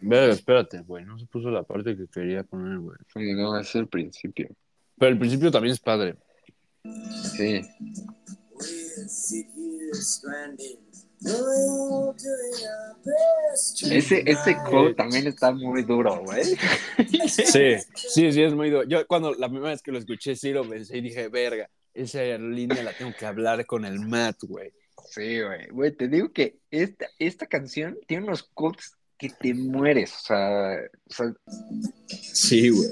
Verga, 0.00 0.34
espérate, 0.34 0.80
güey. 0.80 1.04
No 1.04 1.18
se 1.18 1.26
puso 1.26 1.50
la 1.50 1.62
parte 1.62 1.96
que 1.96 2.06
quería 2.08 2.42
poner, 2.42 2.78
güey. 2.78 2.98
Sí, 3.14 3.32
no, 3.34 3.58
es 3.58 3.74
el 3.74 3.88
principio. 3.88 4.48
Pero 4.98 5.12
el 5.12 5.18
principio 5.18 5.50
también 5.50 5.72
es 5.72 5.80
padre. 5.80 6.16
Sí. 7.36 7.62
Ese, 13.90 14.22
ese 14.26 14.56
quote 14.68 14.94
también 14.94 15.26
está 15.26 15.52
muy 15.52 15.82
duro, 15.82 16.20
güey. 16.24 16.44
Sí, 17.28 17.76
sí, 17.94 18.32
sí, 18.32 18.42
es 18.42 18.54
muy 18.54 18.70
duro. 18.70 18.84
Yo 18.84 19.06
cuando 19.06 19.34
la 19.34 19.48
primera 19.48 19.70
vez 19.70 19.82
que 19.82 19.92
lo 19.92 19.98
escuché, 19.98 20.34
sí 20.36 20.50
lo 20.50 20.68
pensé 20.68 20.98
y 20.98 21.00
dije, 21.00 21.28
verga, 21.28 21.68
esa 21.94 22.22
línea 22.38 22.82
la 22.82 22.92
tengo 22.96 23.12
que 23.18 23.26
hablar 23.26 23.64
con 23.66 23.84
el 23.84 24.00
Matt, 24.00 24.42
güey. 24.42 24.72
Sí, 25.10 25.40
güey. 25.40 25.68
Güey, 25.68 25.92
te 25.92 26.08
digo 26.08 26.32
que 26.32 26.58
esta, 26.70 27.06
esta 27.18 27.46
canción 27.46 27.98
tiene 28.06 28.24
unos 28.24 28.42
quotes 28.42 28.92
que 29.18 29.28
te 29.28 29.54
mueres. 29.54 30.12
O 30.14 30.26
sea, 30.26 30.76
o 31.08 31.14
sea, 31.14 31.34
Sí, 32.08 32.70
güey. 32.70 32.88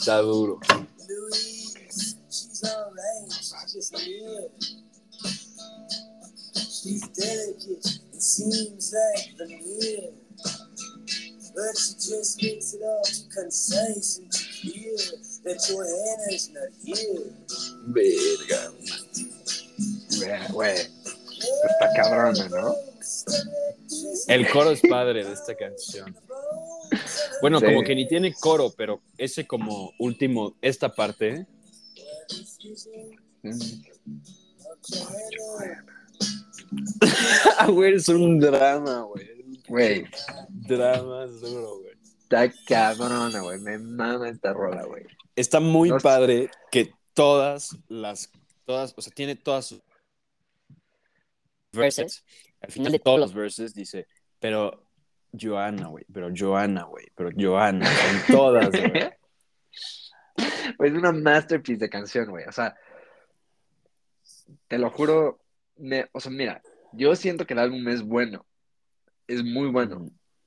Está 0.00 0.18
duro. 0.18 0.58
She's 6.88 7.06
delicate, 7.08 8.00
it 8.14 8.22
seems 8.22 8.94
like 8.96 9.36
veneer. 9.36 10.08
But 11.54 11.76
she 11.76 11.92
just 12.00 12.42
makes 12.42 12.72
it 12.72 12.80
all 12.82 13.02
too 13.04 13.28
concise 13.28 14.16
and 14.18 14.32
too 14.32 14.46
clear 14.62 14.96
that 15.44 15.60
Joanna's 15.68 16.48
not 16.48 16.72
here. 16.82 17.28
Verga. 17.88 18.72
Güey, 20.16 20.48
güey, 20.52 20.78
está 20.78 21.92
cabrona, 21.94 22.48
¿no? 22.48 22.74
El 24.28 24.48
coro 24.50 24.70
es 24.70 24.80
padre 24.80 25.24
de 25.26 25.32
esta 25.34 25.54
canción. 25.54 26.16
Bueno, 27.42 27.60
Sí. 27.60 27.66
como 27.66 27.82
que 27.82 27.94
ni 27.94 28.08
tiene 28.08 28.32
coro, 28.32 28.72
pero 28.74 29.02
ese 29.18 29.46
como 29.46 29.92
último, 29.98 30.56
esta 30.62 30.94
parte, 30.94 31.46
ah, 33.44 33.50
güey, 37.68 37.94
es 37.94 38.08
un 38.08 38.38
drama, 38.40 39.02
güey. 39.02 39.28
Güey, 39.68 40.06
Drama 40.48 41.26
duro, 41.26 41.78
güey. 41.80 41.92
está 42.22 42.50
cabrona, 42.66 43.40
güey. 43.40 43.58
Me 43.60 43.78
mama 43.78 44.28
esta 44.28 44.52
rola, 44.52 44.84
güey. 44.84 45.04
Está 45.36 45.60
muy 45.60 45.90
No- 45.90 45.98
padre 45.98 46.50
que 46.70 46.92
todas 47.14 47.76
las, 47.88 48.30
todas, 48.64 48.94
o 48.96 49.02
sea, 49.02 49.12
tiene 49.12 49.36
todas 49.36 49.66
sus 49.66 49.82
verses. 51.72 52.24
Al 52.60 52.72
final 52.72 52.92
de 52.92 52.98
todos 52.98 53.20
los 53.20 53.34
verses 53.34 53.74
dice, 53.74 54.06
pero 54.40 54.82
Joana, 55.38 55.88
güey, 55.88 56.04
pero 56.12 56.30
Joana, 56.36 56.84
güey, 56.84 57.06
pero 57.14 57.30
Joana, 57.36 57.86
son 57.86 58.36
todas, 58.36 58.70
güey. 58.70 58.92
Pues 60.76 60.92
es 60.92 60.98
una 60.98 61.10
masterpiece 61.10 61.80
de 61.80 61.90
canción, 61.90 62.26
güey. 62.30 62.44
O 62.46 62.52
sea, 62.52 62.76
te 64.68 64.78
lo 64.78 64.88
juro. 64.90 65.40
Me- 65.78 66.06
o 66.12 66.20
sea, 66.20 66.30
mira, 66.32 66.62
yo 66.92 67.14
siento 67.16 67.46
que 67.46 67.54
el 67.54 67.60
álbum 67.60 67.86
es 67.88 68.02
bueno. 68.02 68.44
Es 69.26 69.44
muy 69.44 69.68
bueno. 69.68 70.06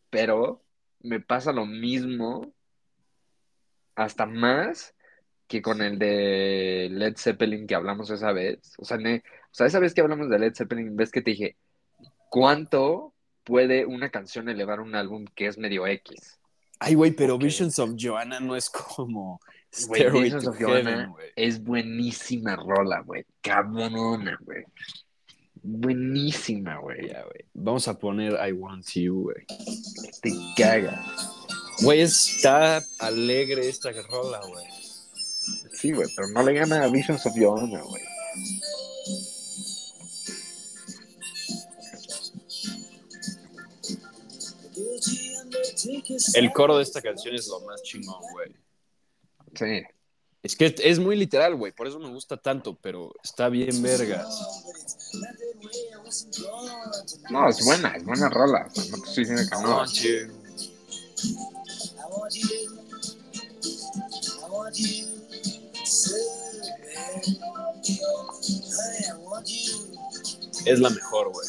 Pero 0.09 0.63
me 1.01 1.19
pasa 1.19 1.51
lo 1.51 1.65
mismo, 1.65 2.53
hasta 3.95 4.25
más 4.25 4.93
que 5.47 5.61
con 5.61 5.81
el 5.81 5.99
de 5.99 6.87
Led 6.91 7.15
Zeppelin 7.17 7.67
que 7.67 7.75
hablamos 7.75 8.09
esa 8.09 8.31
vez. 8.31 8.59
O 8.77 8.85
sea, 8.85 8.97
ne- 8.97 9.23
o 9.25 9.53
sea, 9.53 9.67
esa 9.67 9.79
vez 9.79 9.93
que 9.93 10.01
hablamos 10.01 10.29
de 10.29 10.39
Led 10.39 10.53
Zeppelin, 10.55 10.95
ves 10.95 11.11
que 11.11 11.21
te 11.21 11.31
dije, 11.31 11.57
¿cuánto 12.29 13.13
puede 13.43 13.85
una 13.85 14.09
canción 14.09 14.47
elevar 14.49 14.79
un 14.79 14.95
álbum 14.95 15.25
que 15.35 15.47
es 15.47 15.57
medio 15.57 15.85
X? 15.87 16.39
Ay, 16.79 16.95
güey, 16.95 17.11
pero 17.11 17.35
Ok. 17.35 17.43
Visions 17.43 17.77
of 17.79 17.91
Joanna 17.99 18.39
no 18.39 18.55
es 18.55 18.69
como 18.69 19.39
Visions 19.89 20.47
of 20.47 20.57
Joanna 20.59 21.07
güey. 21.07 21.27
es 21.35 21.61
buenísima 21.63 22.55
rola, 22.55 23.01
güey. 23.01 23.25
Cabrona, 23.41 24.37
güey. 24.41 24.63
Buenísima, 25.63 26.77
güey. 26.79 27.07
Ya, 27.07 27.23
güey. 27.23 27.45
Vamos 27.53 27.87
a 27.87 27.97
poner 27.97 28.33
I 28.47 28.51
Want 28.51 28.85
You, 28.93 29.23
güey. 29.23 29.45
Te 30.21 30.31
caga. 30.57 31.03
Güey, 31.81 32.01
está 32.01 32.81
alegre 32.99 33.67
esta 33.67 33.91
rola, 33.91 34.41
güey. 34.47 34.65
Sí, 35.73 35.91
güey, 35.91 36.07
pero 36.15 36.27
no 36.29 36.43
le 36.43 36.53
gana 36.53 36.83
a 36.83 36.87
Visions 36.87 37.25
of 37.25 37.33
Joanna, 37.35 37.81
güey. 37.81 38.03
El 46.35 46.51
coro 46.53 46.77
de 46.77 46.83
esta 46.83 47.01
canción 47.01 47.35
es 47.35 47.47
lo 47.47 47.61
más 47.61 47.81
chingón, 47.83 48.21
güey. 48.33 48.55
Sí. 49.55 49.83
Es 50.43 50.55
que 50.55 50.73
es 50.83 50.97
muy 50.99 51.15
literal, 51.15 51.55
güey. 51.55 51.71
Por 51.71 51.87
eso 51.87 51.99
me 51.99 52.09
gusta 52.09 52.35
tanto, 52.37 52.75
pero 52.81 53.13
está 53.23 53.47
bien 53.49 53.81
vergas. 53.81 54.27
No, 57.29 57.47
es 57.47 57.63
buena, 57.63 57.95
es 57.95 58.03
buena 58.03 58.27
rola. 58.29 58.67
O 58.69 58.75
sea, 58.75 58.91
no 58.91 59.01
te 59.03 59.09
estoy 59.09 59.25
diciendo 59.25 59.43
que 59.49 59.63
no. 59.63 59.85
Es 70.65 70.79
la 70.79 70.89
mejor, 70.89 71.31
güey. 71.31 71.47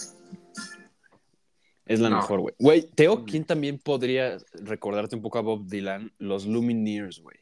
Es 1.86 2.00
la 2.00 2.08
No. 2.08 2.16
mejor, 2.16 2.40
güey. 2.40 2.54
Güey, 2.58 2.82
Teo, 2.94 3.24
¿quién 3.24 3.44
también 3.44 3.78
podría 3.78 4.38
recordarte 4.54 5.16
un 5.16 5.22
poco 5.22 5.38
a 5.38 5.42
Bob 5.42 5.66
Dylan? 5.66 6.12
Los 6.18 6.46
Lumineers, 6.46 7.20
güey. 7.20 7.36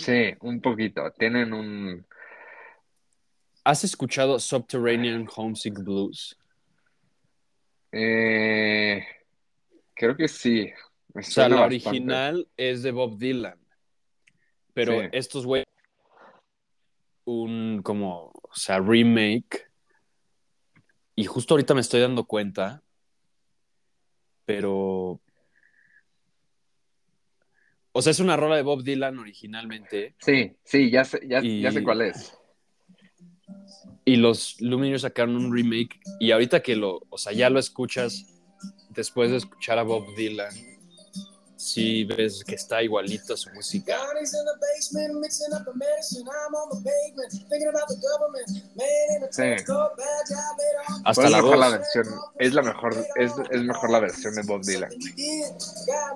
Sí, 0.00 0.34
un 0.40 0.60
poquito. 0.60 1.10
Tienen 1.12 1.52
un. 1.52 2.06
¿Has 3.64 3.84
escuchado 3.84 4.38
Subterranean 4.38 5.28
Homesick 5.34 5.74
Blues? 5.78 6.36
Eh, 7.92 9.04
creo 9.94 10.16
que 10.16 10.28
sí. 10.28 10.70
Me 11.12 11.20
O 11.20 11.24
sea, 11.24 11.48
la 11.48 11.56
bastante. 11.56 11.74
original 11.88 12.48
es 12.56 12.82
de 12.82 12.92
Bob 12.92 13.18
Dylan. 13.18 13.58
Pero 14.72 15.00
Sí. 15.00 15.08
estos 15.12 15.44
güey 15.44 15.64
un 17.24 17.80
como, 17.82 18.30
o 18.32 18.54
sea, 18.54 18.78
remake. 18.80 19.68
Y 21.16 21.24
justo 21.24 21.54
ahorita 21.54 21.74
me 21.74 21.80
estoy 21.80 22.00
dando 22.00 22.24
cuenta. 22.24 22.82
Pero. 24.46 25.20
O 27.92 28.02
sea, 28.02 28.12
es 28.12 28.20
una 28.20 28.36
rola 28.36 28.56
de 28.56 28.62
Bob 28.62 28.82
Dylan 28.84 29.18
originalmente. 29.18 30.14
Sí, 30.18 30.52
sí, 30.64 30.90
ya 30.90 31.04
sé, 31.04 31.20
ya, 31.28 31.40
Y- 31.42 31.60
ya 31.60 31.72
sé 31.72 31.82
cuál 31.82 32.02
es. 32.02 32.32
Y 34.04 34.16
los 34.16 34.60
Lumineers 34.60 35.02
sacaron 35.02 35.36
un 35.36 35.54
remake. 35.54 36.00
Y 36.20 36.30
ahorita 36.30 36.60
que 36.62 36.76
lo, 36.76 37.02
o 37.10 37.18
sea, 37.18 37.32
ya 37.32 37.50
lo 37.50 37.58
escuchas 37.58 38.26
después 38.90 39.30
de 39.30 39.38
escuchar 39.38 39.78
a 39.78 39.82
Bob 39.82 40.14
Dylan, 40.16 40.52
sí 41.60 42.04
ves 42.04 42.42
que 42.44 42.54
está 42.54 42.82
igualito 42.82 43.34
a 43.34 43.36
su 43.36 43.50
música. 43.50 43.96
Sí. 49.30 49.42
Hasta 51.04 51.22
Pues 51.22 51.30
la 51.30 51.36
mejor 51.42 51.58
la 51.58 51.68
voz. 51.68 51.78
versión, 51.78 52.06
es 52.38 52.54
la 52.54 52.62
mejor, 52.62 52.96
es, 53.16 53.32
es 53.50 53.62
mejor 53.62 53.90
la 53.90 54.00
versión 54.00 54.34
de 54.34 54.42
Bob 54.42 54.62
Dylan. 54.64 54.90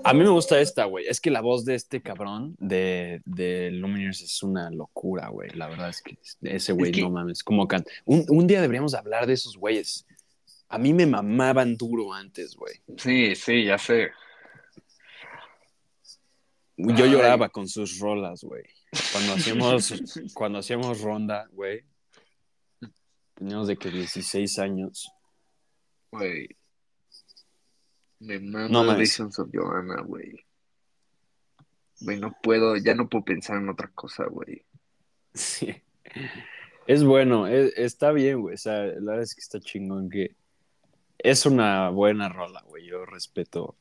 A 0.04 0.12
mí 0.14 0.20
me 0.20 0.30
gusta 0.30 0.58
esta, 0.60 0.84
güey. 0.86 1.06
Es 1.06 1.20
que 1.20 1.30
la 1.30 1.40
voz 1.40 1.64
de 1.64 1.74
este 1.74 2.02
cabrón 2.02 2.56
de, 2.58 3.20
de 3.24 3.70
Lumineers 3.70 4.22
es 4.22 4.42
una 4.42 4.70
locura, 4.70 5.28
güey. 5.28 5.50
La 5.50 5.68
verdad 5.68 5.90
es 5.90 6.00
que 6.02 6.16
ese 6.42 6.72
güey, 6.72 6.90
Es 6.90 6.96
que- 6.96 7.02
no 7.02 7.10
mames, 7.10 7.44
como 7.44 7.68
canta. 7.68 7.90
Un, 8.04 8.24
un 8.28 8.46
día 8.46 8.60
deberíamos 8.60 8.94
hablar 8.94 9.26
de 9.26 9.34
esos 9.34 9.56
güeyes. 9.56 10.06
A 10.68 10.78
mí 10.78 10.92
me 10.92 11.06
mamaban 11.06 11.76
duro 11.76 12.12
antes, 12.12 12.56
güey. 12.56 12.74
Sí, 12.96 13.34
sí, 13.36 13.64
ya 13.66 13.78
sé. 13.78 14.08
Yo 16.76 17.04
Ay. 17.04 17.10
lloraba 17.12 17.48
con 17.50 17.68
sus 17.68 17.98
rolas, 17.98 18.42
güey. 18.42 18.64
Cuando 19.12 19.34
hacíamos, 19.34 19.92
cuando 20.34 20.58
hacíamos 20.58 21.00
ronda, 21.00 21.46
güey. 21.52 21.84
Teníamos 23.34 23.68
de 23.68 23.76
que 23.76 23.90
16 23.90 24.58
años. 24.58 25.10
Güey. 26.10 26.48
Me 28.20 28.38
mama 28.40 28.68
No. 28.68 28.96
Visions 28.96 29.38
of 29.38 29.50
Joanna, 29.52 30.02
güey. 30.02 30.44
Güey, 32.00 32.18
no 32.20 32.36
puedo, 32.42 32.76
ya 32.76 32.94
no 32.94 33.08
puedo 33.08 33.24
pensar 33.24 33.56
en 33.58 33.68
otra 33.68 33.88
cosa, 33.94 34.24
güey. 34.26 34.64
Sí. 35.32 35.74
Es 36.86 37.02
bueno, 37.04 37.46
es- 37.46 37.72
está 37.76 38.12
bien, 38.12 38.40
güey. 38.40 38.54
O 38.54 38.58
sea, 38.58 38.84
la 38.84 39.12
verdad 39.12 39.22
es 39.22 39.34
que 39.34 39.40
está 39.40 39.58
chingón 39.60 40.10
que 40.10 40.34
es 41.18 41.46
una 41.46 41.88
buena 41.90 42.28
rola, 42.28 42.62
güey. 42.66 42.86
Yo 42.86 43.04
respeto. 43.06 43.76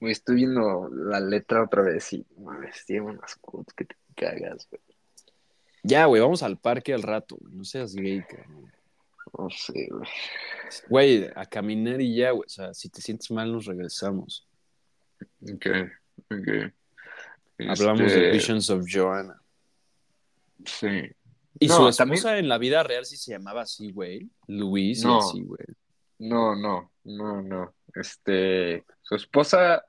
Estoy 0.00 0.36
viendo 0.36 0.88
la 0.90 1.18
letra 1.20 1.64
otra 1.64 1.82
vez 1.82 2.12
y, 2.12 2.24
mames, 2.38 2.84
tiene 2.86 3.02
unas 3.06 3.34
quotes 3.36 3.74
que 3.74 3.84
te 3.84 3.96
cagas, 4.14 4.68
güey. 4.70 4.80
Ya, 5.82 6.04
güey, 6.06 6.20
vamos 6.22 6.42
al 6.42 6.58
parque 6.58 6.92
al 6.94 7.02
rato, 7.02 7.36
güey. 7.40 7.54
No 7.54 7.64
seas 7.64 7.94
gay, 7.94 8.22
cabrón. 8.22 8.72
No 9.36 9.50
sé, 9.50 9.88
güey. 9.90 10.08
Güey, 10.88 11.30
a 11.34 11.46
caminar 11.46 12.00
y 12.00 12.14
ya, 12.16 12.30
güey. 12.30 12.46
O 12.46 12.48
sea, 12.48 12.74
si 12.74 12.88
te 12.88 13.00
sientes 13.00 13.30
mal, 13.30 13.52
nos 13.52 13.66
regresamos. 13.66 14.46
Ok, 15.42 15.66
ok. 16.30 16.72
Hablamos 17.68 18.02
Este, 18.02 18.20
de 18.20 18.30
Visions 18.30 18.70
of 18.70 18.84
Joanna. 18.90 19.40
Sí. 20.64 21.10
Y 21.60 21.66
No, 21.66 21.74
su 21.76 21.88
esposa 21.88 21.96
también- 22.04 22.36
en 22.44 22.48
la 22.48 22.58
vida 22.58 22.82
real 22.82 23.04
sí 23.04 23.16
se 23.16 23.32
llamaba 23.32 23.62
así, 23.62 23.90
güey. 23.92 24.28
Luis 24.46 25.02
No. 25.04 25.18
así, 25.18 25.42
güey. 25.42 25.64
No, 26.18 26.54
no, 26.54 26.92
no, 27.04 27.42
no. 27.42 27.74
Este, 27.94 28.84
su 29.02 29.14
esposa, 29.14 29.84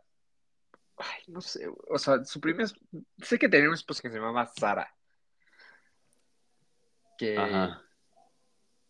ay, 0.97 1.24
no 1.28 1.41
sé, 1.41 1.68
o 1.89 1.97
sea, 1.97 2.24
su 2.24 2.39
primera, 2.39 2.70
sé 3.18 3.38
que 3.38 3.50
tenía 3.50 3.68
una 3.68 3.76
esposa 3.76 4.02
que 4.02 4.10
se 4.10 4.16
llamaba 4.16 4.47
Sara, 4.47 4.95
que, 7.18 7.38
Ajá. 7.38 7.84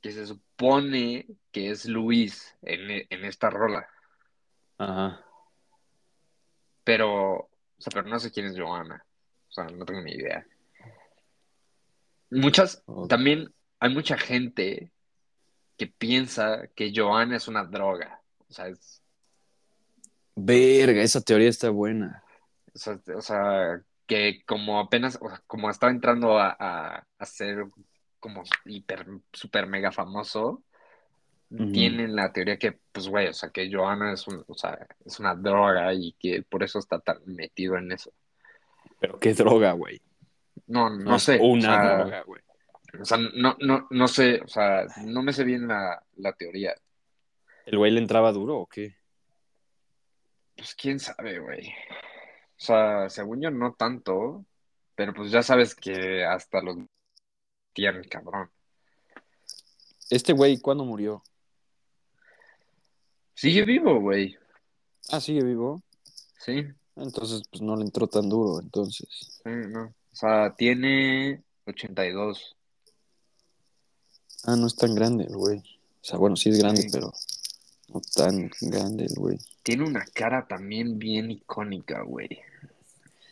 que 0.01 0.11
se 0.11 0.27
supone 0.27 1.27
que 1.51 1.71
es 1.71 1.85
Luis 1.85 2.55
en, 2.61 3.05
en 3.09 3.25
esta 3.25 3.49
rola, 3.49 3.87
Ajá. 4.77 5.25
pero, 6.83 7.33
o 7.35 7.49
sea, 7.77 7.91
pero 7.93 8.07
no 8.07 8.19
sé 8.19 8.31
quién 8.31 8.45
es 8.45 8.59
Joana, 8.59 9.05
o 9.47 9.51
sea, 9.51 9.65
no 9.65 9.85
tengo 9.85 10.01
ni 10.01 10.11
idea. 10.11 10.45
Muchas, 12.31 12.83
también 13.07 13.51
hay 13.79 13.91
mucha 13.91 14.15
gente 14.15 14.91
que 15.77 15.87
piensa 15.87 16.67
que 16.75 16.91
Joana 16.93 17.37
es 17.37 17.47
una 17.47 17.63
droga, 17.63 18.18
o 18.49 18.53
sea, 18.53 18.67
es, 18.67 19.01
Verga, 20.35 21.01
esa 21.01 21.21
teoría 21.21 21.49
está 21.49 21.69
buena. 21.69 22.23
O 22.73 22.77
sea, 22.77 22.99
o 23.15 23.21
sea, 23.21 23.81
que 24.07 24.43
como 24.45 24.79
apenas, 24.79 25.17
o 25.21 25.29
sea, 25.29 25.41
como 25.47 25.69
estaba 25.69 25.91
entrando 25.91 26.39
a, 26.39 26.55
a, 26.57 27.07
a 27.17 27.25
ser 27.25 27.65
como 28.19 28.43
hiper, 28.65 29.05
super 29.33 29.67
mega 29.67 29.91
famoso, 29.91 30.63
tienen 31.49 32.15
la 32.15 32.31
teoría 32.31 32.57
que, 32.57 32.73
pues, 32.91 33.07
güey, 33.07 33.27
o 33.27 33.33
sea, 33.33 33.49
que 33.49 33.73
Johanna 33.73 34.13
es, 34.13 34.27
un, 34.27 34.43
o 34.47 34.53
sea, 34.53 34.77
es 35.03 35.19
una 35.19 35.33
droga 35.33 35.91
y 35.95 36.13
que 36.19 36.43
por 36.43 36.61
eso 36.61 36.77
está 36.77 36.99
tan 36.99 37.17
metido 37.25 37.75
en 37.75 37.91
eso. 37.91 38.13
Pero 38.99 39.19
qué 39.19 39.33
droga, 39.33 39.71
güey. 39.71 39.99
No, 40.67 40.91
no, 40.91 41.17
sé. 41.17 41.39
o 41.41 41.47
Una 41.47 41.61
sea, 41.61 41.97
droga, 41.97 42.21
güey. 42.21 42.41
O 43.01 43.05
sea, 43.05 43.17
no, 43.17 43.57
no, 43.61 43.87
no 43.89 44.07
sé, 44.07 44.41
o 44.41 44.47
sea, 44.47 44.85
no 45.05 45.23
me 45.23 45.33
sé 45.33 45.43
bien 45.43 45.67
la, 45.67 46.03
la 46.17 46.33
teoría. 46.33 46.75
¿El 47.69 47.77
güey 47.77 47.91
le 47.91 47.99
entraba 47.99 48.31
duro 48.31 48.57
o 48.61 48.65
qué? 48.65 48.95
Pues 50.55 50.73
quién 50.73 50.99
sabe, 50.99 51.37
güey. 51.37 51.67
O 51.69 51.73
sea, 52.65 53.07
según 53.09 53.41
yo 53.41 53.51
no 53.51 53.73
tanto, 53.73 54.43
pero 54.95 55.13
pues 55.13 55.29
ya 55.31 55.43
sabes 55.43 55.75
que 55.75 56.25
hasta 56.25 56.61
los 56.63 56.77
tienen, 57.73 58.03
cabrón. 58.09 58.49
Este 60.09 60.33
güey, 60.33 60.57
¿cuándo 60.57 60.83
murió? 60.83 61.23
Sigue 63.35 63.63
vivo, 63.65 63.99
güey. 64.01 64.35
Ah, 65.11 65.19
sigue 65.21 65.43
vivo. 65.43 65.83
Sí, 66.39 66.63
Entonces, 66.95 67.43
pues 67.51 67.61
no 67.61 67.75
le 67.75 67.83
entró 67.83 68.07
tan 68.07 68.27
duro, 68.29 68.59
entonces. 68.61 69.39
sí, 69.43 69.49
no. 69.69 69.83
O 70.11 70.15
sea, 70.15 70.55
tiene 70.55 71.43
82. 71.67 72.55
Ah, 74.45 74.55
no 74.55 74.65
es 74.65 74.75
tan 74.75 74.95
grande 74.95 75.25
el 75.25 75.35
güey. 75.37 75.59
O 75.59 76.03
sea, 76.03 76.17
bueno, 76.17 76.35
sí 76.35 76.49
es 76.49 76.57
grande, 76.57 76.81
Sí. 76.81 76.89
pero 76.91 77.13
no 77.93 78.01
tan 78.15 78.51
grande 78.61 79.07
güey. 79.15 79.37
Tiene 79.63 79.83
una 79.83 80.05
cara 80.13 80.47
también 80.47 80.97
bien 80.99 81.31
icónica, 81.31 82.01
güey. 82.01 82.41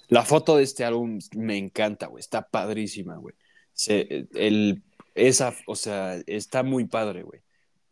La 0.10 0.24
foto 0.24 0.58
de 0.58 0.64
este 0.64 0.86
álbum 0.86 1.20
me 1.36 1.58
encanta, 1.58 2.08
güey. 2.08 2.22
Está 2.22 2.47
padrísima, 2.47 3.18
güey. 3.18 3.36
Se- 3.74 4.28
el, 4.34 4.82
esa, 5.16 5.53
o 5.66 5.76
sea, 5.76 6.16
está 6.28 6.64
muy 6.64 6.86
padre, 6.86 7.24
güey. 7.24 7.41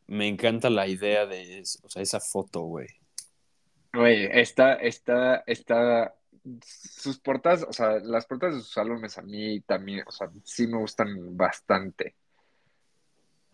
Me 0.08 0.28
encanta 0.28 0.70
la 0.70 0.88
idea 0.88 1.26
de, 1.26 1.64
o 1.84 1.90
sea, 1.90 2.02
esa 2.02 2.20
foto, 2.20 2.62
güey. 2.62 2.88
Güey, 3.94 4.30
está, 4.32 4.74
está, 4.76 5.44
está. 5.48 6.16
Sus 6.64 7.18
portadas, 7.20 7.66
o 7.68 7.74
sea, 7.74 8.00
las 8.00 8.26
portadas 8.28 8.56
de 8.56 8.62
sus 8.62 8.78
álbumes 8.78 9.18
a 9.18 9.24
mí 9.24 9.62
también, 9.62 10.04
o 10.06 10.12
sea, 10.12 10.30
sí 10.44 10.68
me 10.68 10.78
gustan 10.78 11.36
bastante. 11.36 12.16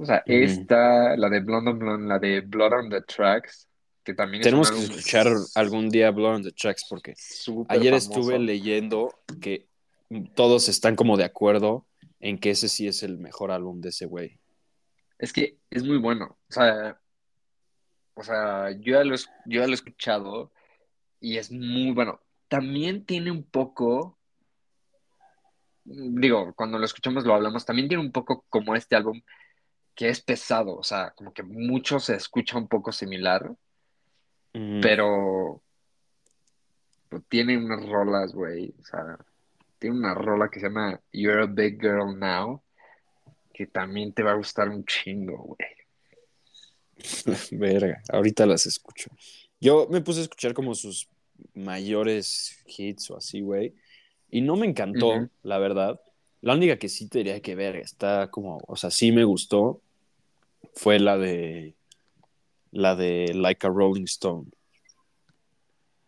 O 0.02 0.06
sea, 0.06 0.24
esta, 0.26 1.16
la 1.16 1.30
de 1.30 1.42
Blonde 1.42 1.70
on 1.70 1.80
Blonde, 1.80 2.08
la 2.08 2.18
de 2.18 2.42
Blood 2.42 2.74
on 2.74 2.90
the 2.90 3.02
Tracks, 3.02 3.68
que 4.04 4.16
también 4.16 4.42
Tenemos 4.42 4.72
es 4.72 4.76
que 4.76 4.82
álbum 4.82 4.96
escuchar 4.98 5.28
algún 5.54 5.90
día 5.90 6.10
Blood 6.10 6.36
on 6.38 6.44
the 6.44 6.52
Tracks 6.52 6.88
porque 6.90 7.14
ayer 7.68 7.94
famoso. 7.94 8.10
estuve 8.10 8.40
leyendo 8.40 9.14
que 9.40 9.68
todos 10.34 10.70
están 10.70 10.96
como 10.96 11.18
de 11.18 11.26
acuerdo 11.26 11.86
en 12.20 12.40
que 12.40 12.50
ese 12.50 12.68
sí 12.68 12.88
es 12.88 13.04
el 13.04 13.20
mejor 13.20 13.52
álbum 13.52 13.80
de 13.80 13.90
ese 13.90 14.08
güey. 14.08 14.40
Es 15.20 15.32
que 15.32 15.60
es 15.70 15.84
muy 15.84 15.98
bueno. 15.98 16.36
O 16.50 16.52
sea, 16.52 17.00
o 18.16 18.24
sea, 18.24 18.72
yo 18.72 18.94
ya 18.94 19.04
lo, 19.04 19.16
yo 19.16 19.62
ya 19.62 19.66
lo 19.66 19.72
he 19.72 19.76
escuchado 19.76 20.52
y 21.20 21.38
es 21.38 21.52
muy 21.52 21.92
bueno. 21.92 22.20
También 22.48 23.06
tiene 23.06 23.30
un 23.30 23.44
poco, 23.44 24.18
digo, 25.84 26.56
cuando 26.56 26.80
lo 26.80 26.86
escuchamos 26.86 27.24
lo 27.24 27.36
hablamos, 27.36 27.66
también 27.66 27.88
tiene 27.88 28.04
un 28.04 28.12
poco 28.12 28.46
como 28.50 28.76
este 28.76 28.96
álbum 28.96 29.22
que 29.96 30.10
es 30.10 30.22
pesado, 30.22 30.76
o 30.76 30.84
sea, 30.84 31.12
como 31.12 31.34
que 31.34 31.44
mucho 31.44 32.00
se 32.00 32.16
escucha 32.16 32.58
un 32.58 32.68
poco 32.68 32.92
similar, 32.92 33.56
pero 34.82 35.62
pues, 37.10 37.24
tiene 37.30 37.58
unas 37.58 37.88
rolas, 37.88 38.34
güey, 38.34 38.74
o 38.80 38.86
sea, 38.86 39.18
tiene 39.80 39.98
una 39.98 40.14
rola 40.14 40.50
que 40.50 40.60
se 40.60 40.68
llama 40.68 41.00
You're 41.12 41.44
a 41.44 41.46
Big 41.46 41.80
Girl 41.82 42.18
Now, 42.18 42.62
que 43.54 43.68
también 43.68 44.14
te 44.14 44.24
va 44.24 44.32
a 44.32 44.36
gustar 44.36 44.70
un 44.70 44.86
chingo, 44.86 45.38
güey. 45.38 45.70
Verga, 47.52 48.02
ahorita 48.10 48.46
las 48.46 48.66
escucho. 48.66 49.10
Yo 49.60 49.88
me 49.90 50.02
puse 50.02 50.20
a 50.20 50.24
escuchar 50.24 50.54
como 50.54 50.76
sus 50.76 51.10
mayores 51.54 52.64
hits 52.66 53.12
o 53.12 53.18
así, 53.18 53.42
güey. 53.42 53.76
Y 54.30 54.42
no 54.42 54.56
me 54.56 54.66
encantó, 54.66 55.30
la 55.44 55.58
verdad. 55.58 56.00
La 56.42 56.56
única 56.56 56.78
que 56.78 56.90
sí 56.90 57.08
te 57.08 57.20
diría 57.20 57.42
que 57.42 57.56
ver, 57.56 57.76
está 57.76 58.30
como, 58.30 58.60
o 58.68 58.76
sea, 58.76 58.90
sí 58.90 59.12
me 59.12 59.24
gustó, 59.24 59.82
fue 60.74 61.00
la 61.00 61.18
de 61.18 61.76
la 62.72 62.96
de 62.96 63.34
Like 63.34 63.68
a 63.68 63.70
Rolling 63.70 64.06
Stone. 64.06 64.50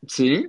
¿Sí? 0.08 0.48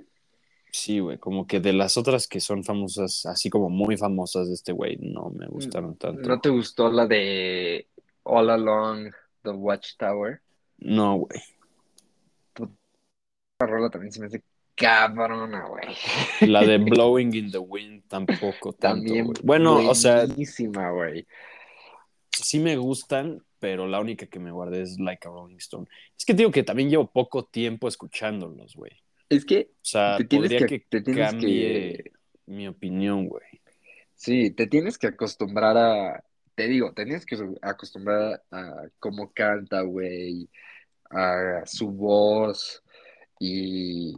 Sí, 0.71 0.99
güey, 0.99 1.17
como 1.17 1.47
que 1.47 1.59
de 1.59 1.71
las 1.71 1.97
otras 1.97 2.27
que 2.27 2.39
son 2.39 2.63
famosas, 2.63 3.25
así 3.25 3.49
como 3.49 3.69
muy 3.69 3.95
famosas 3.95 4.47
de 4.47 4.55
este 4.55 4.73
güey, 4.73 4.97
no 4.97 5.29
me 5.29 5.47
gustaron 5.47 5.95
tanto. 5.95 6.27
¿No 6.27 6.41
te 6.41 6.49
gustó 6.49 6.89
la 6.89 7.07
de 7.07 7.87
All 8.23 8.49
Along 8.49 9.11
the 9.43 9.51
Watchtower? 9.51 10.41
No, 10.79 11.15
güey. 11.19 11.39
La 13.59 13.67
rola 13.67 13.89
también 13.89 14.11
se 14.11 14.19
me 14.19 14.25
hace 14.25 14.43
cabrona, 14.75 15.65
güey. 15.67 15.95
La 16.49 16.61
de 16.65 16.77
Blowing 16.79 17.33
in 17.33 17.51
the 17.51 17.57
Wind 17.57 18.03
tampoco 18.07 18.73
También. 18.73 19.31
Bueno, 19.43 19.77
o 19.89 19.95
sea, 19.95 20.25
güey. 20.25 21.25
sí 22.31 22.59
me 22.59 22.75
gustan, 22.77 23.41
pero 23.59 23.87
la 23.87 23.99
única 23.99 24.25
que 24.27 24.39
me 24.39 24.51
guardé 24.51 24.81
es 24.81 24.99
Like 24.99 25.27
a 25.27 25.31
Rolling 25.31 25.57
Stone. 25.57 25.87
Es 26.17 26.25
que 26.25 26.33
te 26.33 26.39
digo 26.39 26.51
que 26.51 26.63
también 26.63 26.89
llevo 26.89 27.09
poco 27.11 27.45
tiempo 27.45 27.87
escuchándolos, 27.87 28.75
güey. 28.75 28.91
Es 29.29 29.43
que 29.45 29.69
O 29.73 29.75
sea, 29.81 30.17
Te 30.17 30.25
podría 30.25 30.59
que- 30.59 30.81
que, 30.81 31.01
te 31.01 31.03
cambie 31.15 31.93
que- 32.03 32.11
mi 32.47 32.67
opinión, 32.67 33.27
güey. 33.27 33.43
sí, 34.15 34.51
te 34.51 34.67
tienes 34.67 34.97
que 34.99 35.07
acostumbrar 35.07 35.75
a, 35.77 36.23
te 36.53 36.67
digo, 36.67 36.93
te 36.93 37.05
tienes 37.05 37.25
que 37.25 37.35
acostumbrar 37.61 38.43
a 38.51 38.83
cómo 38.99 39.31
canta, 39.33 39.81
güey, 39.81 40.47
a 41.09 41.63
su 41.65 41.89
voz 41.89 42.83
y, 43.39 44.13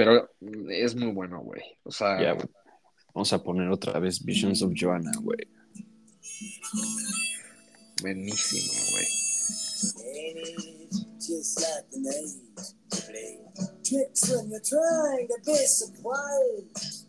pero 0.00 0.30
es 0.70 0.94
muy 0.96 1.12
bueno, 1.12 1.42
güey. 1.42 1.60
O 1.82 1.90
sea, 1.90 2.18
Ya, 2.18 2.32
güey. 2.32 2.48
Vamos 3.12 3.30
a 3.34 3.42
poner 3.42 3.68
otra 3.68 3.98
vez 4.00 4.24
Visions 4.24 4.62
of 4.62 4.72
Joanna, 4.74 5.12
güey. 5.20 5.46
buenísimo, 8.00 8.72
güey. 8.92 9.06
And 10.06 10.38
it's 10.38 11.26
just 11.28 11.60
like 11.60 11.90
the 11.90 11.98
name. 11.98 12.40
Play 12.88 13.40
tricks 13.84 14.30
when 14.30 14.48
you're 14.48 14.60
trying 14.64 15.28
to 15.28 15.36
be 15.44 15.54
surprised. 15.66 17.04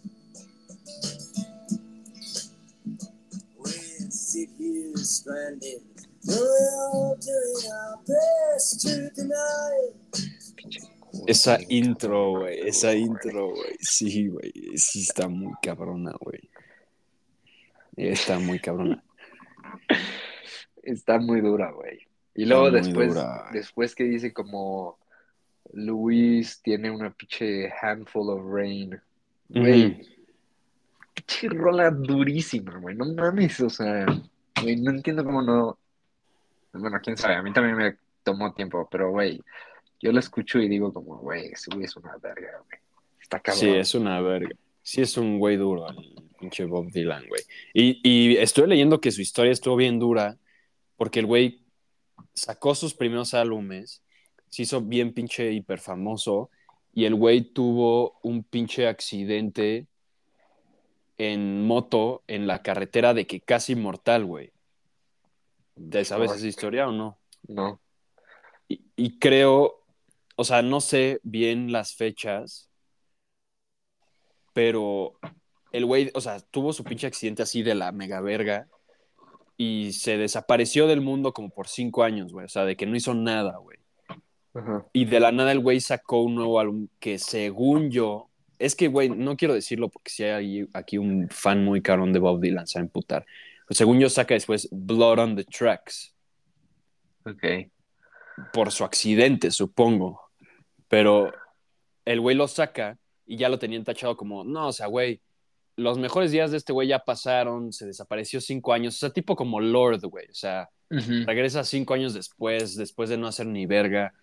We 3.57 3.71
sit 4.09 4.49
here 4.57 4.97
stranded. 4.97 5.79
We're 6.27 6.75
all 6.91 7.17
doing 7.21 7.71
our 7.71 7.97
best 8.05 8.81
to 8.81 9.09
deny. 9.11 10.30
Esa 11.27 11.57
intro, 11.69 12.39
güey. 12.39 12.59
Esa 12.67 12.93
intro, 12.93 13.49
güey. 13.49 13.75
Sí, 13.79 14.27
güey. 14.27 14.51
Sí 14.75 15.01
está 15.01 15.27
muy 15.27 15.53
cabrona, 15.61 16.13
güey. 16.19 16.49
Está 17.95 18.39
muy 18.39 18.59
cabrona. 18.59 19.03
Está 20.83 21.19
muy 21.19 21.41
dura, 21.41 21.71
güey. 21.71 21.99
Y 22.33 22.45
luego 22.45 22.71
después, 22.71 23.13
dura. 23.13 23.49
después 23.51 23.93
que 23.93 24.05
dice 24.05 24.33
como 24.33 24.97
Luis 25.73 26.61
tiene 26.61 26.89
una 26.89 27.11
pinche 27.11 27.71
handful 27.81 28.29
of 28.29 28.41
rain. 28.51 28.99
Güey, 29.49 29.87
Ujú. 29.87 30.03
pinche 31.13 31.49
rola 31.49 31.91
durísima, 31.91 32.77
güey. 32.77 32.95
No 32.95 33.05
mames, 33.13 33.59
o 33.59 33.69
sea, 33.69 34.05
güey, 34.61 34.77
no 34.77 34.91
entiendo 34.91 35.23
cómo 35.23 35.41
no. 35.41 35.77
Bueno, 36.73 36.99
quién 37.03 37.17
sabe, 37.17 37.35
a 37.35 37.43
mí 37.43 37.51
también 37.51 37.75
me 37.75 37.95
tomó 38.23 38.53
tiempo, 38.53 38.87
pero 38.89 39.11
güey, 39.11 39.41
yo 40.01 40.11
lo 40.11 40.19
escucho 40.19 40.59
y 40.59 40.67
digo 40.67 40.93
como, 40.93 41.17
güey, 41.17 41.47
ese 41.47 41.71
güey 41.73 41.85
es 41.85 41.95
una 41.95 42.17
verga, 42.17 42.61
güey. 42.67 42.79
Está 43.21 43.39
cabrón. 43.39 43.59
Sí, 43.59 43.69
es 43.69 43.95
una 43.95 44.19
verga. 44.21 44.55
Sí, 44.81 45.01
es 45.01 45.15
un 45.17 45.37
güey 45.37 45.57
duro, 45.57 45.87
el 45.89 46.29
pinche 46.39 46.65
Bob 46.65 46.91
Dylan, 46.91 47.27
güey. 47.27 47.41
Y, 47.73 48.01
y 48.03 48.37
estuve 48.37 48.67
leyendo 48.67 48.99
que 48.99 49.11
su 49.11 49.21
historia 49.21 49.51
estuvo 49.51 49.75
bien 49.75 49.99
dura, 49.99 50.37
porque 50.97 51.19
el 51.19 51.27
güey 51.27 51.61
sacó 52.33 52.73
sus 52.73 52.93
primeros 52.93 53.33
álbumes, 53.33 54.01
se 54.49 54.63
hizo 54.63 54.81
bien 54.81 55.13
pinche 55.13 55.51
hiper 55.51 55.79
famoso, 55.79 56.49
y 56.93 57.05
el 57.05 57.15
güey 57.15 57.41
tuvo 57.41 58.19
un 58.23 58.43
pinche 58.43 58.87
accidente 58.87 59.87
en 61.17 61.65
moto 61.65 62.23
en 62.27 62.47
la 62.47 62.63
carretera 62.63 63.13
de 63.13 63.27
que 63.27 63.39
casi 63.41 63.75
mortal, 63.75 64.25
güey. 64.25 64.51
¿Te 65.89 66.03
sabes 66.03 66.31
esa 66.31 66.47
historia 66.47 66.87
o 66.87 66.91
no? 66.91 67.17
No. 67.47 67.79
Y, 68.67 68.81
y 68.95 69.19
creo, 69.19 69.80
o 70.35 70.43
sea, 70.43 70.61
no 70.61 70.81
sé 70.81 71.19
bien 71.23 71.71
las 71.71 71.95
fechas, 71.95 72.69
pero 74.53 75.13
el 75.71 75.85
güey, 75.85 76.11
o 76.13 76.21
sea, 76.21 76.39
tuvo 76.39 76.73
su 76.73 76.83
pinche 76.83 77.07
accidente 77.07 77.43
así 77.43 77.63
de 77.63 77.75
la 77.75 77.91
mega 77.91 78.21
verga 78.21 78.67
y 79.57 79.93
se 79.93 80.17
desapareció 80.17 80.87
del 80.87 81.01
mundo 81.01 81.33
como 81.33 81.49
por 81.49 81.67
cinco 81.67 82.03
años, 82.03 82.33
güey. 82.33 82.45
O 82.45 82.49
sea, 82.49 82.65
de 82.65 82.75
que 82.75 82.85
no 82.85 82.95
hizo 82.95 83.13
nada, 83.13 83.57
güey. 83.57 83.77
Ajá. 84.53 84.85
Y 84.91 85.05
de 85.05 85.19
la 85.19 85.31
nada 85.31 85.51
el 85.51 85.59
güey 85.59 85.79
sacó 85.79 86.21
un 86.21 86.35
nuevo 86.35 86.59
álbum 86.59 86.87
que 86.99 87.19
según 87.19 87.89
yo, 87.89 88.29
es 88.59 88.75
que, 88.75 88.87
güey, 88.87 89.09
no 89.09 89.37
quiero 89.37 89.53
decirlo 89.53 89.89
porque 89.89 90.11
si 90.11 90.23
hay 90.23 90.67
aquí 90.73 90.97
un 90.97 91.29
fan 91.29 91.63
muy 91.63 91.81
carón 91.81 92.11
de 92.11 92.19
Bob 92.19 92.41
Dylan, 92.41 92.67
se 92.67 92.79
va 92.79 92.81
a 92.81 92.85
emputar. 92.85 93.25
Según 93.69 93.99
yo, 93.99 94.09
saca 94.09 94.33
después 94.33 94.67
Blood 94.71 95.19
on 95.19 95.35
the 95.35 95.45
Tracks. 95.45 96.13
Ok. 97.25 97.71
Por 98.53 98.71
su 98.71 98.83
accidente, 98.83 99.51
supongo. 99.51 100.21
Pero 100.87 101.31
el 102.05 102.19
güey 102.19 102.35
lo 102.35 102.47
saca 102.47 102.97
y 103.25 103.37
ya 103.37 103.49
lo 103.49 103.59
tenían 103.59 103.83
tachado 103.83 104.17
como, 104.17 104.43
no, 104.43 104.67
o 104.67 104.73
sea, 104.73 104.87
güey, 104.87 105.21
los 105.77 105.97
mejores 105.97 106.31
días 106.31 106.51
de 106.51 106.57
este 106.57 106.73
güey 106.73 106.87
ya 106.87 106.99
pasaron, 106.99 107.71
se 107.71 107.85
desapareció 107.85 108.41
cinco 108.41 108.73
años, 108.73 108.95
o 108.95 108.97
sea, 108.99 109.09
tipo 109.09 109.35
como 109.35 109.61
Lord, 109.61 110.01
güey, 110.01 110.25
o 110.29 110.33
sea, 110.33 110.69
regresa 110.89 111.63
cinco 111.63 111.93
años 111.93 112.13
después, 112.13 112.75
después 112.75 113.09
de 113.09 113.17
no 113.17 113.27
hacer 113.27 113.45
ni 113.45 113.65
verga, 113.65 114.13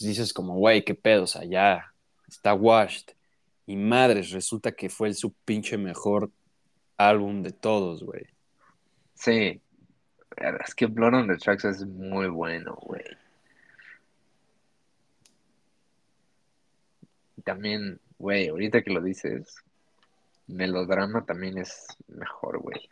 dices 0.00 0.32
como, 0.32 0.54
güey, 0.54 0.84
qué 0.84 0.94
pedo, 0.94 1.24
o 1.24 1.26
sea, 1.26 1.44
ya 1.44 1.92
está 2.28 2.54
washed. 2.54 3.14
Y 3.66 3.76
madres, 3.76 4.30
resulta 4.30 4.72
que 4.72 4.88
fue 4.88 5.08
el 5.08 5.14
su 5.14 5.32
pinche 5.44 5.76
mejor 5.76 6.30
álbum 6.96 7.42
de 7.42 7.52
todos, 7.52 8.02
güey. 8.02 8.26
Sí. 9.14 9.60
Es 10.64 10.74
que 10.74 10.86
Blood 10.86 11.14
on 11.14 11.28
the 11.28 11.36
Tracks 11.36 11.64
es 11.64 11.84
muy 11.84 12.28
bueno, 12.28 12.76
güey. 12.80 13.04
También, 17.48 18.00
güey, 18.18 18.48
ahorita 18.48 18.82
que 18.82 18.90
lo 18.90 19.00
dices, 19.00 19.54
Melodrama 20.46 21.24
también 21.24 21.58
es 21.58 21.86
mejor, 22.08 22.58
güey. 22.60 22.88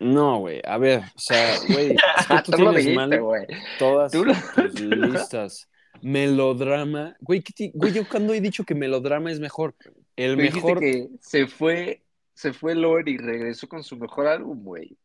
No, 0.00 0.38
güey, 0.38 0.60
a 0.64 0.78
ver, 0.78 1.00
o 1.00 1.18
sea, 1.18 1.56
güey, 1.68 1.96
es 1.96 2.26
que 2.26 2.42
tú 2.44 2.52
tienes 2.52 2.74
dijiste, 2.76 2.94
mal 2.94 3.20
güey. 3.20 3.46
todas 3.80 4.12
Tú 4.12 4.24
lo- 4.24 4.34
tus 4.54 4.80
listas. 4.80 5.68
Melodrama, 6.00 7.16
güey, 7.20 7.42
¿qué 7.42 7.52
ti- 7.52 7.72
güey, 7.74 7.92
yo 7.92 8.08
cuando 8.08 8.32
he 8.32 8.40
dicho 8.40 8.62
que 8.62 8.76
melodrama 8.76 9.32
es 9.32 9.40
mejor, 9.40 9.74
el 10.14 10.36
Tú 10.36 10.42
mejor, 10.42 10.78
que 10.78 11.08
se 11.20 11.48
fue, 11.48 12.02
se 12.34 12.52
fue 12.52 12.76
Lord 12.76 13.08
y 13.08 13.16
regresó 13.18 13.68
con 13.68 13.82
su 13.82 13.96
mejor 13.96 14.28
álbum, 14.28 14.62
güey. 14.62 14.96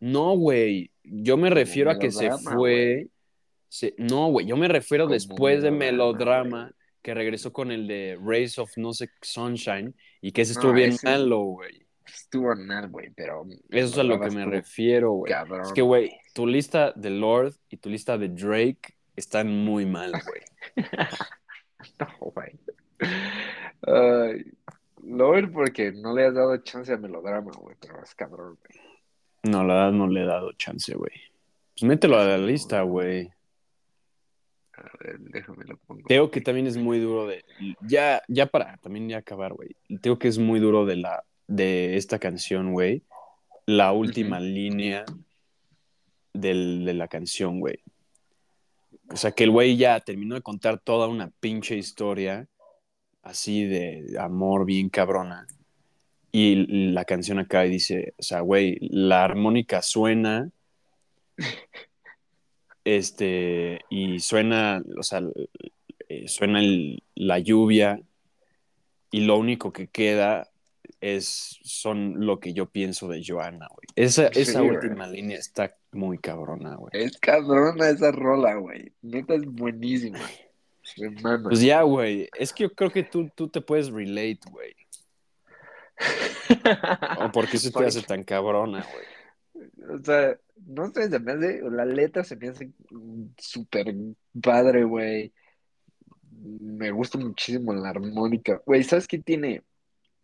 no, 0.00 0.36
güey, 0.36 0.90
yo 1.02 1.38
me 1.38 1.48
refiero 1.48 1.90
a 1.90 1.98
que 1.98 2.10
se 2.10 2.30
fue, 2.32 3.08
se- 3.70 3.94
no, 3.96 4.26
güey, 4.28 4.44
yo 4.44 4.58
me 4.58 4.68
refiero 4.68 5.04
Como 5.04 5.14
después 5.14 5.62
de 5.62 5.70
melodrama, 5.70 6.44
melodrama, 6.66 6.72
que 7.08 7.14
regresó 7.14 7.54
con 7.54 7.70
el 7.70 7.88
de 7.88 8.18
Rays 8.22 8.58
of 8.58 8.70
No 8.76 8.92
sé 8.92 9.08
Sunshine, 9.22 9.94
y 10.20 10.30
que 10.30 10.42
ese 10.42 10.52
estuvo 10.52 10.72
No, 10.72 10.76
bien 10.76 10.90
ese- 10.90 11.06
malo, 11.08 11.38
güey. 11.40 11.86
Estuvo 12.04 12.54
mal, 12.54 12.86
güey, 12.90 13.08
pero. 13.16 13.46
Eso 13.70 13.86
es 13.92 13.98
a 13.98 14.02
lo 14.02 14.20
que 14.20 14.30
me 14.30 14.44
refiero, 14.44 15.12
güey. 15.12 15.32
Es 15.62 15.72
que, 15.72 15.80
güey, 15.80 16.12
tu 16.34 16.46
lista 16.46 16.92
de 16.92 17.08
Lord 17.08 17.54
y 17.70 17.78
tu 17.78 17.88
lista 17.88 18.18
de 18.18 18.28
Drake 18.28 18.94
están 19.16 19.48
muy 19.48 19.86
mal, 19.86 20.12
güey. 20.12 20.42
No, 21.98 22.08
güey. 22.32 22.52
Ay, 23.86 24.44
Lord, 25.02 25.50
porque 25.52 25.92
no 25.92 26.14
le 26.14 26.26
has 26.26 26.34
dado 26.34 26.58
chance 26.58 26.92
a 26.92 26.98
melodrama, 26.98 27.52
güey, 27.58 27.74
pero 27.80 28.02
es 28.02 28.14
cabrón, 28.14 28.58
güey. 28.60 28.80
No, 29.44 29.64
la 29.64 29.74
verdad 29.74 29.92
no 29.92 30.08
le 30.08 30.24
he 30.24 30.26
dado 30.26 30.52
chance, 30.52 30.94
güey. 30.94 31.12
Pues 31.72 31.84
mételo 31.88 32.18
a 32.18 32.24
la 32.26 32.36
lista, 32.38 32.82
güey. 32.82 33.32
A 34.78 35.04
ver, 35.04 35.18
déjame 35.20 35.64
lo 35.66 35.76
pongo. 35.78 36.02
Teo 36.06 36.30
que 36.30 36.40
también 36.40 36.66
es 36.66 36.76
muy 36.76 36.98
duro 37.00 37.26
de. 37.26 37.44
Ya, 37.86 38.22
ya 38.28 38.46
para 38.46 38.76
también 38.78 39.08
ya 39.08 39.18
acabar, 39.18 39.52
güey. 39.54 39.70
Teo 40.00 40.18
que 40.18 40.28
es 40.28 40.38
muy 40.38 40.60
duro 40.60 40.86
de 40.86 40.96
la 40.96 41.24
de 41.46 41.96
esta 41.96 42.18
canción, 42.18 42.72
güey. 42.72 43.02
La 43.66 43.92
última 43.92 44.38
línea 44.40 45.04
del- 46.32 46.84
de 46.84 46.94
la 46.94 47.08
canción, 47.08 47.60
güey. 47.60 47.78
O 49.10 49.16
sea, 49.16 49.32
que 49.32 49.44
el 49.44 49.50
güey 49.50 49.76
ya 49.76 49.98
terminó 50.00 50.34
de 50.34 50.42
contar 50.42 50.78
toda 50.78 51.08
una 51.08 51.30
pinche 51.40 51.76
historia 51.76 52.46
así 53.22 53.64
de 53.64 54.16
amor 54.18 54.64
bien 54.66 54.88
cabrona. 54.90 55.46
Y 56.30 56.92
la 56.92 57.04
canción 57.06 57.38
acá 57.38 57.62
dice, 57.62 58.12
o 58.18 58.22
sea, 58.22 58.40
güey, 58.40 58.76
la 58.80 59.24
armónica 59.24 59.80
suena, 59.82 60.50
este, 62.96 63.80
y 63.90 64.18
suena, 64.20 64.82
o 64.98 65.02
sea, 65.02 65.20
eh, 66.08 66.26
suena 66.28 66.60
el- 66.60 67.02
la 67.14 67.38
lluvia 67.38 68.00
y 69.10 69.20
lo 69.20 69.36
único 69.38 69.72
que 69.72 69.88
queda 69.88 70.48
es, 71.00 71.58
son 71.62 72.24
lo 72.26 72.40
que 72.40 72.54
yo 72.54 72.66
pienso 72.66 73.06
de 73.08 73.22
Joana, 73.24 73.68
güey. 73.70 73.86
Esa, 73.94 74.32
Sí, 74.32 74.40
esa 74.40 74.60
güey. 74.60 74.72
última 74.76 75.06
línea 75.06 75.36
está 75.38 75.76
muy 75.92 76.18
cabrona, 76.18 76.76
güey. 76.76 76.90
Es 76.94 77.18
cabrona 77.18 77.90
esa 77.90 78.10
rola, 78.10 78.54
güey. 78.54 78.92
Neta 79.02 79.34
es 79.34 79.44
buenísima. 79.44 80.18
Hermano. 80.96 81.50
Pues 81.50 81.60
ya, 81.60 81.82
güey, 81.82 82.28
es 82.38 82.52
que 82.54 82.64
yo 82.64 82.72
creo 82.72 82.90
que 82.90 83.02
tú, 83.02 83.28
tú 83.34 83.48
te 83.48 83.60
puedes 83.60 83.90
relate, 83.90 84.40
güey. 84.50 84.74
¿O 87.22 87.30
por 87.32 87.48
qué 87.48 87.58
se 87.58 87.70
te 87.70 87.84
hace 87.84 88.02
tan 88.02 88.24
cabrona, 88.24 88.86
güey? 88.92 89.17
O 89.80 90.02
sea, 90.04 90.36
no 90.66 90.90
sé, 90.92 91.08
se 91.08 91.18
me 91.20 91.32
hace, 91.32 91.60
la 91.70 91.84
letra 91.84 92.24
se 92.24 92.36
me 92.36 92.48
hace 92.48 92.70
súper 93.36 93.94
padre, 94.42 94.84
güey. 94.84 95.32
Me 96.40 96.90
gusta 96.90 97.18
muchísimo 97.18 97.72
la 97.74 97.90
armónica. 97.90 98.60
Güey, 98.66 98.82
¿sabes 98.84 99.06
qué 99.08 99.18
tiene 99.18 99.62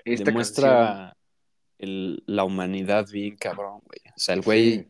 esta? 0.05 0.25
Demuestra 0.25 1.17
el- 1.79 2.23
la 2.27 2.45
humanidad 2.45 3.07
bien 3.11 3.37
cabrón, 3.37 3.81
güey. 3.85 4.01
O 4.15 4.19
sea, 4.19 4.35
el 4.35 4.43
güey, 4.43 4.73
Sí. 4.81 4.87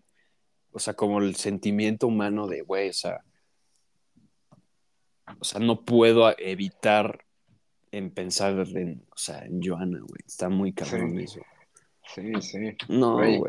o 0.72 0.78
sea, 0.78 0.94
como 0.94 1.18
el 1.20 1.34
sentimiento 1.36 2.06
humano 2.06 2.46
de, 2.46 2.62
güey, 2.62 2.88
o 2.90 2.92
sea, 2.94 3.22
o 5.40 5.44
sea, 5.44 5.60
no 5.60 5.82
puedo 5.84 6.32
evitar 6.38 7.24
en 7.90 8.10
pensar 8.10 8.66
en, 8.74 9.04
o 9.10 9.16
sea, 9.16 9.44
en 9.44 9.62
Joana, 9.62 10.00
güey. 10.00 10.20
Está 10.26 10.48
muy 10.48 10.72
cabrón 10.72 11.16
Sí. 11.18 11.24
eso. 11.24 11.40
Sí, 12.14 12.32
sí. 12.42 12.58
No, 12.88 13.14
Güey. 13.16 13.40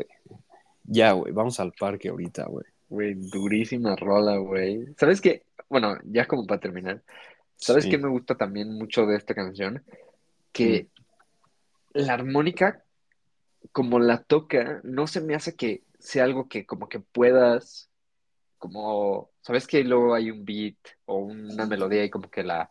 Ya, 0.86 1.12
güey, 1.12 1.32
vamos 1.32 1.58
al 1.60 1.72
parque 1.72 2.08
ahorita, 2.08 2.46
güey. 2.46 2.64
Güey, 2.88 3.14
durísima 3.14 3.96
rola, 3.96 4.36
güey. 4.36 4.86
¿Sabes 4.96 5.20
qué? 5.20 5.42
Bueno, 5.68 5.96
ya 6.04 6.26
como 6.26 6.46
para 6.46 6.60
terminar. 6.60 7.02
¿Sabes 7.56 7.84
Sí. 7.84 7.90
qué 7.90 7.98
me 7.98 8.08
gusta 8.08 8.36
también 8.36 8.72
mucho 8.72 9.06
de 9.06 9.16
esta 9.16 9.34
canción? 9.34 9.82
Que 10.52 10.88
la 11.92 12.14
armónica, 12.14 12.82
como 13.72 13.98
la 13.98 14.22
toca, 14.22 14.80
no 14.84 15.06
se 15.06 15.20
me 15.20 15.34
hace 15.34 15.56
que 15.56 15.82
sea 15.98 16.24
algo 16.24 16.48
que 16.48 16.66
como 16.66 16.88
que 16.88 17.00
puedas, 17.00 17.88
como, 18.58 19.30
¿sabes 19.40 19.66
que 19.66 19.82
luego 19.82 20.14
hay 20.14 20.30
un 20.30 20.44
beat 20.44 20.76
o 21.06 21.18
una 21.18 21.66
melodía 21.66 22.04
y 22.04 22.10
como 22.10 22.30
que 22.30 22.42
la 22.42 22.70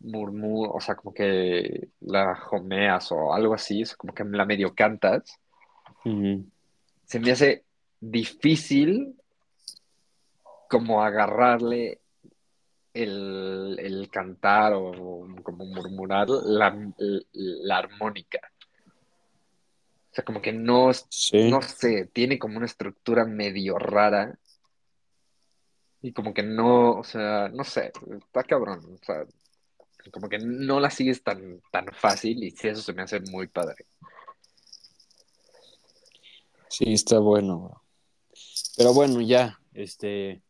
murmur, 0.00 0.70
o 0.72 0.80
sea, 0.80 0.96
como 0.96 1.14
que 1.14 1.88
la 2.00 2.36
homeas 2.50 3.12
o 3.12 3.32
algo 3.32 3.54
así, 3.54 3.82
o 3.82 3.86
sea, 3.86 3.96
como 3.96 4.14
que 4.14 4.24
la 4.24 4.44
medio 4.46 4.74
cantas? 4.74 5.38
Se 7.12 7.20
me 7.20 7.30
hace 7.30 7.66
difícil 8.00 9.14
como 10.66 11.02
agarrarle 11.04 12.00
el, 12.94 13.76
el 13.78 14.08
cantar 14.10 14.72
o 14.74 15.26
como 15.42 15.66
murmurar 15.66 16.26
la, 16.30 16.74
la 16.96 17.76
armónica. 17.76 18.40
O 20.10 20.14
sea, 20.14 20.24
como 20.24 20.40
que 20.40 20.54
no, 20.54 20.90
Sí. 21.10 21.50
no 21.50 21.60
sé, 21.60 22.06
tiene 22.14 22.38
como 22.38 22.56
una 22.56 22.64
estructura 22.64 23.26
medio 23.26 23.78
rara 23.78 24.38
y 26.00 26.14
como 26.14 26.32
que 26.32 26.42
no, 26.42 26.92
o 26.92 27.04
sea, 27.04 27.50
no 27.50 27.62
sé, 27.64 27.92
está 28.26 28.42
cabrón, 28.44 28.98
o 29.02 29.04
sea, 29.04 29.26
como 30.10 30.30
que 30.30 30.38
no 30.38 30.80
la 30.80 30.88
sigues 30.88 31.22
tan, 31.22 31.60
tan 31.70 31.88
fácil 31.92 32.42
y 32.42 32.52
sí, 32.52 32.68
eso 32.68 32.80
se 32.80 32.94
me 32.94 33.02
hace 33.02 33.20
muy 33.20 33.48
padre. 33.48 33.84
Sí, 36.72 36.94
está 36.94 37.18
bueno, 37.18 37.58
bro. 37.60 37.82
Pero 38.78 38.94
bueno, 38.94 39.20
ya, 39.20 39.58
este, 39.74 40.40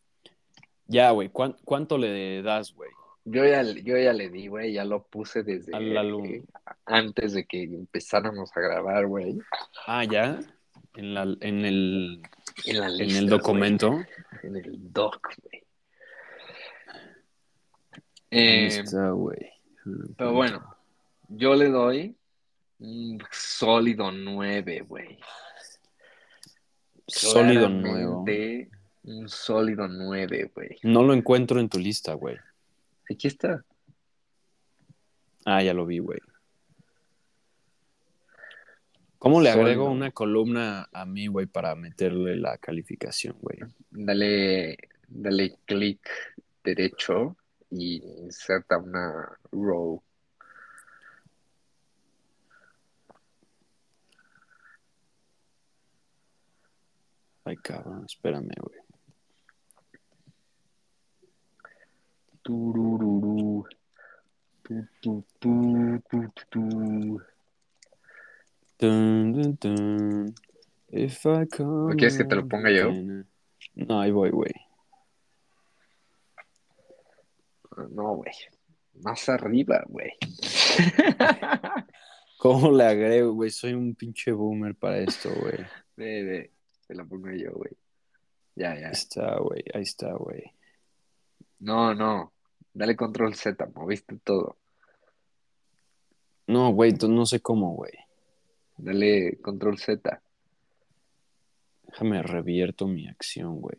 ya, 0.87 1.11
güey, 1.11 1.29
¿cuán- 1.31 1.57
¿cuánto 1.65 1.99
le 1.99 2.43
das, 2.43 2.73
güey? 2.73 2.91
Yo 3.25 3.45
ya, 3.45 3.63
yo 3.63 3.97
ya 3.99 4.13
le 4.13 4.29
di, 4.31 4.47
güey, 4.47 4.73
ya 4.73 4.85
lo 4.85 5.05
puse 5.05 5.43
desde 5.43 5.73
eh, 5.77 6.45
antes 6.87 7.33
de 7.33 7.45
que 7.45 7.65
empezáramos 7.65 8.51
a 8.57 8.61
grabar, 8.61 9.07
güey. 9.07 9.39
Ah, 9.87 10.05
ya, 10.05 10.41
en, 10.95 11.15
la, 11.15 11.23
en, 11.41 11.65
el, 11.65 12.23
En 12.67 12.81
la 12.81 12.87
en 12.87 13.11
el 13.17 13.29
documento. 13.29 13.91
güey, 13.91 14.07
en 14.45 14.57
el 14.57 14.93
doc, 14.93 15.29
güey. 15.43 15.63
Eh, 18.31 18.83
pero 20.17 20.33
bueno, 20.33 20.77
yo 21.29 21.55
le 21.55 21.69
doy 21.69 22.17
un 22.79 23.19
sólido 23.31 24.11
9, 24.11 24.81
güey. 24.89 25.19
Sólido 27.13 27.69
nuevo. 27.69 28.25
Claramente, 28.25 28.71
Un 29.05 29.29
sólido 29.29 29.89
9, 29.89 30.51
güey. 30.55 30.79
No 30.83 31.03
lo 31.03 31.13
encuentro 31.13 31.59
en 31.61 31.69
tu 31.69 31.79
lista, 31.79 32.15
güey. 32.15 32.37
Aquí 33.11 33.27
está. 33.27 33.65
Ah, 35.45 35.63
ya 35.63 35.75
lo 35.75 35.85
vi, 35.87 35.99
güey. 35.99 36.21
¿Cómo 39.19 39.41
le 39.41 39.51
agrego 39.51 39.85
Sólido. 39.85 39.91
una 39.91 40.11
columna 40.11 40.89
a 40.93 41.05
mí, 41.07 41.27
güey, 41.29 41.47
para 41.47 41.75
meterle 41.75 42.37
la 42.37 42.59
calificación, 42.59 43.37
güey? 43.41 43.59
Dale, 43.91 44.77
dale 45.09 45.59
clic 45.65 46.01
derecho 46.65 47.37
y 47.71 48.03
inserta 48.23 48.79
una 48.79 49.29
row. 49.53 50.03
Ay, 57.45 57.57
cabrón, 57.57 58.05
espérame, 58.07 58.53
güey. 58.61 58.81
Turururú. 62.43 63.67
Tu, 64.63 64.87
tu, 65.01 65.25
tu, 65.39 66.01
tu, 66.09 66.29
tu, 66.29 66.43
tu. 66.51 67.23
Dun, 68.79 69.33
dun, 69.33 69.59
dun. 69.61 70.35
If 70.89 71.25
I 71.25 71.47
come 71.47 71.91
¿No 71.91 71.97
quieres 71.97 72.17
que 72.17 72.25
te 72.25 72.37
lo 72.37 72.47
ponga 72.47 72.71
yo? 72.71 72.93
No, 73.75 74.01
ahí 74.01 74.11
voy, 74.13 74.31
güey. 74.31 74.53
No, 77.91 78.17
güey. 78.17 78.33
Más 79.03 79.29
arriba, 79.29 79.83
güey. 79.89 80.13
¿Cómo 82.39 82.71
le 82.71 82.85
agrego, 82.85 83.33
güey? 83.33 83.51
Soy 83.51 83.73
un 83.73 83.95
pinche 83.95 84.33
boomer 84.33 84.75
para 84.75 84.99
esto, 84.99 85.31
güey. 85.41 85.65
Ve. 85.97 86.52
Te 86.93 86.99
lo 86.99 87.09
pongo 87.09 87.31
yo, 87.31 87.53
güey. 87.53 87.73
Ya, 88.55 88.79
ya. 88.79 88.91
está, 88.91 89.39
güey. 89.39 89.65
Ahí 89.73 89.81
está, 89.81 90.13
güey. 90.13 90.43
No, 91.61 91.95
no. 91.95 92.35
Dale 92.75 92.95
control 92.97 93.35
Z, 93.35 93.65
moviste 93.75 94.19
todo. 94.23 94.59
No, 96.49 96.71
güey, 96.75 96.93
no 97.09 97.25
sé 97.25 97.41
cómo, 97.41 97.75
güey. 97.75 97.93
Dale 98.77 99.39
control 99.41 99.79
Z. 99.79 100.23
Déjame 101.85 102.23
revierto 102.23 102.87
mi 102.87 103.09
acción, 103.09 103.59
güey. 103.59 103.79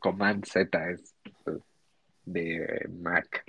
Command 0.00 0.44
Z 0.44 0.90
es 0.90 1.14
de 2.26 2.90
Mac. 2.90 3.42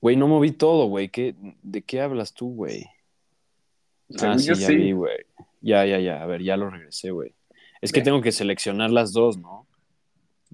Güey, 0.00 0.16
no 0.16 0.28
moví 0.28 0.52
todo, 0.52 0.86
güey. 0.86 1.08
¿Qué, 1.08 1.34
¿De 1.62 1.82
qué 1.82 2.00
hablas 2.00 2.32
tú, 2.32 2.54
güey? 2.54 2.86
Ah, 4.20 4.38
sí, 4.38 4.54
ya 4.54 4.68
vi, 4.68 4.92
güey. 4.92 5.18
Ya, 5.60 5.84
ya, 5.84 5.98
ya. 5.98 6.22
A 6.22 6.26
ver, 6.26 6.42
ya 6.42 6.56
lo 6.56 6.70
regresé, 6.70 7.10
güey. 7.10 7.34
Es 7.80 7.92
que 7.92 8.02
tengo 8.02 8.22
que 8.22 8.32
seleccionar 8.32 8.90
las 8.90 9.12
dos, 9.12 9.38
¿no? 9.38 9.66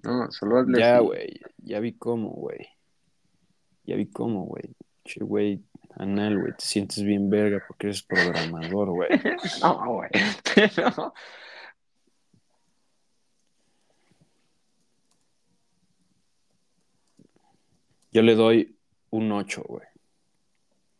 No, 0.02 0.30
solo 0.30 0.58
hazle 0.58 0.78
Ya, 0.78 0.98
güey. 0.98 1.40
Ya 1.58 1.80
vi 1.80 1.92
cómo, 1.92 2.30
güey. 2.30 2.68
Ya 3.84 3.96
vi 3.96 4.06
cómo, 4.06 4.44
güey. 4.44 4.74
Che, 5.04 5.22
güey. 5.22 5.62
Anal, 5.96 6.38
güey. 6.38 6.52
Te 6.56 6.64
sientes 6.64 7.02
bien 7.02 7.30
verga 7.30 7.62
porque 7.66 7.86
eres 7.88 8.02
programador, 8.02 8.90
güey. 8.90 9.08
No, 9.62 9.94
güey. 9.94 10.10
No. 10.96 11.14
Yo 18.12 18.22
le 18.22 18.34
doy 18.36 18.76
un 19.16 19.30
8, 19.32 19.62
güey. 19.66 19.86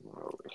No, 0.01 0.11
güey. 0.13 0.51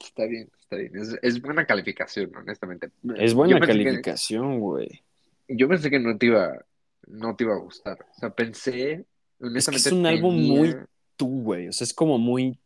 Está 0.00 0.26
bien, 0.26 0.50
está 0.60 0.76
bien. 0.76 0.96
Es, 0.96 1.16
es 1.22 1.40
buena 1.42 1.66
calificación, 1.66 2.34
honestamente. 2.36 2.90
Es 3.16 3.34
buena 3.34 3.60
que- 3.60 3.66
calificación, 3.66 4.60
güey. 4.60 5.02
yo 5.48 5.68
pensé 5.68 5.90
que 5.90 5.98
no 5.98 6.16
te 6.16 6.26
iba, 6.26 6.64
no 7.06 7.34
te 7.36 7.44
iba 7.44 7.54
a 7.54 7.58
gustar. 7.58 7.98
O 8.16 8.20
sea, 8.20 8.30
pensé, 8.30 9.04
honestamente. 9.40 9.88
es 9.88 9.92
un 9.92 10.06
álbum 10.06 10.34
muy- 10.36 10.74
Tú, 11.16 11.42
güey. 11.42 11.66
O 11.68 11.72
sea, 11.72 11.84
es 11.84 11.92
como 11.92 12.16
muy. 12.16 12.58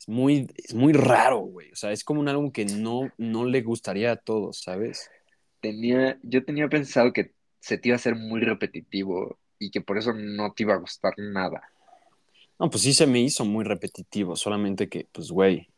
Es 0.00 0.08
muy, 0.08 0.48
es 0.56 0.72
muy 0.72 0.94
raro, 0.94 1.40
güey. 1.40 1.70
O 1.72 1.76
sea, 1.76 1.92
es 1.92 2.04
como 2.04 2.20
un 2.20 2.28
álbum 2.28 2.50
que 2.50 2.64
no, 2.64 3.10
no 3.18 3.44
le 3.44 3.60
gustaría 3.62 4.12
a 4.12 4.16
todos, 4.16 4.60
¿sabes? 4.62 5.10
tenía, 5.60 6.16
yo 6.22 6.44
tenía 6.44 6.68
pensado 6.68 7.12
que 7.12 7.32
se 7.60 7.76
te 7.76 7.88
iba 7.88 7.94
a 7.94 7.96
hacer 7.96 8.14
muy 8.14 8.40
repetitivo 8.40 9.36
y 9.58 9.70
que 9.70 9.80
por 9.80 9.98
eso 9.98 10.12
no 10.12 10.52
te 10.52 10.62
iba 10.64 10.74
a 10.74 10.78
gustar 10.78 11.14
nada. 11.18 11.62
No, 12.58 12.70
pues 12.70 12.82
sí 12.82 12.92
se 12.94 13.06
me 13.06 13.20
hizo 13.20 13.44
muy 13.44 13.64
repetitivo, 13.64 14.34
solamente 14.36 14.88
que, 14.88 15.06
pues, 15.12 15.30
güey, 15.30 15.68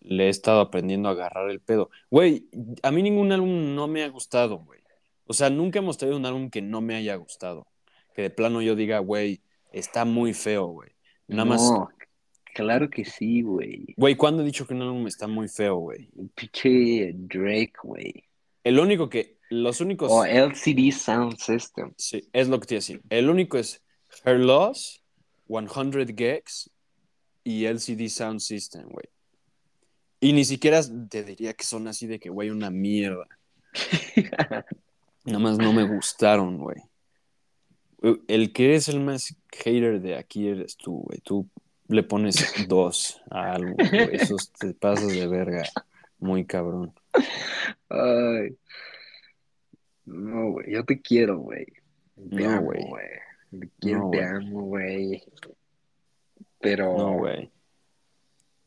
le 0.00 0.26
he 0.26 0.28
estado 0.28 0.60
aprendiendo 0.60 1.08
a 1.08 1.12
agarrar 1.12 1.50
el 1.50 1.60
pedo. 1.60 1.90
Güey, 2.10 2.48
a 2.82 2.90
mí 2.90 3.02
ningún 3.02 3.30
álbum 3.32 3.74
no 3.74 3.86
me 3.86 4.02
ha 4.02 4.08
gustado, 4.08 4.58
güey. 4.58 4.80
O 5.26 5.32
sea, 5.32 5.50
nunca 5.50 5.78
hemos 5.78 5.98
tenido 5.98 6.18
un 6.18 6.26
álbum 6.26 6.50
que 6.50 6.60
no 6.62 6.80
me 6.80 6.96
haya 6.96 7.14
gustado. 7.16 7.66
Que 8.14 8.22
de 8.22 8.30
plano 8.30 8.60
yo 8.60 8.74
diga, 8.74 8.98
güey, 8.98 9.40
está 9.72 10.04
muy 10.04 10.34
feo, 10.34 10.66
güey. 10.66 10.90
Nada 11.28 11.44
más, 11.44 11.62
No, 11.62 11.88
claro 12.52 12.90
que 12.90 13.04
sí, 13.04 13.42
güey. 13.42 13.94
güey, 13.96 14.16
¿cuándo 14.16 14.42
he 14.42 14.46
dicho 14.46 14.66
que 14.66 14.74
un 14.74 14.82
álbum 14.82 15.06
está 15.06 15.28
muy 15.28 15.48
feo, 15.48 15.76
güey? 15.76 16.10
Pinche 16.34 17.12
Drake, 17.14 17.74
güey. 17.82 18.24
El 18.64 18.78
único 18.80 19.08
que, 19.08 19.38
los 19.52 19.80
únicos, 19.80 20.10
O 20.10 20.24
LCD 20.24 20.92
Sound 20.92 21.36
System. 21.38 21.92
sí, 21.96 22.28
es 22.32 22.48
lo 22.48 22.58
que 22.58 22.66
te 22.66 22.74
iba 22.74 22.78
a 22.78 22.82
decir. 22.82 23.02
El 23.10 23.30
único 23.30 23.58
es 23.58 23.82
Her 24.24 24.38
Loss, 24.38 25.02
100 25.48 26.16
Gex 26.16 26.70
y 27.44 27.66
LCD 27.66 28.08
Sound 28.08 28.40
System, 28.40 28.88
güey. 28.88 29.06
Y 30.20 30.32
ni 30.32 30.44
siquiera 30.44 30.80
te 31.08 31.24
diría 31.24 31.52
que 31.52 31.64
son 31.64 31.88
así 31.88 32.06
de 32.06 32.20
que, 32.20 32.30
güey, 32.30 32.50
una 32.50 32.70
mierda. 32.70 33.26
Nada 35.24 35.38
más 35.38 35.58
no 35.58 35.72
me 35.72 35.84
gustaron, 35.84 36.58
güey. 36.58 36.80
El 38.28 38.52
que 38.52 38.74
es 38.74 38.88
el 38.88 39.00
más 39.00 39.36
hater 39.50 40.00
de 40.00 40.16
aquí 40.16 40.48
eres 40.48 40.76
tú, 40.76 41.02
güey. 41.02 41.18
Tú 41.20 41.48
le 41.88 42.02
pones 42.02 42.54
dos 42.68 43.20
a 43.30 43.52
algo, 43.52 43.74
güey. 43.74 44.16
Esos 44.16 44.52
te 44.52 44.74
pasas 44.74 45.08
de 45.08 45.26
verga. 45.26 45.64
Muy 46.18 46.44
cabrón. 46.44 46.92
Ay. 47.88 48.56
No, 50.04 50.52
güey, 50.52 50.72
yo 50.72 50.84
te 50.84 51.00
quiero, 51.00 51.38
güey. 51.38 51.66
Te 52.30 52.42
No, 52.42 52.50
amo, 52.50 52.72
güey. 52.72 53.04
Te 53.50 53.70
quiero, 53.80 53.98
No, 54.00 54.10
te 54.10 54.24
amo, 54.24 54.62
güey. 54.62 55.22
Pero. 56.60 56.96
No, 56.96 57.18
güey. 57.18 57.50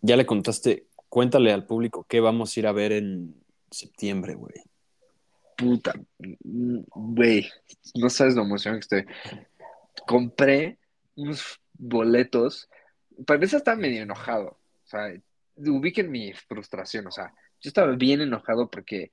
Ya 0.02 0.16
le 0.16 0.26
contaste, 0.26 0.86
cuéntale 1.10 1.52
al 1.52 1.66
público 1.66 2.06
qué 2.08 2.20
vamos 2.20 2.56
a 2.56 2.60
ir 2.60 2.68
a 2.68 2.72
ver 2.72 2.92
en 2.92 3.36
septiembre, 3.72 4.36
güey. 4.36 4.54
Puta, 5.58 5.94
güey, 6.50 7.50
no 7.96 8.10
sabes 8.10 8.36
la 8.36 8.44
emoción 8.44 8.76
que 8.76 8.80
estoy. 8.80 9.06
Compré 10.06 10.78
unos 11.16 11.60
boletos. 11.74 12.70
Para 13.26 13.38
empezar 13.38 13.60
estaba 13.60 13.78
medio 13.78 14.04
enojado. 14.04 14.58
O 14.84 14.88
sea, 14.88 15.14
ubiquen 15.56 16.12
mi 16.12 16.34
frustración. 16.34 17.08
O 17.08 17.12
sea, 17.12 17.34
yo 17.62 17.70
estaba 17.70 17.96
bien 17.96 18.22
enojado 18.22 18.70
porque 18.70 19.12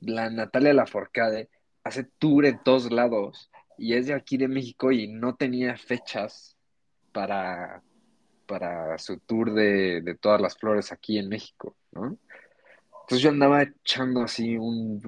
la 0.00 0.30
Natalia 0.30 0.72
Lafourcade 0.72 1.48
hace 1.84 2.04
tour 2.18 2.46
en 2.46 2.62
todos 2.62 2.90
lados 2.90 3.50
y 3.78 3.94
es 3.94 4.06
de 4.06 4.14
aquí 4.14 4.36
de 4.36 4.48
México 4.48 4.92
y 4.92 5.08
no 5.08 5.36
tenía 5.36 5.76
fechas 5.76 6.56
para, 7.12 7.82
para 8.46 8.98
su 8.98 9.18
tour 9.20 9.52
de, 9.52 10.00
de 10.02 10.14
todas 10.14 10.40
las 10.40 10.56
flores 10.56 10.92
aquí 10.92 11.18
en 11.18 11.28
México, 11.28 11.74
¿no? 11.92 12.18
Entonces 13.02 13.22
yo 13.22 13.30
andaba 13.30 13.62
echando 13.62 14.22
así 14.22 14.56
un, 14.56 15.00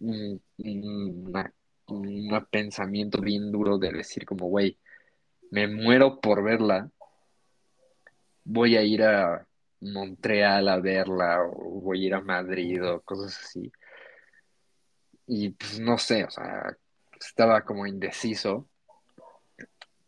un, 0.00 0.42
una- 0.58 1.52
un 1.86 2.46
pensamiento 2.50 3.20
bien 3.20 3.50
duro 3.50 3.78
de 3.78 3.90
decir 3.92 4.26
como, 4.26 4.46
güey, 4.48 4.76
me 5.50 5.66
muero 5.66 6.20
por 6.20 6.42
verla, 6.44 6.90
voy 8.44 8.76
a 8.76 8.82
ir 8.82 9.02
a 9.02 9.46
Montreal 9.80 10.68
a 10.68 10.80
verla, 10.80 11.42
o 11.42 11.80
voy 11.80 12.02
a 12.04 12.06
ir 12.08 12.14
a 12.14 12.20
Madrid, 12.20 12.84
o 12.84 13.00
cosas 13.02 13.38
así. 13.42 13.72
Y 15.28 15.50
pues 15.50 15.78
no 15.78 15.98
sé, 15.98 16.24
o 16.24 16.30
sea, 16.30 16.74
estaba 17.20 17.62
como 17.64 17.86
indeciso. 17.86 18.68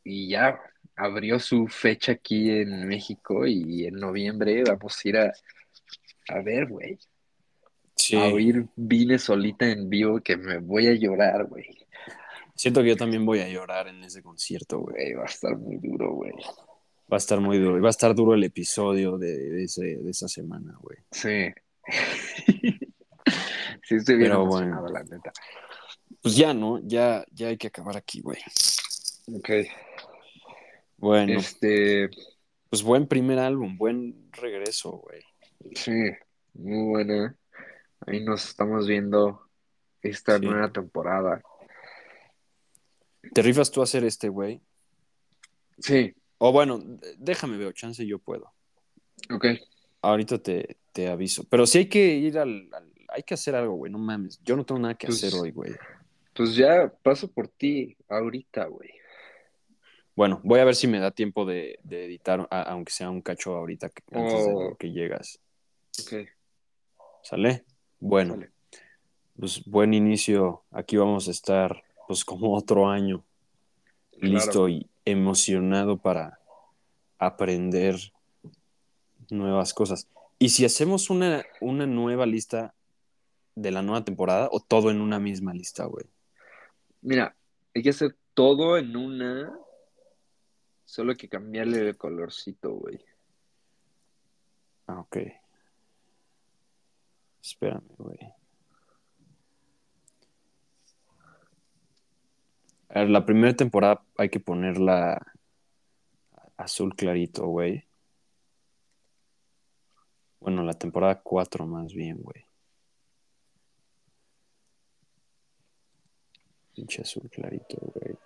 Y 0.02 0.30
ya 0.30 0.58
abrió 0.96 1.38
su 1.38 1.66
fecha 1.68 2.12
aquí 2.12 2.50
en 2.50 2.88
México 2.88 3.46
y 3.46 3.84
en 3.86 3.94
noviembre 3.94 4.64
vamos 4.64 4.98
a 5.04 5.08
ir 5.08 5.16
a, 5.18 5.32
a 6.28 6.40
ver, 6.42 6.66
güey. 6.66 6.98
Sí. 7.96 8.16
A 8.16 8.24
oír 8.28 8.66
Vine 8.76 9.18
solita 9.18 9.66
en 9.70 9.90
vivo 9.90 10.20
que 10.20 10.36
me 10.38 10.56
voy 10.58 10.86
a 10.86 10.94
llorar, 10.94 11.44
güey. 11.44 11.66
Siento 12.54 12.82
que 12.82 12.88
yo 12.88 12.96
también 12.96 13.24
voy 13.26 13.40
a 13.40 13.48
llorar 13.48 13.88
en 13.88 14.02
ese 14.04 14.22
concierto, 14.22 14.78
güey. 14.80 15.12
Va 15.14 15.22
a 15.22 15.26
estar 15.26 15.56
muy 15.56 15.76
duro, 15.76 16.12
güey. 16.14 16.32
Va 17.12 17.16
a 17.16 17.18
estar 17.18 17.40
muy 17.40 17.58
duro. 17.58 17.76
Y 17.76 17.80
va 17.80 17.88
a 17.88 17.90
estar 17.90 18.14
duro 18.14 18.34
el 18.34 18.44
episodio 18.44 19.18
de, 19.18 19.36
de 19.50 19.64
ese- 19.64 19.96
de 19.98 20.10
esa 20.10 20.28
semana, 20.28 20.74
güey. 20.80 20.98
Sí. 21.10 21.52
Sí, 23.90 23.96
estoy 23.96 24.18
bien 24.18 24.30
Pero 24.30 24.46
bueno. 24.46 24.86
la 24.86 25.02
neta. 25.02 25.32
Pues 26.22 26.36
ya, 26.36 26.54
¿no? 26.54 26.78
Ya, 26.84 27.24
ya 27.32 27.48
hay 27.48 27.56
que 27.56 27.66
acabar 27.66 27.96
aquí, 27.96 28.20
güey. 28.20 28.38
Ok. 29.34 29.50
Bueno, 30.96 31.40
Este, 31.40 32.08
pues 32.68 32.84
buen 32.84 33.08
primer 33.08 33.40
álbum, 33.40 33.76
buen 33.76 34.30
regreso, 34.30 34.92
güey. 34.92 35.22
sí, 35.74 35.90
muy 36.54 36.88
buena. 36.88 37.36
Ahí 38.06 38.22
nos 38.22 38.44
estamos 38.48 38.86
viendo 38.86 39.48
esta 40.02 40.38
Sí. 40.38 40.46
nueva 40.46 40.70
temporada. 40.70 41.42
¿Te 43.34 43.42
rifas 43.42 43.72
tú 43.72 43.80
a 43.80 43.84
hacer 43.84 44.04
este, 44.04 44.28
güey? 44.28 44.60
Sí, 45.80 46.14
O 46.38 46.52
bueno, 46.52 46.78
déjame 47.18 47.56
ver, 47.56 47.74
chance 47.74 48.06
yo 48.06 48.20
puedo. 48.20 48.52
ok. 49.34 49.46
Ahorita 50.02 50.38
te, 50.40 50.76
te 50.92 51.08
aviso. 51.08 51.42
Pero 51.50 51.66
sí 51.66 51.78
hay 51.78 51.88
que 51.88 52.14
ir 52.14 52.38
al, 52.38 52.68
al- 52.72 52.89
Hay 53.12 53.22
que 53.22 53.34
hacer 53.34 53.54
algo, 53.54 53.74
güey. 53.74 53.90
No 53.92 53.98
mames. 53.98 54.40
Yo 54.44 54.56
no 54.56 54.64
tengo 54.64 54.80
nada 54.80 54.94
que 54.94 55.06
Pues- 55.06 55.22
hacer 55.24 55.38
hoy, 55.40 55.50
güey. 55.50 55.72
Pues 56.34 56.54
ya 56.54 56.92
paso 57.02 57.28
por 57.30 57.48
ti 57.48 57.96
ahorita, 58.08 58.66
güey. 58.66 58.90
Bueno, 60.16 60.40
voy 60.44 60.60
a 60.60 60.64
ver 60.64 60.74
si 60.74 60.86
me 60.86 60.98
da 61.00 61.10
tiempo 61.10 61.44
de, 61.44 61.78
de 61.82 62.04
editar, 62.04 62.46
a- 62.50 62.62
aunque 62.62 62.92
sea 62.92 63.10
un 63.10 63.20
cacho 63.22 63.56
ahorita 63.56 63.88
que- 63.88 64.02
antes 64.16 64.46
de 64.46 64.52
Oh. 64.54 64.76
que 64.78 64.90
llegas. 64.92 65.40
Ok, 66.00 66.28
¿Sale? 67.22 67.64
Bueno, 67.98 68.34
sale. 68.34 68.50
pues 69.38 69.64
buen 69.64 69.92
inicio. 69.94 70.62
Aquí 70.70 70.96
vamos 70.96 71.28
a 71.28 71.30
estar, 71.30 71.82
pues 72.06 72.24
como 72.24 72.54
otro 72.54 72.88
año, 72.88 73.24
listo 74.12 74.68
y 74.68 74.88
emocionado 75.04 75.96
para 75.98 76.38
aprender 77.18 77.96
nuevas 79.30 79.74
cosas. 79.74 80.08
¿Y 80.38 80.50
si 80.50 80.64
hacemos 80.64 81.10
una, 81.10 81.44
una 81.60 81.86
nueva 81.86 82.26
lista 82.26 82.74
de 83.60 83.70
la 83.70 83.82
nueva 83.82 84.04
temporada 84.04 84.48
o 84.50 84.60
todo 84.60 84.90
en 84.90 85.00
una 85.00 85.18
misma 85.18 85.52
lista, 85.52 85.84
güey? 85.84 86.06
Mira, 87.02 87.36
hay 87.74 87.82
que 87.82 87.90
hacer 87.90 88.16
todo 88.34 88.78
en 88.78 88.96
una. 88.96 89.52
Solo 90.84 91.12
hay 91.12 91.16
que 91.16 91.28
cambiarle 91.28 91.88
el 91.88 91.96
colorcito, 91.96 92.72
güey. 92.72 93.04
Ah, 94.86 95.00
ok. 95.00 95.18
Espérame, 97.42 97.88
güey. 97.96 98.18
A 102.88 103.00
ver, 103.00 103.10
la 103.10 103.24
primera 103.24 103.54
temporada 103.54 104.02
hay 104.16 104.28
que 104.30 104.40
ponerla 104.40 105.24
azul 106.56 106.94
clarito, 106.96 107.46
güey. 107.46 107.84
Bueno, 110.40 110.64
la 110.64 110.74
temporada 110.74 111.20
4 111.22 111.66
más 111.66 111.92
bien, 111.92 112.18
güey. 112.20 112.49
Pinche 116.80 117.02
azul 117.02 117.28
clarito, 117.28 117.76
güey. 117.78 118.16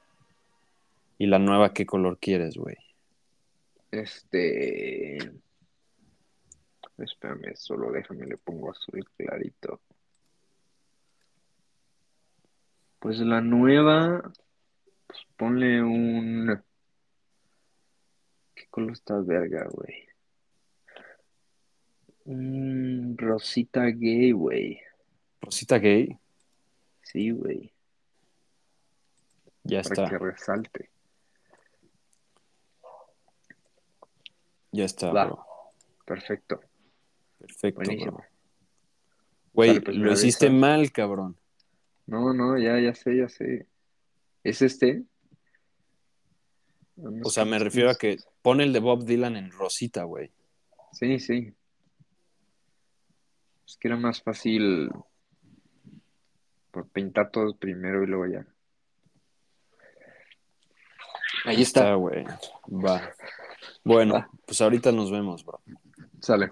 ¿Y 1.19 1.27
la 1.27 1.41
nueva 1.41 1.75
qué 1.75 1.85
color 1.85 2.21
quieres, 2.21 2.57
güey? 2.57 2.77
Este. 3.91 5.19
Espérame, 6.97 7.57
solo 7.57 7.91
déjame, 7.91 8.27
le 8.27 8.37
pongo 8.37 8.71
azul 8.71 9.05
clarito. 9.17 9.81
Pues 13.01 13.19
la 13.19 13.41
nueva. 13.41 14.23
Pues 15.09 15.19
ponle 15.37 15.83
un. 15.83 16.63
¿Qué 18.55 18.67
color 18.71 18.93
está 18.93 19.19
verga, 19.19 19.67
güey? 19.69 20.07
Un 22.27 23.17
rosita 23.19 23.87
gay, 23.87 24.31
güey. 24.31 24.81
Rosita 25.41 25.79
gay, 25.79 26.17
Sí, 27.03 27.33
güey. 27.33 27.74
Ya 29.65 29.83
Para 29.83 29.95
está. 29.95 30.11
que 30.11 30.19
resalte. 30.19 30.91
Ya 34.73 34.85
está, 34.85 35.11
bro. 35.11 35.45
Perfecto. 36.05 36.61
Perfecto, 37.39 37.81
Buenísimo. 37.81 38.25
Güey, 39.53 39.81
pues, 39.81 39.97
lo 39.97 40.13
hiciste 40.13 40.51
mal, 40.51 40.91
cabrón. 40.91 41.37
No, 42.07 42.35
no, 42.35 42.59
ya, 42.59 42.79
ya 42.81 42.95
sé, 42.95 43.17
ya 43.17 43.29
sé. 43.29 43.67
¿Es 44.43 44.61
este? 44.63 45.05
O 47.23 47.31
sea, 47.31 47.45
me 47.45 47.59
refiero 47.59 47.91
a 47.91 47.95
que 47.95 48.19
pone 48.43 48.65
el 48.65 48.73
de 48.73 48.81
Bob 48.81 49.05
Dylan 49.05 49.37
en 49.37 49.51
rosita, 49.51 50.05
güey. 50.05 50.31
Sí, 50.93 51.19
sí. 51.19 51.55
Es 53.67 53.77
que 53.77 53.89
era 53.89 53.97
más 53.97 54.23
fácil 54.23 54.91
pintar 56.93 57.31
todos 57.31 57.57
primero 57.57 58.03
y 58.03 58.07
luego 58.07 58.27
ya. 58.27 58.47
Ahí 61.45 61.63
está. 61.63 61.95
güey. 61.95 62.25
Va. 62.69 63.13
Bueno, 63.85 64.15
Va. 64.15 64.29
pues 64.47 64.61
ahorita 64.61 64.93
nos 64.93 65.11
vemos, 65.11 65.45
bro. 65.45 65.61
Sale. 66.21 66.51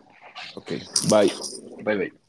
Ok, 0.54 0.72
bye. 1.08 1.32
Bye, 1.82 1.96
bye. 1.96 2.21